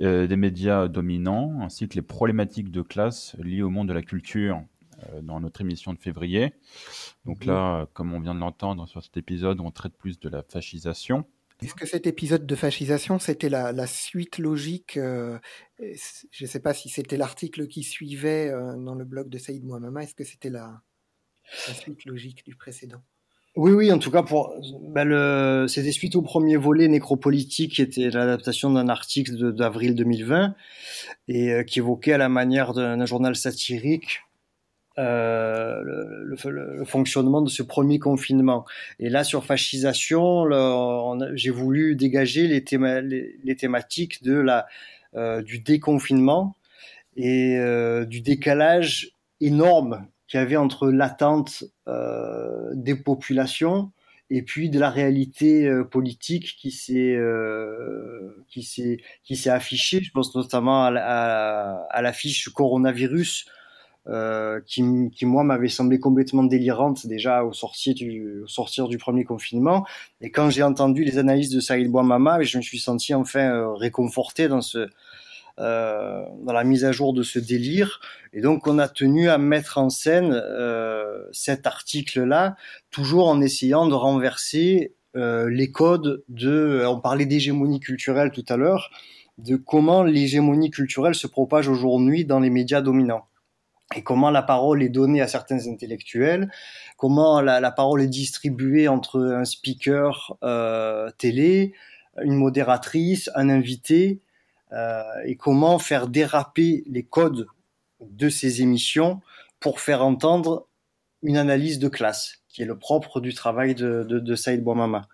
euh, 0.00 0.26
des 0.26 0.36
médias 0.36 0.88
dominants 0.88 1.60
ainsi 1.60 1.90
que 1.90 1.94
les 1.96 2.02
problématiques 2.02 2.70
de 2.70 2.80
classe 2.80 3.36
liées 3.38 3.60
au 3.60 3.68
monde 3.68 3.88
de 3.88 3.92
la 3.92 4.00
culture 4.00 4.62
euh, 5.10 5.20
dans 5.20 5.40
notre 5.40 5.60
émission 5.60 5.92
de 5.92 5.98
février. 5.98 6.54
Donc 7.26 7.44
là, 7.44 7.86
comme 7.92 8.14
on 8.14 8.20
vient 8.20 8.34
de 8.34 8.40
l'entendre 8.40 8.88
sur 8.88 9.02
cet 9.02 9.18
épisode, 9.18 9.60
on 9.60 9.70
traite 9.70 9.98
plus 9.98 10.18
de 10.18 10.30
la 10.30 10.42
fascisation. 10.42 11.26
Est-ce 11.62 11.74
que 11.74 11.86
cet 11.86 12.06
épisode 12.06 12.46
de 12.46 12.54
fascisation, 12.54 13.18
c'était 13.18 13.48
la, 13.48 13.86
suite 13.86 14.38
logique 14.38 14.96
euh, 14.96 15.38
Je 15.78 16.44
ne 16.44 16.48
sais 16.48 16.60
pas 16.60 16.72
si 16.72 16.88
c'était 16.88 17.16
l'article 17.16 17.66
qui 17.66 17.82
suivait 17.82 18.48
euh, 18.48 18.76
dans 18.76 18.94
le 18.94 19.04
blog 19.04 19.28
de 19.28 19.38
Saïd 19.38 19.64
Mouamama. 19.64 20.04
Est-ce 20.04 20.14
que 20.14 20.24
c'était 20.24 20.50
la, 20.50 20.82
suite 21.74 22.04
logique 22.04 22.44
du 22.44 22.54
précédent? 22.54 23.02
Oui, 23.56 23.72
oui, 23.72 23.90
en 23.90 23.98
tout 23.98 24.12
cas, 24.12 24.22
pour, 24.22 24.54
ben 24.92 25.66
c'était 25.66 25.90
suite 25.90 26.14
au 26.14 26.22
premier 26.22 26.56
volet 26.56 26.86
nécropolitique, 26.86 27.72
qui 27.72 27.82
était 27.82 28.08
l'adaptation 28.08 28.70
d'un 28.70 28.88
article 28.88 29.52
d'avril 29.52 29.96
2020, 29.96 30.54
et 31.26 31.50
euh, 31.50 31.62
qui 31.64 31.80
évoquait 31.80 32.12
à 32.12 32.18
la 32.18 32.28
manière 32.28 32.72
d'un 32.72 33.04
journal 33.04 33.34
satirique 33.34 34.20
euh, 34.98 35.80
le, 35.84 36.36
le, 36.50 36.84
fonctionnement 36.84 37.40
de 37.40 37.48
ce 37.48 37.62
premier 37.62 38.00
confinement. 38.00 38.64
Et 38.98 39.08
là, 39.08 39.22
sur 39.22 39.44
fascisation, 39.44 40.44
j'ai 41.34 41.50
voulu 41.50 41.94
dégager 41.94 42.48
les, 42.48 42.64
les, 43.44 43.56
thématiques 43.56 44.24
de 44.24 44.34
la, 44.34 44.66
euh, 45.14 45.40
du 45.40 45.60
déconfinement 45.60 46.56
et 47.16 47.58
euh, 47.58 48.06
du 48.06 48.22
décalage 48.22 49.12
énorme 49.40 50.04
qu'il 50.26 50.40
y 50.40 50.42
avait 50.42 50.56
entre 50.56 50.90
l'attente 50.90 51.64
des 52.74 52.96
populations 52.96 53.92
et 54.30 54.42
puis 54.42 54.68
de 54.68 54.80
la 54.80 54.90
réalité 54.90 55.70
politique 55.90 56.56
qui 56.58 56.70
s'est 56.70 57.18
qui 58.48 58.62
s'est 58.62 58.98
qui 59.22 59.36
s'est 59.36 59.50
affichée. 59.50 60.02
Je 60.02 60.10
pense 60.10 60.34
notamment 60.34 60.84
à, 60.84 60.92
à, 60.96 61.86
à 61.88 62.02
l'affiche 62.02 62.48
coronavirus 62.48 63.46
euh, 64.08 64.60
qui, 64.66 64.82
qui, 65.14 65.26
moi 65.26 65.44
m'avait 65.44 65.68
semblé 65.68 65.98
complètement 65.98 66.44
délirante 66.44 67.06
déjà 67.06 67.44
au 67.44 67.52
sortir 67.52 67.94
du, 67.94 68.42
au 68.42 68.46
sortir 68.46 68.88
du 68.88 68.98
premier 68.98 69.24
confinement. 69.24 69.86
Et 70.20 70.30
quand 70.30 70.50
j'ai 70.50 70.62
entendu 70.62 71.04
les 71.04 71.18
analyses 71.18 71.50
de 71.50 71.60
Saïd 71.60 71.90
Bouamama, 71.90 72.42
je 72.42 72.58
me 72.58 72.62
suis 72.62 72.78
senti 72.78 73.14
enfin 73.14 73.50
euh, 73.50 73.74
réconforté 73.74 74.48
dans 74.48 74.62
ce 74.62 74.88
euh, 75.60 76.22
dans 76.44 76.52
la 76.52 76.62
mise 76.62 76.84
à 76.84 76.92
jour 76.92 77.12
de 77.12 77.24
ce 77.24 77.40
délire. 77.40 78.00
Et 78.32 78.40
donc 78.40 78.68
on 78.68 78.78
a 78.78 78.86
tenu 78.86 79.28
à 79.28 79.38
mettre 79.38 79.78
en 79.78 79.90
scène 79.90 80.30
euh, 80.32 81.24
cet 81.32 81.66
article-là, 81.66 82.54
toujours 82.92 83.26
en 83.26 83.40
essayant 83.40 83.88
de 83.88 83.94
renverser 83.94 84.94
euh, 85.16 85.50
les 85.50 85.72
codes 85.72 86.22
de. 86.28 86.84
On 86.86 87.00
parlait 87.00 87.26
d'hégémonie 87.26 87.80
culturelle 87.80 88.30
tout 88.30 88.44
à 88.48 88.56
l'heure, 88.56 88.90
de 89.38 89.56
comment 89.56 90.04
l'hégémonie 90.04 90.70
culturelle 90.70 91.16
se 91.16 91.26
propage 91.26 91.68
aujourd'hui 91.68 92.24
dans 92.24 92.38
les 92.38 92.50
médias 92.50 92.80
dominants 92.80 93.26
et 93.96 94.02
comment 94.02 94.30
la 94.30 94.42
parole 94.42 94.82
est 94.82 94.88
donnée 94.88 95.20
à 95.20 95.28
certains 95.28 95.66
intellectuels, 95.66 96.50
comment 96.96 97.40
la, 97.40 97.70
parole 97.70 98.02
est 98.02 98.08
distribuée 98.08 98.88
entre 98.88 99.20
un 99.20 99.44
speaker 99.44 100.36
euh, 100.42 101.10
télé, 101.16 101.74
une 102.22 102.34
modératrice, 102.34 103.30
un 103.34 103.48
invité, 103.48 104.20
euh, 104.72 105.02
et 105.24 105.36
comment 105.36 105.78
faire 105.78 106.08
déraper 106.08 106.84
les 106.86 107.02
codes 107.02 107.46
de 108.00 108.28
ces 108.28 108.60
émissions 108.60 109.22
pour 109.60 109.80
faire 109.80 110.04
entendre 110.04 110.66
une 111.22 111.36
analyse 111.36 111.78
de 111.78 111.88
classe, 111.88 112.42
qui 112.48 112.62
est 112.62 112.66
le 112.66 112.78
propre 112.78 113.20
du 113.20 113.32
travail 113.32 113.74
de, 113.74 114.04
de, 114.04 114.18
de 114.18 114.34
Saïd 114.34 114.62
Bouamama. 114.62 115.08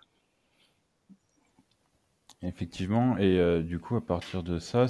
Effectivement, 2.43 3.16
et 3.16 3.39
euh, 3.39 3.62
du 3.62 3.79
coup, 3.79 3.97
à 3.97 4.05
partir 4.05 4.43
de 4.43 4.59
ça, 4.59 4.87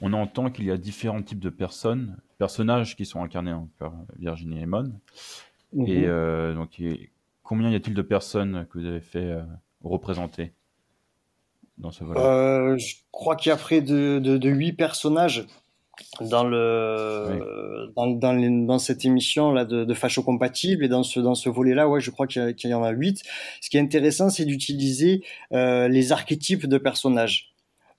on 0.00 0.12
entend 0.12 0.50
qu'il 0.50 0.64
y 0.64 0.70
a 0.72 0.76
différents 0.76 1.22
types 1.22 1.38
de 1.38 1.50
personnes 1.50 2.16
personnages 2.40 2.96
qui 2.96 3.04
sont 3.04 3.22
incarnés 3.22 3.54
par 3.78 3.92
Virginie 4.18 4.62
Emon. 4.62 4.90
Mhm. 5.74 5.86
Et 5.86 6.06
euh, 6.06 6.54
donc, 6.54 6.80
et 6.80 7.10
combien 7.42 7.70
y 7.70 7.74
a-t-il 7.74 7.94
de 7.94 8.02
personnes 8.02 8.66
que 8.70 8.78
vous 8.78 8.86
avez 8.86 9.00
fait 9.00 9.18
euh, 9.18 9.42
représenter 9.84 10.54
dans 11.76 11.90
ce 11.90 12.02
volet? 12.02 12.18
Euh, 12.18 12.78
je 12.78 12.94
crois 13.12 13.36
qu'il 13.36 13.50
y 13.50 13.52
a 13.52 13.56
près 13.56 13.82
de, 13.82 14.18
de, 14.18 14.38
de 14.38 14.48
8 14.48 14.72
personnages 14.72 15.46
dans 16.22 16.44
le 16.44 17.92
dans, 17.94 18.06
dans, 18.06 18.32
les- 18.32 18.64
dans 18.64 18.78
cette 18.78 19.04
émission 19.04 19.52
là 19.52 19.66
de, 19.66 19.84
de 19.84 19.94
Facho 19.94 20.22
compatible. 20.22 20.82
Et 20.82 20.88
dans 20.88 21.02
ce 21.02 21.20
dans 21.20 21.34
ce 21.34 21.50
volet 21.50 21.74
là 21.74 21.90
ouais 21.90 22.00
je 22.00 22.10
crois 22.10 22.26
qu'il 22.26 22.54
y, 22.64 22.74
en 22.74 22.82
a 22.82 22.90
8 22.90 23.22
ce 23.60 23.68
qui 23.68 23.76
est 23.76 23.80
intéressant 23.80 24.30
c'est 24.30 24.46
d'utiliser 24.46 25.22
euh, 25.52 25.88
les 25.88 26.10
archétypes 26.10 26.66
de 26.66 26.78
personnages 26.78 27.49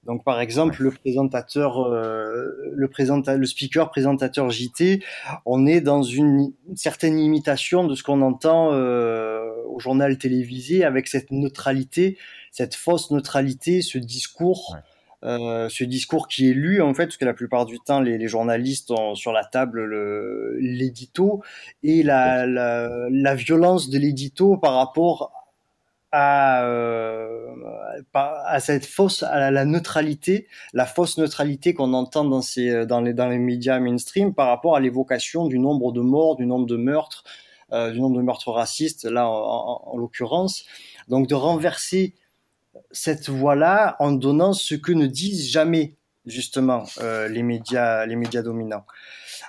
donc 0.06 0.24
par 0.24 0.42
exemple 0.42 0.82
le 0.82 0.92
présentateur 0.92 1.80
euh, 1.82 2.72
le 2.74 2.88
présenta 2.88 3.38
le 3.38 3.46
speaker 3.46 3.90
présentateur 3.92 4.50
JT 4.50 5.04
on 5.46 5.68
est 5.68 5.82
dans 5.82 6.02
une, 6.04 6.52
une 6.68 6.76
certaine 6.76 7.20
imitation 7.20 7.86
de 7.86 7.94
ce 7.96 8.04
qu'on 8.04 8.22
entend 8.22 8.74
euh, 8.74 9.46
au 9.70 9.80
journal 9.80 10.18
télévisé 10.18 10.84
avec 10.84 11.08
cette 11.08 11.32
neutralité 11.32 12.18
cette 12.52 12.74
fausse 12.76 13.12
neutralité 13.12 13.82
ce 13.82 13.98
discours 14.00 14.76
euh, 15.24 15.70
ce 15.70 15.84
discours 15.84 16.28
qui 16.28 16.50
est 16.50 16.54
lu 16.54 16.82
en 16.82 16.96
fait, 16.96 17.06
parce 17.06 17.18
que 17.18 17.26
la 17.26 17.36
plupart 17.36 17.68
du 17.68 17.80
temps 17.80 18.02
les, 18.02 18.18
les 18.18 18.28
journalistes 18.28 18.90
ont 18.90 19.14
sur 19.14 19.32
la 19.32 19.46
table 19.46 19.84
le- 19.84 20.58
l'édito 20.60 21.44
et 21.84 22.02
la, 22.02 22.48
la, 22.48 22.90
la 23.12 23.36
violence 23.36 23.92
de 23.92 24.00
l'édito 24.00 24.58
par 24.58 24.74
rapport 24.74 25.32
à, 26.12 26.66
euh, 26.66 27.48
à 28.14 28.60
cette 28.60 28.86
fausse, 28.86 29.24
à 29.24 29.52
la, 29.52 29.66
neutralité, 29.66 30.48
la 30.74 30.86
fausse 30.86 31.18
neutralité 31.18 31.74
qu'on 31.74 31.94
entend 31.94 32.26
dans 32.26 32.42
ces, 32.42 32.86
dans 32.86 33.02
les, 33.02 33.14
dans 33.14 33.28
les 33.30 33.38
médias 33.38 33.80
mainstream 33.80 34.34
par 34.34 34.48
rapport 34.48 34.76
à 34.76 34.80
l'évocation 34.80 35.46
du 35.48 35.60
nombre 35.60 35.92
de 35.92 36.02
morts, 36.02 36.36
du 36.36 36.46
nombre 36.46 36.66
de 36.66 36.78
meurtres, 36.78 37.24
euh, 37.72 37.92
du 37.92 38.02
nombre 38.02 38.18
de 38.18 38.22
meurtres 38.24 38.52
racistes 38.52 39.06
là 39.06 39.28
en, 39.30 39.34
en- 39.34 39.82
en 39.94 39.98
l'occurrence. 39.98 40.66
Donc 41.08 41.28
de 41.28 41.36
renverser 41.36 42.14
cette 42.92 43.30
voie-là 43.30 43.96
en 44.00 44.12
donnant 44.12 44.54
ce 44.54 44.76
que 44.76 44.92
ne 44.92 45.08
disent 45.08 45.50
jamais 45.50 45.96
justement 46.26 46.84
euh, 47.00 47.28
les 47.28 47.44
médias 47.44 48.06
les 48.06 48.16
médias 48.16 48.42
dominants. 48.42 48.86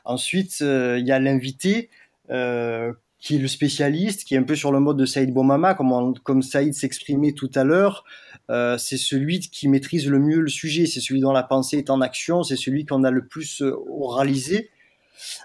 Ensuite, 0.05 0.59
euh, 0.63 0.99
il 0.99 1.07
y 1.07 1.13
a 1.13 1.19
l'invité 1.19 1.91
euh, 2.31 2.93
qui 3.23 3.37
est 3.37 3.39
le 3.39 3.47
spécialiste, 3.47 4.25
qui 4.25 4.35
est 4.35 4.39
un 4.39 4.43
peu 4.43 4.57
sur 4.57 4.73
le 4.73 4.81
mode 4.81 4.97
de 4.97 5.07
Saïd 5.07 5.33
Boumama, 5.33 5.75
comme, 5.75 6.43
Saïd 6.43 6.75
s'exprimait 6.75 7.33
tout 7.33 7.51
à 7.55 7.63
l'heure. 7.63 8.05
Euh, 8.51 8.77
c'est 8.79 8.97
celui 8.97 9.39
qui 9.39 9.69
maîtrise 9.69 10.09
le 10.09 10.19
mieux 10.19 10.41
le 10.41 10.49
sujet, 10.49 10.87
c'est 10.87 11.01
celui 11.01 11.21
dont 11.21 11.31
la 11.31 11.45
pensée 11.45 11.79
est 11.79 11.89
en 11.89 12.01
action, 12.01 12.43
c'est 12.43 12.57
celui 12.57 12.85
qu'on 12.85 13.05
a 13.05 13.13
le 13.13 13.25
plus 13.25 13.63
euh, 13.63 13.77
oralisé. 13.89 14.71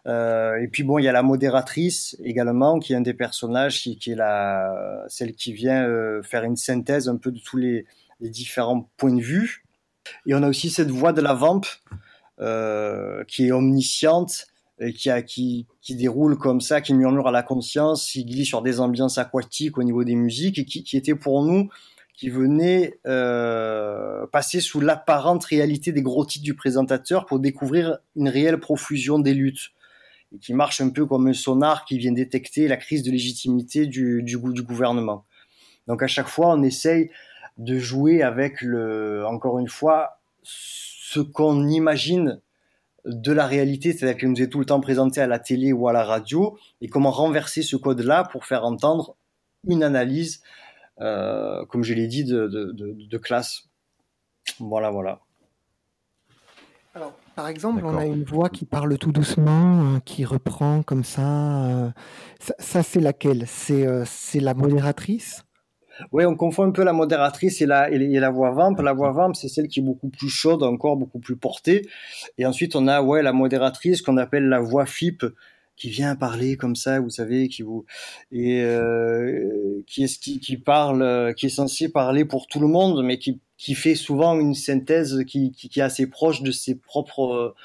Euh, 0.08 0.56
et 0.60 0.68
puis 0.68 0.82
bon, 0.82 0.98
il 0.98 1.06
y 1.06 1.08
a 1.08 1.12
la 1.12 1.22
modératrice 1.22 2.18
également, 2.24 2.80
qui 2.80 2.94
est 2.94 2.96
un 2.96 3.02
des 3.02 3.14
personnages, 3.14 3.80
qui, 3.80 4.00
est 4.08 4.16
la, 4.16 5.06
celle 5.08 5.36
qui 5.36 5.54
vient 5.54 5.88
faire 6.24 6.44
une 6.44 6.58
synthèse 6.58 7.08
un 7.08 7.18
peu 7.18 7.32
de 7.32 7.40
tous 7.40 7.58
les, 7.58 7.86
différents 8.22 8.90
points 8.98 9.14
de 9.14 9.22
vue. 9.22 9.64
Et 10.26 10.34
on 10.34 10.42
a 10.42 10.50
aussi 10.50 10.72
cette 10.72 10.90
voix 10.90 11.14
de 11.14 11.22
la 11.22 11.36
vamp, 11.36 11.62
euh, 12.40 13.24
qui 13.26 13.48
est 13.48 13.52
omnisciente, 13.52 14.48
qui, 14.96 15.10
a, 15.10 15.22
qui, 15.22 15.68
qui 15.82 15.96
déroule 15.96 16.38
comme 16.38 16.62
ça, 16.62 16.82
qui 16.82 16.94
murmure 16.94 17.28
à 17.28 17.32
la 17.32 17.44
conscience, 17.44 18.10
qui 18.12 18.26
glisse 18.26 18.48
sur 18.48 18.62
des 18.62 18.80
ambiances 18.80 19.18
aquatiques 19.18 19.78
au 19.78 19.84
niveau 19.84 20.04
des 20.04 20.16
musiques, 20.16 20.60
et 20.60 20.66
qui, 20.66 20.84
qui 20.84 20.98
était 20.98 21.16
pour 21.16 21.44
nous, 21.44 21.70
qui 22.14 22.30
venait 22.30 23.00
euh, 23.06 24.26
passer 24.28 24.60
sous 24.60 24.80
l'apparente 24.80 25.46
réalité 25.46 25.92
des 25.92 26.02
gros 26.02 26.26
titres 26.26 26.44
du 26.44 26.56
présentateur 26.56 27.26
pour 27.26 27.40
découvrir 27.40 28.00
une 28.16 28.28
réelle 28.28 28.60
profusion 28.60 29.20
des 29.20 29.36
luttes 29.36 29.72
et 30.36 30.40
qui 30.40 30.54
marche 30.54 30.82
un 30.82 30.90
peu 30.90 31.06
comme 31.06 31.28
un 31.28 31.34
sonar 31.34 31.86
qui 31.86 31.98
vient 31.98 32.12
détecter 32.12 32.68
la 32.68 32.78
crise 32.78 33.04
de 33.04 33.12
légitimité 33.12 33.86
du, 33.86 34.24
du, 34.24 34.38
du 34.38 34.64
gouvernement. 34.64 35.26
Donc 35.88 36.04
à 36.04 36.08
chaque 36.08 36.28
fois, 36.28 36.54
on 36.54 36.64
essaye 36.64 37.12
de 37.58 37.78
jouer 37.78 38.22
avec 38.24 38.62
le, 38.62 39.26
encore 39.26 39.60
une 39.60 39.70
fois, 39.70 40.20
ce 40.44 41.20
qu'on 41.20 41.68
imagine 41.68 42.42
de 43.08 43.32
la 43.32 43.48
réalité, 43.48 43.94
c'est-à-dire 43.94 44.20
qu'il 44.20 44.30
nous 44.30 44.42
est 44.42 44.50
tout 44.50 44.60
le 44.60 44.66
temps 44.66 44.82
présenté 44.82 45.22
à 45.22 45.28
la 45.28 45.40
télé 45.40 45.74
ou 45.74 45.88
à 45.88 45.94
la 45.94 46.04
radio, 46.04 46.58
et 46.82 46.88
comment 46.90 47.10
renverser 47.12 47.64
ce 47.64 47.76
code-là 47.76 48.26
pour 48.32 48.46
faire 48.46 48.66
entendre 48.66 49.16
une 49.68 49.82
analyse, 49.82 50.42
euh, 51.00 51.66
comme 51.66 51.84
je 51.84 51.94
l'ai 51.94 52.08
dit, 52.08 52.26
de, 52.26 52.48
de, 52.48 52.72
de, 52.74 52.96
de 53.10 53.18
classe. 53.18 53.70
Voilà, 54.60 54.92
voilà. 54.92 55.22
Alors, 56.96 57.14
par 57.36 57.48
exemple, 57.48 57.86
on 57.86 57.98
a 57.98 58.06
une 58.06 58.24
voix 58.24 58.50
qui 58.50 58.66
parle 58.66 58.98
tout 58.98 59.12
doucement, 59.12 59.96
euh, 59.96 60.00
qui 60.00 60.26
reprend 60.26 60.84
comme 60.84 61.04
ça. 61.04 61.66
euh, 61.66 61.90
ça, 62.40 62.56
ça, 62.60 62.84
c'est 62.84 63.00
laquelle? 63.00 63.46
C'est 63.48 63.86
euh, 63.86 64.04
c'est 64.06 64.40
la 64.40 64.54
modératrice? 64.54 65.46
Oui, 66.12 66.26
on 66.26 66.36
confond 66.36 66.64
un 66.64 66.72
peu 66.72 66.84
la 66.84 66.94
modératrice 66.94 67.62
et 67.62 67.66
la, 67.66 67.92
et 67.92 67.96
et 67.96 68.20
la 68.20 68.30
voix 68.30 68.52
vamp. 68.52 68.76
La 68.82 68.94
voix 68.94 69.12
vamp, 69.12 69.34
c'est 69.34 69.48
celle 69.48 69.68
qui 69.68 69.80
est 69.80 69.84
beaucoup 69.84 70.10
plus 70.10 70.30
chaude, 70.30 70.64
encore 70.64 70.98
beaucoup 70.98 71.20
plus 71.20 71.36
portée. 71.36 71.88
Et 72.38 72.46
ensuite, 72.46 72.76
on 72.76 72.88
a 72.88 73.02
ouais 73.02 73.22
la 73.24 73.34
modératrice 73.34 74.02
qu'on 74.02 74.18
appelle 74.18 74.48
la 74.48 74.60
voix 74.60 74.86
FIP, 74.86 75.26
qui 75.76 75.90
vient 75.90 76.16
parler 76.16 76.58
comme 76.58 76.76
ça, 76.76 77.00
vous 77.00 77.10
savez, 77.10 77.48
qui 77.48 77.62
vous 77.62 77.86
et 78.32 78.62
euh, 78.64 79.82
qui 79.86 80.04
est 80.04 80.20
qui, 80.20 80.40
qui 80.40 80.58
parle, 80.58 81.02
euh, 81.04 81.34
qui 81.34 81.46
est 81.46 81.50
censé 81.50 81.90
parler 81.90 82.26
pour 82.26 82.48
tout 82.48 82.60
le 82.60 82.68
monde, 82.68 83.04
mais 83.06 83.18
qui 83.20 83.40
qui 83.58 83.74
fait 83.74 83.96
souvent 83.96 84.40
une 84.40 84.54
synthèse 84.54 85.24
qui, 85.26 85.52
qui, 85.52 85.70
qui 85.70 85.80
est 85.80 85.84
assez 85.84 86.08
proche 86.08 86.42
de 86.44 86.52
ses 86.52 86.76
propres 86.76 87.56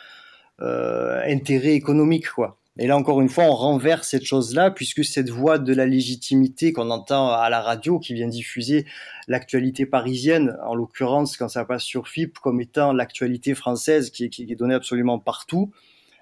euh, 0.61 1.20
intérêts 1.26 1.74
économiques, 1.74 2.30
quoi. 2.30 2.59
Et 2.78 2.86
là, 2.86 2.96
encore 2.96 3.20
une 3.20 3.28
fois, 3.28 3.44
on 3.44 3.54
renverse 3.54 4.08
cette 4.08 4.24
chose-là, 4.24 4.70
puisque 4.70 5.04
cette 5.04 5.28
voix 5.28 5.58
de 5.58 5.74
la 5.74 5.84
légitimité 5.86 6.72
qu'on 6.72 6.90
entend 6.90 7.30
à 7.30 7.50
la 7.50 7.60
radio, 7.60 7.98
qui 7.98 8.14
vient 8.14 8.28
diffuser 8.28 8.86
l'actualité 9.28 9.84
parisienne, 9.84 10.56
en 10.64 10.74
l'occurrence, 10.74 11.36
quand 11.36 11.48
ça 11.48 11.66
passe 11.66 11.82
sur 11.82 12.08
FIP, 12.08 12.38
comme 12.38 12.60
étant 12.62 12.94
l'actualité 12.94 13.54
française 13.54 14.10
qui, 14.10 14.24
est- 14.24 14.28
qui 14.30 14.50
est 14.50 14.56
donnée 14.56 14.74
absolument 14.74 15.18
partout, 15.18 15.70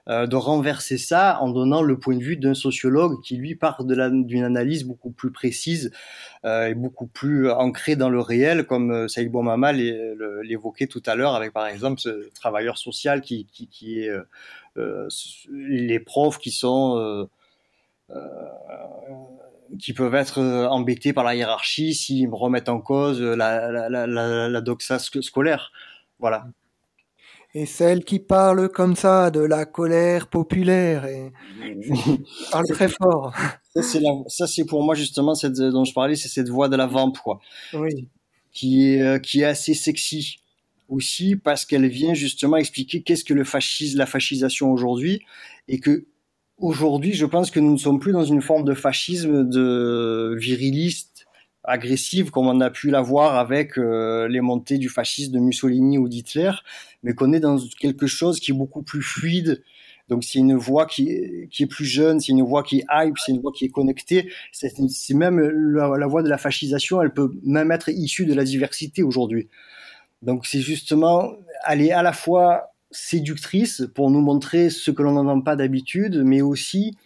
euh, 0.09 0.27
de 0.27 0.35
renverser 0.35 0.99
ça 0.99 1.39
en 1.41 1.51
donnant 1.51 1.83
le 1.83 1.99
point 1.99 2.17
de 2.17 2.23
vue 2.25 2.37
d'un 2.37 2.55
sociologue 2.55 3.21
qui, 3.23 3.37
lui, 3.37 3.55
part 3.55 3.85
d'une 3.85 4.43
analyse 4.43 4.85
beaucoup 4.85 5.11
plus 5.11 5.31
précise 5.31 5.93
euh, 6.45 6.69
et 6.69 6.75
beaucoup 6.75 7.07
plus 7.07 7.51
ancrée 7.51 7.97
dans 7.97 8.09
le 8.09 8.19
réel, 8.21 8.65
comme 8.65 8.91
euh, 8.91 9.09
Saïd 9.09 9.31
Boumama 9.31 9.73
l'évoquait 9.73 10.87
tout 10.87 11.03
à 11.07 11.15
l'heure, 11.15 11.35
avec 11.35 11.53
par 11.53 11.67
exemple 11.67 12.01
ce 12.01 12.29
travailleur 12.35 12.79
social 12.79 13.21
qui, 13.21 13.47
qui, 13.53 13.69
qui 13.69 14.01
est 14.01 14.09
euh, 14.09 14.23
les 14.77 16.01
profs 16.01 16.39
qui 16.39 16.51
sont 16.51 16.97
euh, 16.99 17.25
euh, 18.11 18.17
qui 19.79 19.93
peuvent 19.93 20.15
être 20.15 20.39
euh, 20.39 20.67
embêtés 20.69 21.13
par 21.13 21.25
la 21.25 21.35
hiérarchie 21.35 21.95
s'ils 21.95 22.29
remettent 22.31 22.69
en 22.69 22.81
cause 22.81 23.21
la, 23.21 23.71
la, 23.71 23.89
la, 23.89 24.07
la, 24.07 24.49
la 24.49 24.61
doxa 24.61 24.97
sc- 24.97 25.23
scolaire. 25.23 25.71
Voilà. 26.19 26.47
Et 27.55 27.67
celle 27.67 28.05
qui 28.05 28.21
parle 28.21 28.69
comme 28.69 28.95
ça 28.95 29.31
de 29.31 29.41
la 29.41 29.65
colère 29.65 30.29
populaire 30.29 31.05
et 31.07 31.33
parle 32.53 32.67
très 32.69 32.89
fort. 32.89 33.33
Ça, 33.75 34.47
c'est 34.47 34.65
pour 34.65 34.85
moi 34.85 34.95
justement 34.95 35.35
cette 35.35 35.55
dont 35.55 35.85
je 35.85 35.93
parlais, 35.93 36.15
c'est 36.15 36.29
cette 36.29 36.49
voix 36.49 36.69
de 36.69 36.77
la 36.77 36.87
vamp, 36.87 37.13
quoi. 37.13 37.41
Oui. 37.73 38.09
Qui 38.53 38.95
est, 38.95 39.03
euh, 39.03 39.19
qui 39.19 39.41
est 39.41 39.45
assez 39.45 39.75
sexy 39.75 40.39
aussi 40.91 41.37
parce 41.37 41.65
qu'elle 41.65 41.89
vient 41.89 42.13
justement 42.13 42.57
expliquer 42.57 43.03
qu'est-ce 43.03 43.25
que 43.25 43.33
le 43.33 43.45
fascisme, 43.45 43.97
la 43.97 44.07
fascisation 44.07 44.71
aujourd'hui 44.73 45.23
et 45.69 45.79
que 45.79 46.07
aujourd'hui, 46.59 47.15
je 47.15 47.25
pense 47.25 47.51
que 47.51 47.61
nous 47.61 47.73
ne 47.73 47.79
sommes 47.79 48.01
plus 48.01 48.13
dans 48.13 48.25
une 48.25 48.43
forme 48.43 48.65
de 48.65 48.75
fascisme 48.75 49.49
de 49.49 50.37
viriliste, 50.39 51.27
agressive 51.65 52.31
comme 52.31 52.49
on 52.49 52.61
a 52.61 52.71
pu 52.71 52.91
l'avoir 52.91 53.37
avec 53.37 53.79
euh, 53.79 54.29
les 54.29 54.41
montées 54.41 54.79
du 54.79 54.89
fascisme 54.89 55.33
de 55.33 55.39
Mussolini 55.39 55.97
ou 55.97 56.09
d'Hitler, 56.09 56.53
mais 57.03 57.15
qu'on 57.15 57.33
est 57.33 57.41
dans 57.41 57.59
quelque 57.79 58.07
chose 58.07 58.41
qui 58.41 58.51
est 58.51 58.55
beaucoup 58.55 58.83
plus 58.83 59.03
fluide. 59.03 59.63
Donc 60.09 60.25
c'est 60.25 60.41
une 60.41 60.57
voix 60.57 60.87
qui 60.87 61.09
est, 61.09 61.67
plus 61.67 61.85
jeune, 61.85 62.19
c'est 62.19 62.33
une 62.33 62.43
voix 62.43 62.65
qui 62.65 62.81
est 62.81 62.85
hype, 62.91 63.17
c'est 63.17 63.31
une 63.31 63.41
voix 63.41 63.53
qui 63.53 63.67
est 63.67 63.69
connectée. 63.69 64.29
C'est 64.51 65.15
même 65.15 65.39
la 65.39 66.07
voix 66.09 66.25
de 66.25 66.29
la 66.29 66.39
fascisation, 66.39 67.01
elle 67.01 67.13
peut 67.13 67.31
même 67.45 67.71
être 67.71 67.91
issue 67.91 68.27
de 68.27 68.35
la 68.35 68.43
diversité 68.43 69.05
aujourd'hui. 69.05 69.49
Donc 70.23 70.47
c'est 70.47 70.61
justement, 70.61 71.33
elle 71.67 71.83
est 71.83 71.93
à 71.93 72.03
la 72.03 72.13
fois 72.13 72.73
séductrice 72.91 73.85
pour 73.95 74.11
nous 74.11 74.21
montrer 74.21 74.71
ce 74.71 74.91
que 74.91 75.03
l'on 75.03 75.13
n'entend 75.13 75.41
pas 75.41 75.57
d'habitude, 75.57 76.23
mais 76.25 76.43
aussi 76.43 76.97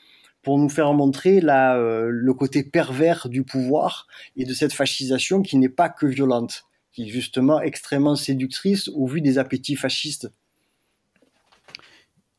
pour 0.43 0.59
nous 0.59 0.69
faire 0.69 0.93
montrer 0.93 1.41
la, 1.41 1.77
euh, 1.77 2.09
le 2.11 2.35
côté 2.35 2.63
pervers 2.63 3.29
du 3.29 3.45
pouvoir 3.45 4.07
et 4.37 4.45
de 4.45 4.53
cette 4.53 4.73
fascisation 4.73 5.43
qui 5.43 5.57
n'est 5.57 5.69
pas 5.69 5.89
que 5.89 6.07
violente, 6.07 6.65
qui 6.93 7.05
est 7.05 7.09
justement 7.09 7.61
extrêmement 7.61 8.15
séductrice 8.15 8.89
au 8.89 9.07
vu 9.07 9.21
des 9.21 9.39
appétits 9.39 9.77
fascistes. 9.77 10.31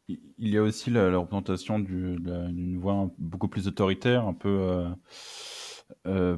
Il 0.08 0.50
y 0.50 0.58
a 0.58 0.62
aussi 0.62 0.92
la, 0.92 1.18
représentation 1.18 1.80
d'une 1.80 2.78
voix 2.80 3.10
beaucoup 3.18 3.48
plus 3.48 3.68
autoritaire, 3.68 4.28
un 4.28 4.34
peu 4.34 4.50
euh, 4.50 4.90
euh, 6.06 6.38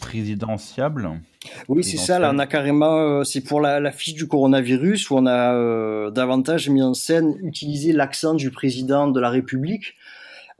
présidentiable. 0.00 1.20
Oui, 1.68 1.84
c'est 1.84 1.96
ça. 1.96 2.18
Là, 2.18 2.30
on 2.34 2.38
a 2.38 2.46
carrément, 2.46 3.24
c'est 3.24 3.42
pour 3.42 3.60
la, 3.60 3.80
la, 3.80 3.92
fiche 3.92 4.14
du 4.14 4.26
coronavirus 4.26 5.10
où 5.10 5.16
on 5.16 5.26
a 5.26 6.10
davantage 6.10 6.68
mis 6.68 6.82
en 6.82 6.94
scène, 6.94 7.36
utilisé 7.42 7.92
l'accent 7.92 8.34
du 8.34 8.50
président 8.50 9.08
de 9.08 9.20
la 9.20 9.30
République. 9.30 9.94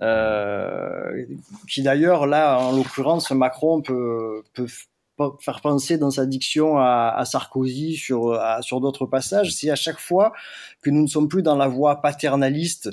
Euh, 0.03 1.24
qui 1.68 1.83
d'ailleurs, 1.83 2.26
là, 2.26 2.59
en 2.59 2.72
l'occurrence, 2.72 3.30
Macron 3.30 3.83
peut, 3.83 4.43
peut, 4.53 4.66
faire 5.39 5.61
penser 5.61 5.99
dans 5.99 6.11
sa 6.11 6.26
diction 6.26 6.78
à, 6.78 7.14
à 7.16 7.24
Sarkozy 7.24 7.97
sur, 7.97 8.41
sur 8.62 8.80
d'autres 8.80 9.07
passages, 9.07 9.53
c'est 9.53 9.70
à 9.70 9.76
chaque 9.76 10.01
fois 10.01 10.33
que 10.83 10.91
nous 10.91 11.03
ne 11.03 11.07
sommes 11.07 11.28
plus 11.28 11.43
dans 11.43 11.57
la 11.57 11.68
voie 11.68 12.01
paternaliste 12.01 12.91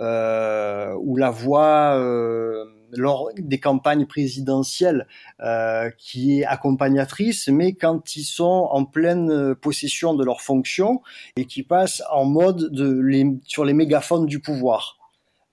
euh, 0.00 0.94
ou 1.00 1.16
la 1.16 1.30
voie 1.30 1.94
euh, 1.94 2.64
lors 2.92 3.30
des 3.36 3.60
campagnes 3.60 4.06
présidentielles 4.06 5.06
euh, 5.40 5.90
qui 5.98 6.40
est 6.40 6.44
accompagnatrice, 6.44 7.48
mais 7.48 7.74
quand 7.74 8.16
ils 8.16 8.24
sont 8.24 8.68
en 8.70 8.84
pleine 8.84 9.54
possession 9.54 10.14
de 10.14 10.24
leurs 10.24 10.40
fonctions 10.40 11.02
et 11.36 11.44
qui 11.44 11.62
passent 11.62 12.02
en 12.10 12.24
mode 12.24 12.72
de 12.72 12.98
les, 13.00 13.26
sur 13.46 13.64
les 13.64 13.74
mégaphones 13.74 14.26
du 14.26 14.40
pouvoir. 14.40 14.98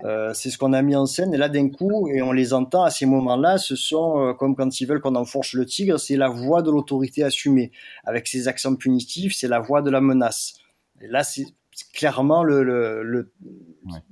Euh, 0.04 0.34
c'est 0.34 0.50
ce 0.50 0.58
qu'on 0.58 0.74
a 0.74 0.82
mis 0.82 0.96
en 0.96 1.06
scène. 1.06 1.34
Et 1.34 1.38
là, 1.38 1.48
d'un 1.48 1.70
coup, 1.70 2.10
et 2.10 2.22
on 2.22 2.32
les 2.32 2.54
entend 2.54 2.84
à 2.84 2.90
ces 2.90 3.06
moments-là, 3.06 3.58
ce 3.58 3.76
sont, 3.76 4.20
euh, 4.20 4.34
comme 4.34 4.56
quand 4.56 4.82
ils 4.82 4.86
veulent 4.86 5.00
qu'on 5.00 5.16
enfourche 5.16 5.54
le 5.54 5.66
tigre, 5.66 5.98
c'est 6.00 6.18
la 6.18 6.28
voix 6.28 6.62
de 6.62 6.70
l'autorité 6.70 7.24
assumée. 7.24 7.72
Avec 8.04 8.28
ses 8.28 8.48
accents 8.48 8.76
punitifs, 8.76 9.34
c'est 9.36 9.48
la 9.48 9.60
voix 9.60 9.82
de 9.82 9.90
la 9.90 10.02
menace. 10.02 10.56
Et 11.02 11.08
là, 11.08 11.24
c'est 11.24 11.46
clairement 11.94 12.44
le, 12.44 12.64
le, 12.64 13.04
le 13.04 13.32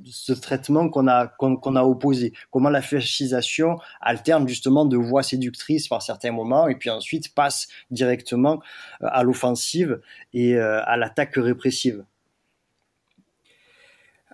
ce 0.05 0.33
traitement 0.33 0.89
qu'on 0.89 1.07
a 1.07 1.27
qu'on 1.27 1.75
a 1.75 1.83
opposé. 1.83 2.33
Comment 2.51 2.69
la 2.69 2.81
fascisation 2.81 3.77
alterne 4.01 4.47
justement 4.47 4.85
de 4.85 4.97
voix 4.97 5.23
séductrices 5.23 5.87
par 5.87 6.01
certains 6.01 6.31
moments 6.31 6.67
et 6.67 6.75
puis 6.75 6.89
ensuite 6.89 7.33
passe 7.33 7.67
directement 7.91 8.61
euh, 9.01 9.07
à 9.11 9.23
l'offensive 9.23 10.01
et 10.33 10.57
à 10.57 10.97
l'attaque 10.97 11.35
répressive. 11.35 12.05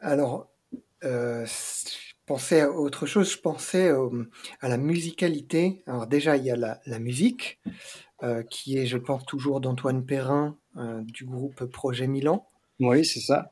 Alors, 0.01 0.49
euh, 1.03 1.45
je 1.45 2.13
pensais 2.25 2.61
à 2.61 2.71
autre 2.71 3.05
chose, 3.05 3.33
je 3.33 3.37
pensais 3.37 3.91
à 4.61 4.69
la 4.69 4.77
musicalité. 4.77 5.83
Alors 5.87 6.07
déjà, 6.07 6.37
il 6.37 6.45
y 6.45 6.51
a 6.51 6.55
la, 6.55 6.79
la 6.85 6.99
musique, 6.99 7.59
euh, 8.21 8.43
qui 8.43 8.77
est, 8.77 8.85
je 8.85 8.97
pense, 8.97 9.25
toujours 9.25 9.61
d'Antoine 9.61 10.05
Perrin 10.05 10.57
euh, 10.75 11.01
du 11.03 11.23
groupe 11.25 11.63
Projet 11.65 12.05
Milan. 12.05 12.48
Oui, 12.79 13.05
c'est 13.05 13.19
ça. 13.19 13.51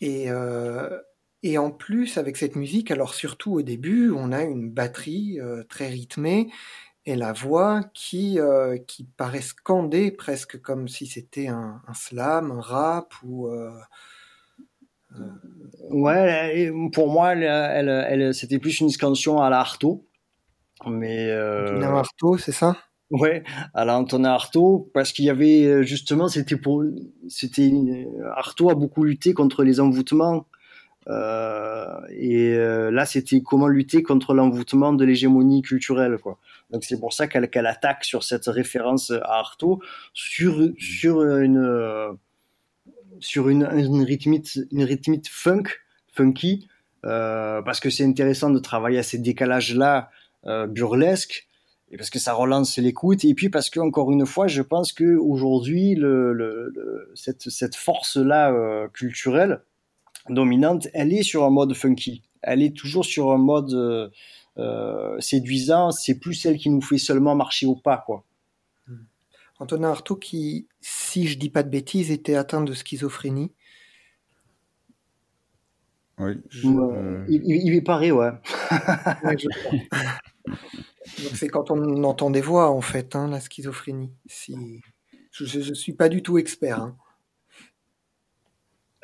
Et, 0.00 0.30
euh, 0.30 1.00
et 1.42 1.58
en 1.58 1.70
plus, 1.70 2.18
avec 2.18 2.36
cette 2.36 2.56
musique, 2.56 2.90
alors 2.90 3.14
surtout 3.14 3.54
au 3.54 3.62
début, 3.62 4.10
on 4.10 4.32
a 4.32 4.42
une 4.42 4.70
batterie 4.70 5.40
euh, 5.40 5.64
très 5.68 5.88
rythmée 5.88 6.50
et 7.06 7.16
la 7.16 7.32
voix 7.32 7.84
qui, 7.94 8.38
qui 8.86 9.04
paraît 9.04 9.40
scandée 9.40 10.10
presque 10.10 10.60
comme 10.60 10.88
si 10.88 11.06
c'était 11.06 11.48
un, 11.48 11.80
un, 11.86 11.94
slam, 11.94 12.50
un 12.50 12.60
rap 12.60 13.14
ou 13.22 13.48
Ouais, 15.90 16.70
pour 16.92 17.10
moi, 17.10 17.32
elle, 17.32 17.44
elle, 17.44 17.88
elle 17.88 18.34
c'était 18.34 18.58
plus 18.58 18.80
une 18.80 18.90
scansion 18.90 19.40
à 19.40 19.48
la 19.48 19.60
Artaud. 19.60 20.06
Mais 20.86 21.30
euh... 21.30 21.80
Artaud, 21.82 22.38
c'est 22.38 22.52
ça? 22.52 22.76
Ouais, 23.10 23.42
à 23.72 23.86
la 23.86 23.96
Antonin 23.98 24.30
Artaud, 24.30 24.90
parce 24.92 25.12
qu'il 25.12 25.24
y 25.24 25.30
avait 25.30 25.64
euh, 25.64 25.82
justement, 25.82 26.28
c'était 26.28 26.56
pour, 26.56 26.84
c'était 27.28 27.72
Artaud 28.36 28.68
a 28.70 28.74
beaucoup 28.74 29.02
lutté 29.02 29.32
contre 29.32 29.64
les 29.64 29.80
envoûtements. 29.80 30.46
Euh, 31.08 31.86
et 32.10 32.52
euh, 32.52 32.90
là, 32.90 33.06
c'était 33.06 33.40
comment 33.40 33.66
lutter 33.68 34.02
contre 34.02 34.34
l'envoûtement 34.34 34.92
de 34.92 35.06
l'hégémonie 35.06 35.62
culturelle, 35.62 36.18
quoi. 36.22 36.38
Donc 36.70 36.84
c'est 36.84 37.00
pour 37.00 37.14
ça 37.14 37.28
qu'elle 37.28 37.48
qu'elle 37.48 37.66
attaque 37.66 38.04
sur 38.04 38.24
cette 38.24 38.44
référence 38.44 39.10
à 39.10 39.38
Artaud, 39.38 39.80
sur 40.12 40.68
sur 40.78 41.22
une 41.22 42.18
sur 43.20 43.48
une, 43.48 43.64
une 43.72 44.06
une 44.70 44.84
rythmique 44.84 45.28
funk, 45.30 45.64
funky, 46.12 46.68
euh, 47.04 47.62
parce 47.62 47.80
que 47.80 47.90
c'est 47.90 48.04
intéressant 48.04 48.50
de 48.50 48.58
travailler 48.58 48.98
à 48.98 49.02
ces 49.02 49.18
décalages-là 49.18 50.10
euh, 50.46 50.66
burlesques, 50.66 51.47
et 51.90 51.96
parce 51.96 52.10
que 52.10 52.18
ça 52.18 52.34
relance 52.34 52.76
l'écoute, 52.78 53.24
et 53.24 53.34
puis 53.34 53.48
parce 53.48 53.70
que 53.70 53.80
encore 53.80 54.12
une 54.12 54.26
fois, 54.26 54.46
je 54.46 54.60
pense 54.60 54.92
que 54.92 55.16
aujourd'hui, 55.16 55.94
le, 55.94 56.32
le, 56.32 56.70
le, 56.74 57.10
cette, 57.14 57.48
cette 57.48 57.76
force-là 57.76 58.52
euh, 58.52 58.88
culturelle 58.88 59.62
dominante, 60.28 60.88
elle 60.92 61.12
est 61.14 61.22
sur 61.22 61.44
un 61.44 61.50
mode 61.50 61.72
funky, 61.72 62.22
elle 62.42 62.62
est 62.62 62.76
toujours 62.76 63.06
sur 63.06 63.32
un 63.32 63.38
mode 63.38 63.72
euh, 63.72 64.08
euh, 64.58 65.18
séduisant. 65.18 65.90
C'est 65.90 66.18
plus 66.18 66.34
celle 66.34 66.58
qui 66.58 66.68
nous 66.68 66.82
fait 66.82 66.98
seulement 66.98 67.34
marcher 67.34 67.66
au 67.66 67.76
pas, 67.76 67.98
quoi. 68.04 68.24
Antonin 69.60 69.90
Artaud 69.90 70.14
qui, 70.14 70.68
si 70.80 71.26
je 71.26 71.36
dis 71.36 71.50
pas 71.50 71.64
de 71.64 71.68
bêtises, 71.68 72.12
était 72.12 72.36
atteint 72.36 72.60
de 72.60 72.72
schizophrénie. 72.74 73.50
Oui. 76.18 76.34
Il, 76.62 77.42
il, 77.44 77.74
il, 77.74 77.82
paraît, 77.82 78.12
ouais. 78.12 78.30
ouais 79.24 79.36
c'est 81.34 81.48
quand 81.48 81.70
on 81.70 82.04
entend 82.04 82.30
des 82.30 82.40
voix, 82.40 82.70
en 82.70 82.80
fait, 82.80 83.16
hein, 83.16 83.28
la 83.28 83.40
schizophrénie. 83.40 84.12
Si... 84.26 84.82
Je 85.30 85.70
ne 85.70 85.74
suis 85.74 85.92
pas 85.92 86.08
du 86.08 86.22
tout 86.22 86.38
expert. 86.38 86.80
Hein. 86.80 86.96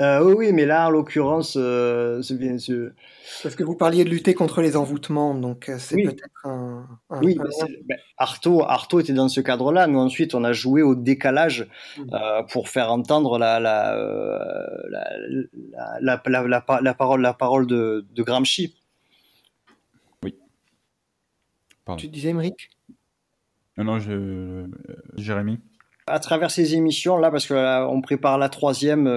Euh, 0.01 0.25
oui, 0.25 0.35
oui, 0.37 0.53
mais 0.53 0.67
là, 0.67 0.89
en 0.89 0.91
l'occurrence, 0.91 1.57
euh, 1.57 2.21
c'est 2.21 2.37
bien 2.37 2.59
sûr. 2.59 2.91
Parce 3.45 3.55
que 3.55 3.63
vous 3.63 3.77
parliez 3.77 4.03
de 4.03 4.11
lutter 4.11 4.35
contre 4.35 4.61
les 4.61 4.77
envoûtements, 4.77 5.37
donc 5.37 5.69
euh, 5.69 5.79
c'est 5.79 5.95
peut-être 6.03 6.25
un, 6.43 6.85
un, 7.11 7.23
Oui, 7.23 7.39
un... 7.39 7.67
Ben, 7.85 7.99
Artaud, 8.17 8.63
Artaud 8.65 8.99
était 8.99 9.13
dans 9.13 9.29
ce 9.29 9.41
cadre-là. 9.41 9.87
Nous, 9.87 10.01
ensuite, 10.01 10.35
on 10.35 10.43
a 10.43 10.53
joué 10.53 10.83
au 10.83 10.97
décalage 10.97 11.69
mmh. 11.97 12.03
euh, 12.13 12.43
pour 12.51 12.69
faire 12.69 12.91
entendre 12.91 13.39
la, 13.39 13.61
la, 13.61 13.97
la, 14.91 15.05
la, 16.01 16.21
la, 16.27 16.43
la, 16.49 16.81
la 16.83 16.95
parole, 16.95 17.21
la 17.21 17.35
parole 17.35 17.69
de, 17.69 18.05
de 18.13 18.23
Gramsci. 18.25 18.75
Oui. 20.25 20.37
Pardon. 21.85 22.01
Tu 22.01 22.09
disais, 22.09 22.30
Émeric 22.30 22.70
Non, 23.76 23.85
non, 23.85 23.99
je... 23.99 24.66
Jérémy. 25.16 25.59
À 26.07 26.18
travers 26.18 26.51
ces 26.51 26.74
émissions-là, 26.74 27.30
parce 27.30 27.47
qu'on 27.47 28.01
prépare 28.03 28.39
la 28.39 28.49
troisième 28.49 29.09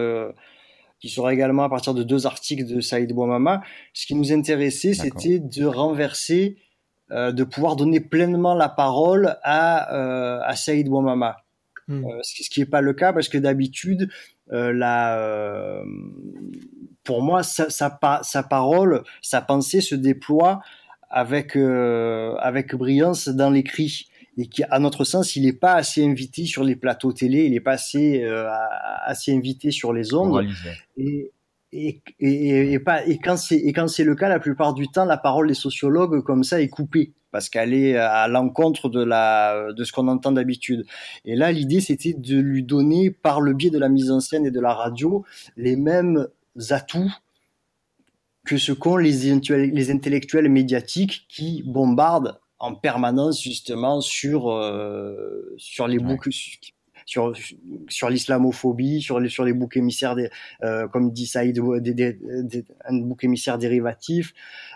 qui 0.99 1.09
sera 1.09 1.33
également 1.33 1.63
à 1.63 1.69
partir 1.69 1.93
de 1.93 2.03
deux 2.03 2.25
articles 2.25 2.65
de 2.65 2.81
Saïd 2.81 3.13
Bouamama. 3.13 3.61
Ce 3.93 4.05
qui 4.05 4.15
nous 4.15 4.31
intéressait, 4.31 4.93
c'était 4.93 5.39
de 5.39 5.65
renverser, 5.65 6.57
euh, 7.11 7.31
de 7.31 7.43
pouvoir 7.43 7.75
donner 7.75 7.99
pleinement 7.99 8.55
la 8.55 8.69
parole 8.69 9.37
à, 9.43 9.95
euh, 9.95 10.41
à 10.43 10.55
Saïd 10.55 10.89
Bouamama. 10.89 11.37
Mm. 11.87 12.05
Euh, 12.05 12.19
ce 12.23 12.49
qui 12.49 12.59
n'est 12.59 12.65
pas 12.65 12.81
le 12.81 12.93
cas 12.93 13.13
parce 13.13 13.29
que 13.29 13.37
d'habitude, 13.37 14.09
euh, 14.51 14.73
la, 14.73 15.19
euh, 15.19 15.83
pour 17.03 17.21
moi, 17.21 17.43
sa, 17.43 17.69
sa, 17.69 17.99
sa, 18.23 18.43
parole, 18.43 19.03
sa 19.21 19.41
pensée 19.41 19.81
se 19.81 19.95
déploie 19.95 20.61
avec, 21.09 21.55
euh, 21.55 22.35
avec 22.35 22.75
brillance 22.75 23.27
dans 23.27 23.49
l'écrit 23.49 24.07
et 24.37 24.47
qui, 24.47 24.63
à 24.69 24.79
notre 24.79 25.03
sens, 25.03 25.35
il 25.35 25.43
n'est 25.45 25.53
pas 25.53 25.73
assez 25.73 26.05
invité 26.05 26.45
sur 26.45 26.63
les 26.63 26.75
plateaux 26.75 27.11
télé, 27.11 27.45
il 27.45 27.53
n'est 27.53 27.59
pas 27.59 27.73
assez, 27.73 28.23
euh, 28.23 28.47
assez 29.05 29.33
invité 29.33 29.71
sur 29.71 29.93
les 29.93 30.13
ondes. 30.13 30.47
Et, 30.95 31.31
et, 31.73 32.01
et, 32.19 32.73
et, 32.73 32.79
pas, 32.79 33.05
et 33.05 33.17
quand 33.17 33.35
c'est 33.35 33.57
et 33.57 33.73
quand 33.73 33.87
c'est 33.87 34.03
le 34.03 34.15
cas, 34.15 34.29
la 34.29 34.39
plupart 34.39 34.73
du 34.73 34.87
temps, 34.87 35.05
la 35.05 35.17
parole 35.17 35.47
des 35.47 35.53
sociologues 35.53 36.23
comme 36.23 36.43
ça 36.43 36.61
est 36.61 36.69
coupée 36.69 37.13
parce 37.31 37.49
qu'elle 37.49 37.73
est 37.73 37.97
à 37.97 38.27
l'encontre 38.27 38.89
de 38.89 39.03
la 39.03 39.73
de 39.73 39.83
ce 39.83 39.91
qu'on 39.91 40.07
entend 40.07 40.31
d'habitude. 40.31 40.85
Et 41.25 41.35
là, 41.35 41.51
l'idée 41.51 41.81
c'était 41.81 42.13
de 42.13 42.39
lui 42.39 42.63
donner 42.63 43.11
par 43.11 43.41
le 43.41 43.53
biais 43.53 43.69
de 43.69 43.79
la 43.79 43.89
mise 43.89 44.11
en 44.11 44.19
scène 44.19 44.45
et 44.45 44.51
de 44.51 44.61
la 44.61 44.73
radio 44.73 45.25
les 45.57 45.75
mêmes 45.75 46.27
atouts 46.69 47.11
que 48.47 48.57
ce 48.57 48.71
qu'ont 48.71 48.97
les, 48.97 49.11
les 49.11 49.91
intellectuels 49.91 50.49
médiatiques 50.49 51.25
qui 51.29 51.63
bombardent 51.63 52.39
en 52.59 52.73
permanence 52.73 53.43
justement 53.43 54.01
sur 54.01 54.49
euh, 54.49 55.53
sur 55.57 55.87
les 55.87 55.99
boucs 55.99 56.29
sur 57.05 57.33
sur 57.87 58.09
l'islamophobie 58.09 59.01
sur 59.01 59.19
les 59.19 59.29
sur 59.29 59.43
les 59.43 59.53
boucs 59.53 59.77
émissaires 59.77 60.15
des 60.15 60.29
euh, 60.63 60.87
comme 60.87 61.11
dit 61.11 61.27
Saïd 61.27 61.59
des, 61.81 61.93
des, 61.93 62.13
des, 62.13 62.65
un 62.85 62.97
bouc 62.97 63.23
émissaire 63.23 63.57
dérivatif 63.57 64.33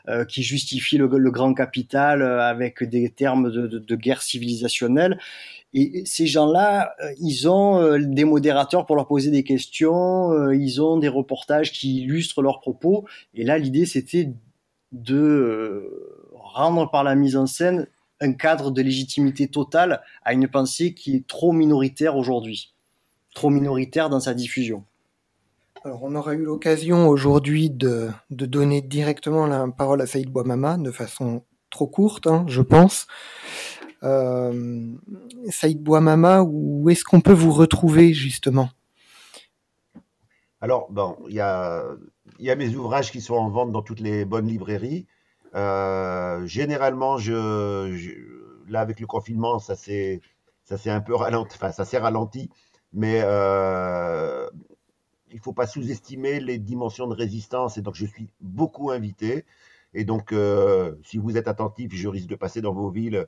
euh, 0.09 0.25
qui 0.25 0.43
justifie 0.43 0.97
le, 0.97 1.07
le, 1.07 1.31
grand 1.31 1.53
capital 1.53 2.21
avec 2.21 2.83
des 2.83 3.09
termes 3.09 3.51
de, 3.51 3.67
de, 3.67 3.79
de 3.79 3.95
guerre 3.95 4.21
civilisationnelle 4.21 5.17
et 5.73 6.03
ces 6.05 6.27
gens-là, 6.27 6.93
euh, 7.01 7.13
ils 7.19 7.47
ont 7.47 7.79
euh, 7.79 7.97
des 7.99 8.25
modérateurs 8.25 8.85
pour 8.85 8.95
leur 8.95 9.07
poser 9.07 9.31
des 9.31 9.43
questions, 9.43 10.51
ils 10.51 10.81
ont 10.81 10.97
des 10.97 11.07
reportages 11.07 11.71
qui 11.71 12.01
illustrent 12.01 12.41
leurs 12.41 12.59
propos. 12.59 13.05
Et 13.33 13.43
là, 13.43 13.57
l'idée, 13.57 13.85
c'était 13.85 14.33
de 14.91 15.89
rendre 16.33 16.91
par 16.91 17.03
la 17.03 17.15
mise 17.15 17.37
en 17.37 17.45
scène 17.47 17.87
un 18.19 18.33
cadre 18.33 18.71
de 18.71 18.81
légitimité 18.81 19.47
totale 19.47 20.01
à 20.23 20.33
une 20.33 20.47
pensée 20.47 20.93
qui 20.93 21.15
est 21.15 21.27
trop 21.27 21.53
minoritaire 21.53 22.17
aujourd'hui, 22.17 22.73
trop 23.33 23.49
minoritaire 23.49 24.09
dans 24.09 24.19
sa 24.19 24.33
diffusion. 24.33 24.83
Alors, 25.83 26.03
on 26.03 26.13
aura 26.13 26.35
eu 26.35 26.43
l'occasion 26.43 27.07
aujourd'hui 27.07 27.71
de, 27.71 28.09
de, 28.29 28.45
donner 28.45 28.81
directement 28.81 29.47
la 29.47 29.67
parole 29.67 30.01
à 30.01 30.05
Saïd 30.05 30.29
Bouamama 30.29 30.77
de 30.77 30.91
façon 30.91 31.41
trop 31.71 31.87
courte, 31.87 32.27
hein, 32.27 32.45
je 32.47 32.61
pense. 32.61 33.07
Euh, 34.03 34.95
Saïd 35.49 35.81
Bouamama, 35.81 36.43
où 36.43 36.89
est-ce 36.89 37.03
qu'on 37.03 37.21
peut 37.21 37.33
vous 37.33 37.51
retrouver 37.51 38.13
justement? 38.13 38.69
Alors, 40.61 40.91
bon, 40.91 41.17
il 41.27 41.35
y 41.35 41.39
a, 41.39 41.95
mes 42.39 42.75
ouvrages 42.75 43.11
qui 43.11 43.19
sont 43.19 43.35
en 43.35 43.49
vente 43.49 43.71
dans 43.71 43.81
toutes 43.81 43.99
les 43.99 44.25
bonnes 44.25 44.47
librairies. 44.47 45.07
Euh, 45.55 46.45
généralement, 46.45 47.17
là, 47.17 48.79
avec 48.79 48.99
le 48.99 49.07
confinement, 49.07 49.57
ça 49.59 49.75
s'est 49.75 50.21
un 50.85 51.01
peu 51.01 51.15
ralenti, 51.15 52.49
mais 52.93 53.21
euh, 53.23 54.49
il 55.31 55.39
faut 55.39 55.53
pas 55.53 55.65
sous-estimer 55.65 56.39
les 56.39 56.59
dimensions 56.59 57.07
de 57.07 57.15
résistance. 57.15 57.77
Et 57.77 57.81
donc, 57.81 57.95
je 57.95 58.05
suis 58.05 58.29
beaucoup 58.39 58.91
invité. 58.91 59.45
Et 59.93 60.05
donc, 60.05 60.31
euh, 60.31 60.95
si 61.03 61.17
vous 61.17 61.37
êtes 61.37 61.47
attentif, 61.47 61.93
je 61.93 62.07
risque 62.07 62.29
de 62.29 62.35
passer 62.35 62.61
dans 62.61 62.73
vos 62.73 62.89
villes 62.89 63.25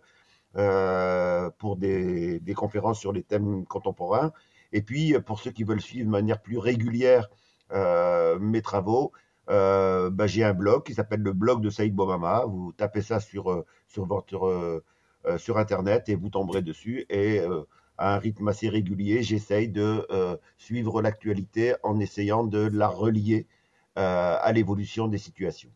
euh, 0.55 1.49
pour 1.57 1.77
des, 1.77 2.41
conférences 2.55 2.99
sur 2.99 3.11
les 3.11 3.23
thèmes 3.23 3.65
contemporains. 3.65 4.31
Et 4.71 4.81
puis, 4.81 5.15
pour 5.25 5.39
ceux 5.39 5.51
qui 5.51 5.63
veulent 5.63 5.81
suivre 5.81 6.05
de 6.05 6.11
manière 6.11 6.41
plus 6.41 6.57
régulière 6.57 7.29
euh, 7.71 8.39
mes 8.39 8.61
travaux, 8.61 9.11
euh, 9.49 10.09
bah, 10.09 10.27
j'ai 10.27 10.43
un 10.43 10.53
blog 10.53 10.83
qui 10.83 10.93
s'appelle 10.93 11.21
le 11.21 11.33
blog 11.33 11.61
de 11.61 11.69
Saïd 11.69 11.93
Bouamama. 11.93 12.45
Vous 12.45 12.71
tapez 12.73 13.01
ça 13.01 13.19
sur, 13.19 13.51
euh, 13.51 13.65
sur 13.87 14.47
euh, 14.47 14.83
euh, 15.25 15.55
internet 15.55 16.09
et 16.09 16.15
vous 16.15 16.29
tomberez 16.29 16.61
dessus. 16.61 17.05
Et 17.09 17.39
euh, 17.39 17.63
à 17.97 18.15
un 18.15 18.19
rythme 18.19 18.47
assez 18.47 18.69
régulier, 18.69 19.23
j'essaye 19.23 19.69
de 19.69 20.05
euh, 20.09 20.37
suivre 20.57 21.01
l'actualité 21.01 21.75
en 21.83 21.99
essayant 21.99 22.43
de 22.43 22.59
la 22.59 22.87
relier 22.87 23.47
euh, 23.97 24.37
à 24.39 24.51
l'évolution 24.51 25.07
des 25.07 25.17
situations. 25.17 25.69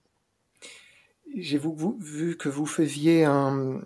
J'ai 1.35 1.59
vu 1.59 2.37
que 2.37 2.49
vous 2.49 2.65
faisiez 2.65 3.25
un, 3.25 3.81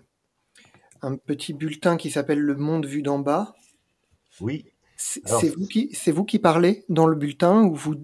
un 1.02 1.16
petit 1.16 1.52
bulletin 1.52 1.96
qui 1.96 2.10
s'appelle 2.10 2.40
Le 2.40 2.56
Monde 2.56 2.86
vu 2.86 3.02
d'en 3.02 3.18
bas. 3.18 3.54
Oui. 4.40 4.66
C'est 4.96 5.54
vous 5.56 5.66
qui 5.66 5.90
c'est 5.94 6.12
vous 6.12 6.24
qui 6.24 6.38
parlez 6.38 6.84
dans 6.88 7.06
le 7.06 7.16
bulletin 7.16 7.64
ou 7.64 7.74
vous 7.74 7.96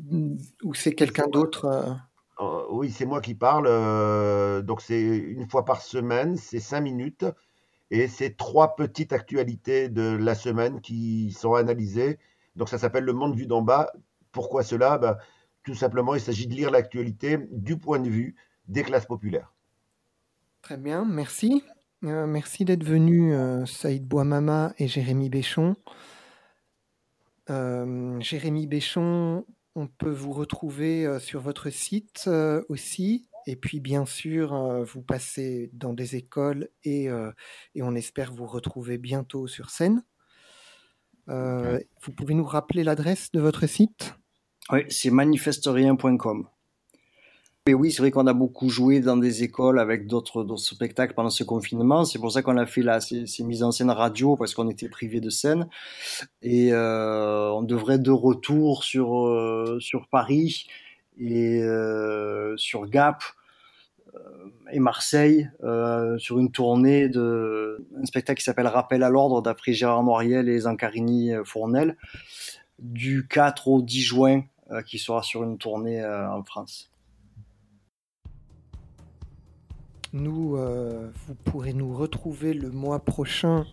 ou 0.65 0.75
c'est 0.75 0.95
quelqu'un 0.95 1.29
d'autre 1.29 1.65
euh? 1.67 1.93
Euh, 2.41 2.65
oui, 2.71 2.91
c'est 2.91 3.07
moi 3.07 3.21
qui 3.21 3.35
parle. 3.35 3.67
euh, 3.69 4.63
donc 4.63 4.81
c'est 4.81 5.01
une 5.01 5.49
fois 5.49 5.65
par 5.65 5.83
semaine, 5.83 6.37
c'est 6.37 6.61
cinq 6.61 6.81
minutes. 6.81 7.25
Et 7.91 8.07
c'est 8.07 8.37
trois 8.37 8.77
petites 8.77 9.13
actualités 9.13 9.89
de 9.89 10.03
la 10.17 10.35
semaine 10.35 10.81
qui 10.81 11.33
sont 11.33 11.55
analysées. 11.55 12.19
Donc 12.55 12.69
ça 12.69 12.79
s'appelle 12.79 13.05
Le 13.05 13.15
Monde 13.15 13.35
vu 13.35 13.47
d'en 13.47 13.63
bas. 13.63 13.93
Pourquoi 14.33 14.63
cela? 14.63 14.99
Ben, 14.99 15.17
tout 15.63 15.75
simplement, 15.75 16.15
il 16.15 16.21
s'agit 16.21 16.47
de 16.47 16.55
lire 16.55 16.71
l'actualité 16.71 17.39
du 17.51 17.79
point 17.79 17.99
de 17.99 18.09
vue 18.09 18.37
des 18.67 18.83
classes 18.83 19.07
populaires. 19.07 19.55
Très 20.61 20.77
bien, 20.77 21.05
merci. 21.05 21.63
Euh, 22.05 22.27
merci 22.27 22.65
d'être 22.65 22.85
venu, 22.85 23.35
euh, 23.35 23.67
Saïd 23.67 24.07
Bouamama 24.07 24.73
et 24.79 24.87
Jérémy 24.87 25.31
Béchon. 25.31 25.77
Euh, 27.51 28.21
Jérémy 28.21 28.67
Béchon, 28.67 29.45
on 29.75 29.89
peut 29.89 30.11
vous 30.11 30.33
retrouver 30.33 31.19
sur 31.19 31.41
votre 31.41 31.71
site 31.71 32.29
aussi. 32.69 33.29
Et 33.47 33.57
puis, 33.57 33.81
bien 33.81 34.05
sûr, 34.05 34.55
vous 34.85 35.03
passez 35.03 35.71
dans 35.73 35.95
des 35.95 36.17
écoles 36.17 36.69
et, 36.85 37.05
et 37.05 37.83
on 37.83 37.95
espère 37.95 38.33
vous 38.33 38.47
retrouver 38.47 38.99
bientôt 38.99 39.47
sur 39.47 39.71
scène. 39.71 40.03
Vous 41.27 42.13
pouvez 42.15 42.35
nous 42.35 42.45
rappeler 42.45 42.85
l'adresse 42.85 43.31
de 43.31 43.41
votre 43.41 43.67
site? 43.67 44.15
Oui, 44.71 44.81
c'est 44.89 45.11
manifesterien.com. 45.11 46.49
Oui, 47.75 47.93
c'est 47.93 48.03
vrai 48.03 48.11
qu'on 48.11 48.27
a 48.27 48.33
beaucoup 48.33 48.69
joué 48.69 49.01
dans 49.01 49.17
des 49.17 49.43
écoles 49.43 49.79
avec 49.79 50.07
d'autres 50.07 50.45
spectacles 50.57 51.15
pendant 51.15 51.31
ce 51.31 51.45
confinement. 51.45 52.05
C'est 52.05 52.19
pour 52.19 52.33
ça 52.33 52.43
qu'on 52.43 52.57
a 52.57 52.67
fait 52.67 52.83
là 52.83 53.01
ces, 53.01 53.27
mises 53.45 53.63
en 53.63 53.73
scène 53.73 53.91
radio 53.91 54.37
parce 54.37 54.55
qu'on 54.55 54.69
était 54.69 54.89
privé 54.89 55.21
de 55.21 55.31
scène. 55.31 55.69
Et 56.43 56.73
euh, 56.73 57.51
on 57.51 57.63
devrait 57.63 57.97
être 57.97 58.03
de 58.03 58.11
retour 58.11 58.85
sur 58.85 59.27
euh, 59.27 59.79
Paris 60.11 60.67
et 61.19 61.63
euh, 61.63 62.57
sur 62.57 62.89
Gap 62.89 63.23
et 64.73 64.81
Marseille 64.81 65.49
sur 66.19 66.39
une 66.39 66.51
tournée 66.51 67.09
de 67.09 67.87
un 68.01 68.05
spectacle 68.05 68.39
qui 68.39 68.45
s'appelle 68.45 68.67
Rappel 68.67 69.03
à 69.03 69.11
l'ordre 69.11 69.43
d'après 69.43 69.73
Gérard 69.73 70.03
Noiriel 70.03 70.49
et 70.49 70.61
Zancarini 70.61 71.33
Fournel 71.45 71.97
du 72.79 73.27
4 73.29 73.69
au 73.69 73.83
10 73.83 74.01
juin 74.01 74.43
qui 74.87 74.99
sera 74.99 75.23
sur 75.23 75.45
une 75.45 75.59
tournée 75.59 76.05
en 76.05 76.43
France. 76.43 76.91
Nous, 80.15 80.57
euh, 80.57 81.11
vous 81.27 81.35
pourrez 81.35 81.75
nous 81.75 81.95
retrouver 81.95 82.55
le 82.55 82.71
mois 82.71 82.99
prochain 82.99 83.67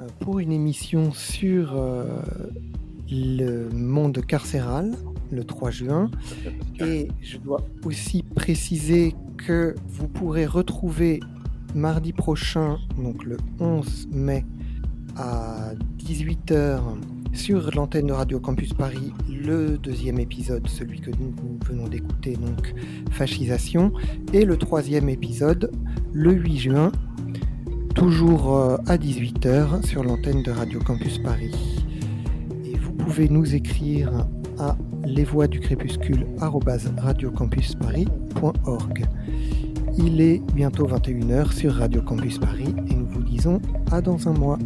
euh, 0.00 0.06
pour 0.18 0.40
une 0.40 0.50
émission 0.50 1.12
sur 1.12 1.76
euh, 1.76 2.04
le 3.08 3.68
monde 3.70 4.20
carcéral, 4.26 4.96
le 5.30 5.44
3 5.44 5.70
juin. 5.70 6.10
Et 6.80 7.08
je 7.20 7.38
dois 7.38 7.60
aussi 7.84 8.24
préciser 8.24 9.14
que 9.36 9.76
vous 9.86 10.08
pourrez 10.08 10.44
retrouver 10.44 11.20
mardi 11.72 12.12
prochain, 12.12 12.78
donc 12.96 13.24
le 13.24 13.36
11 13.60 14.08
mai, 14.10 14.44
à 15.16 15.72
18h 15.98 16.80
sur 17.32 17.70
l'antenne 17.74 18.06
de 18.06 18.12
Radio 18.12 18.38
Campus 18.40 18.72
Paris, 18.72 19.12
le 19.28 19.76
deuxième 19.78 20.18
épisode, 20.18 20.66
celui 20.68 21.00
que 21.00 21.10
nous 21.10 21.34
venons 21.64 21.88
d'écouter, 21.88 22.36
donc 22.36 22.74
Fascisation, 23.10 23.92
et 24.32 24.44
le 24.44 24.56
troisième 24.56 25.08
épisode, 25.08 25.70
le 26.12 26.32
8 26.32 26.58
juin, 26.58 26.92
toujours 27.94 28.56
euh, 28.56 28.76
à 28.86 28.96
18h 28.96 29.86
sur 29.86 30.04
l'antenne 30.04 30.42
de 30.42 30.50
Radio 30.50 30.80
Campus 30.80 31.18
Paris. 31.18 31.84
Et 32.64 32.76
vous 32.76 32.92
pouvez 32.92 33.28
nous 33.28 33.54
écrire 33.54 34.26
à 34.58 34.76
lesvoix 35.04 35.46
du 35.46 35.60
crépuscule 35.60 36.26
radiocampusparis.org. 36.40 39.06
Il 39.96 40.20
est 40.20 40.42
bientôt 40.54 40.86
21h 40.86 41.52
sur 41.52 41.74
Radio 41.74 42.02
Campus 42.02 42.38
Paris 42.38 42.74
et 42.88 42.94
nous 42.94 43.06
vous 43.06 43.22
disons 43.22 43.60
à 43.90 44.00
dans 44.00 44.28
un 44.28 44.32
mois. 44.32 44.58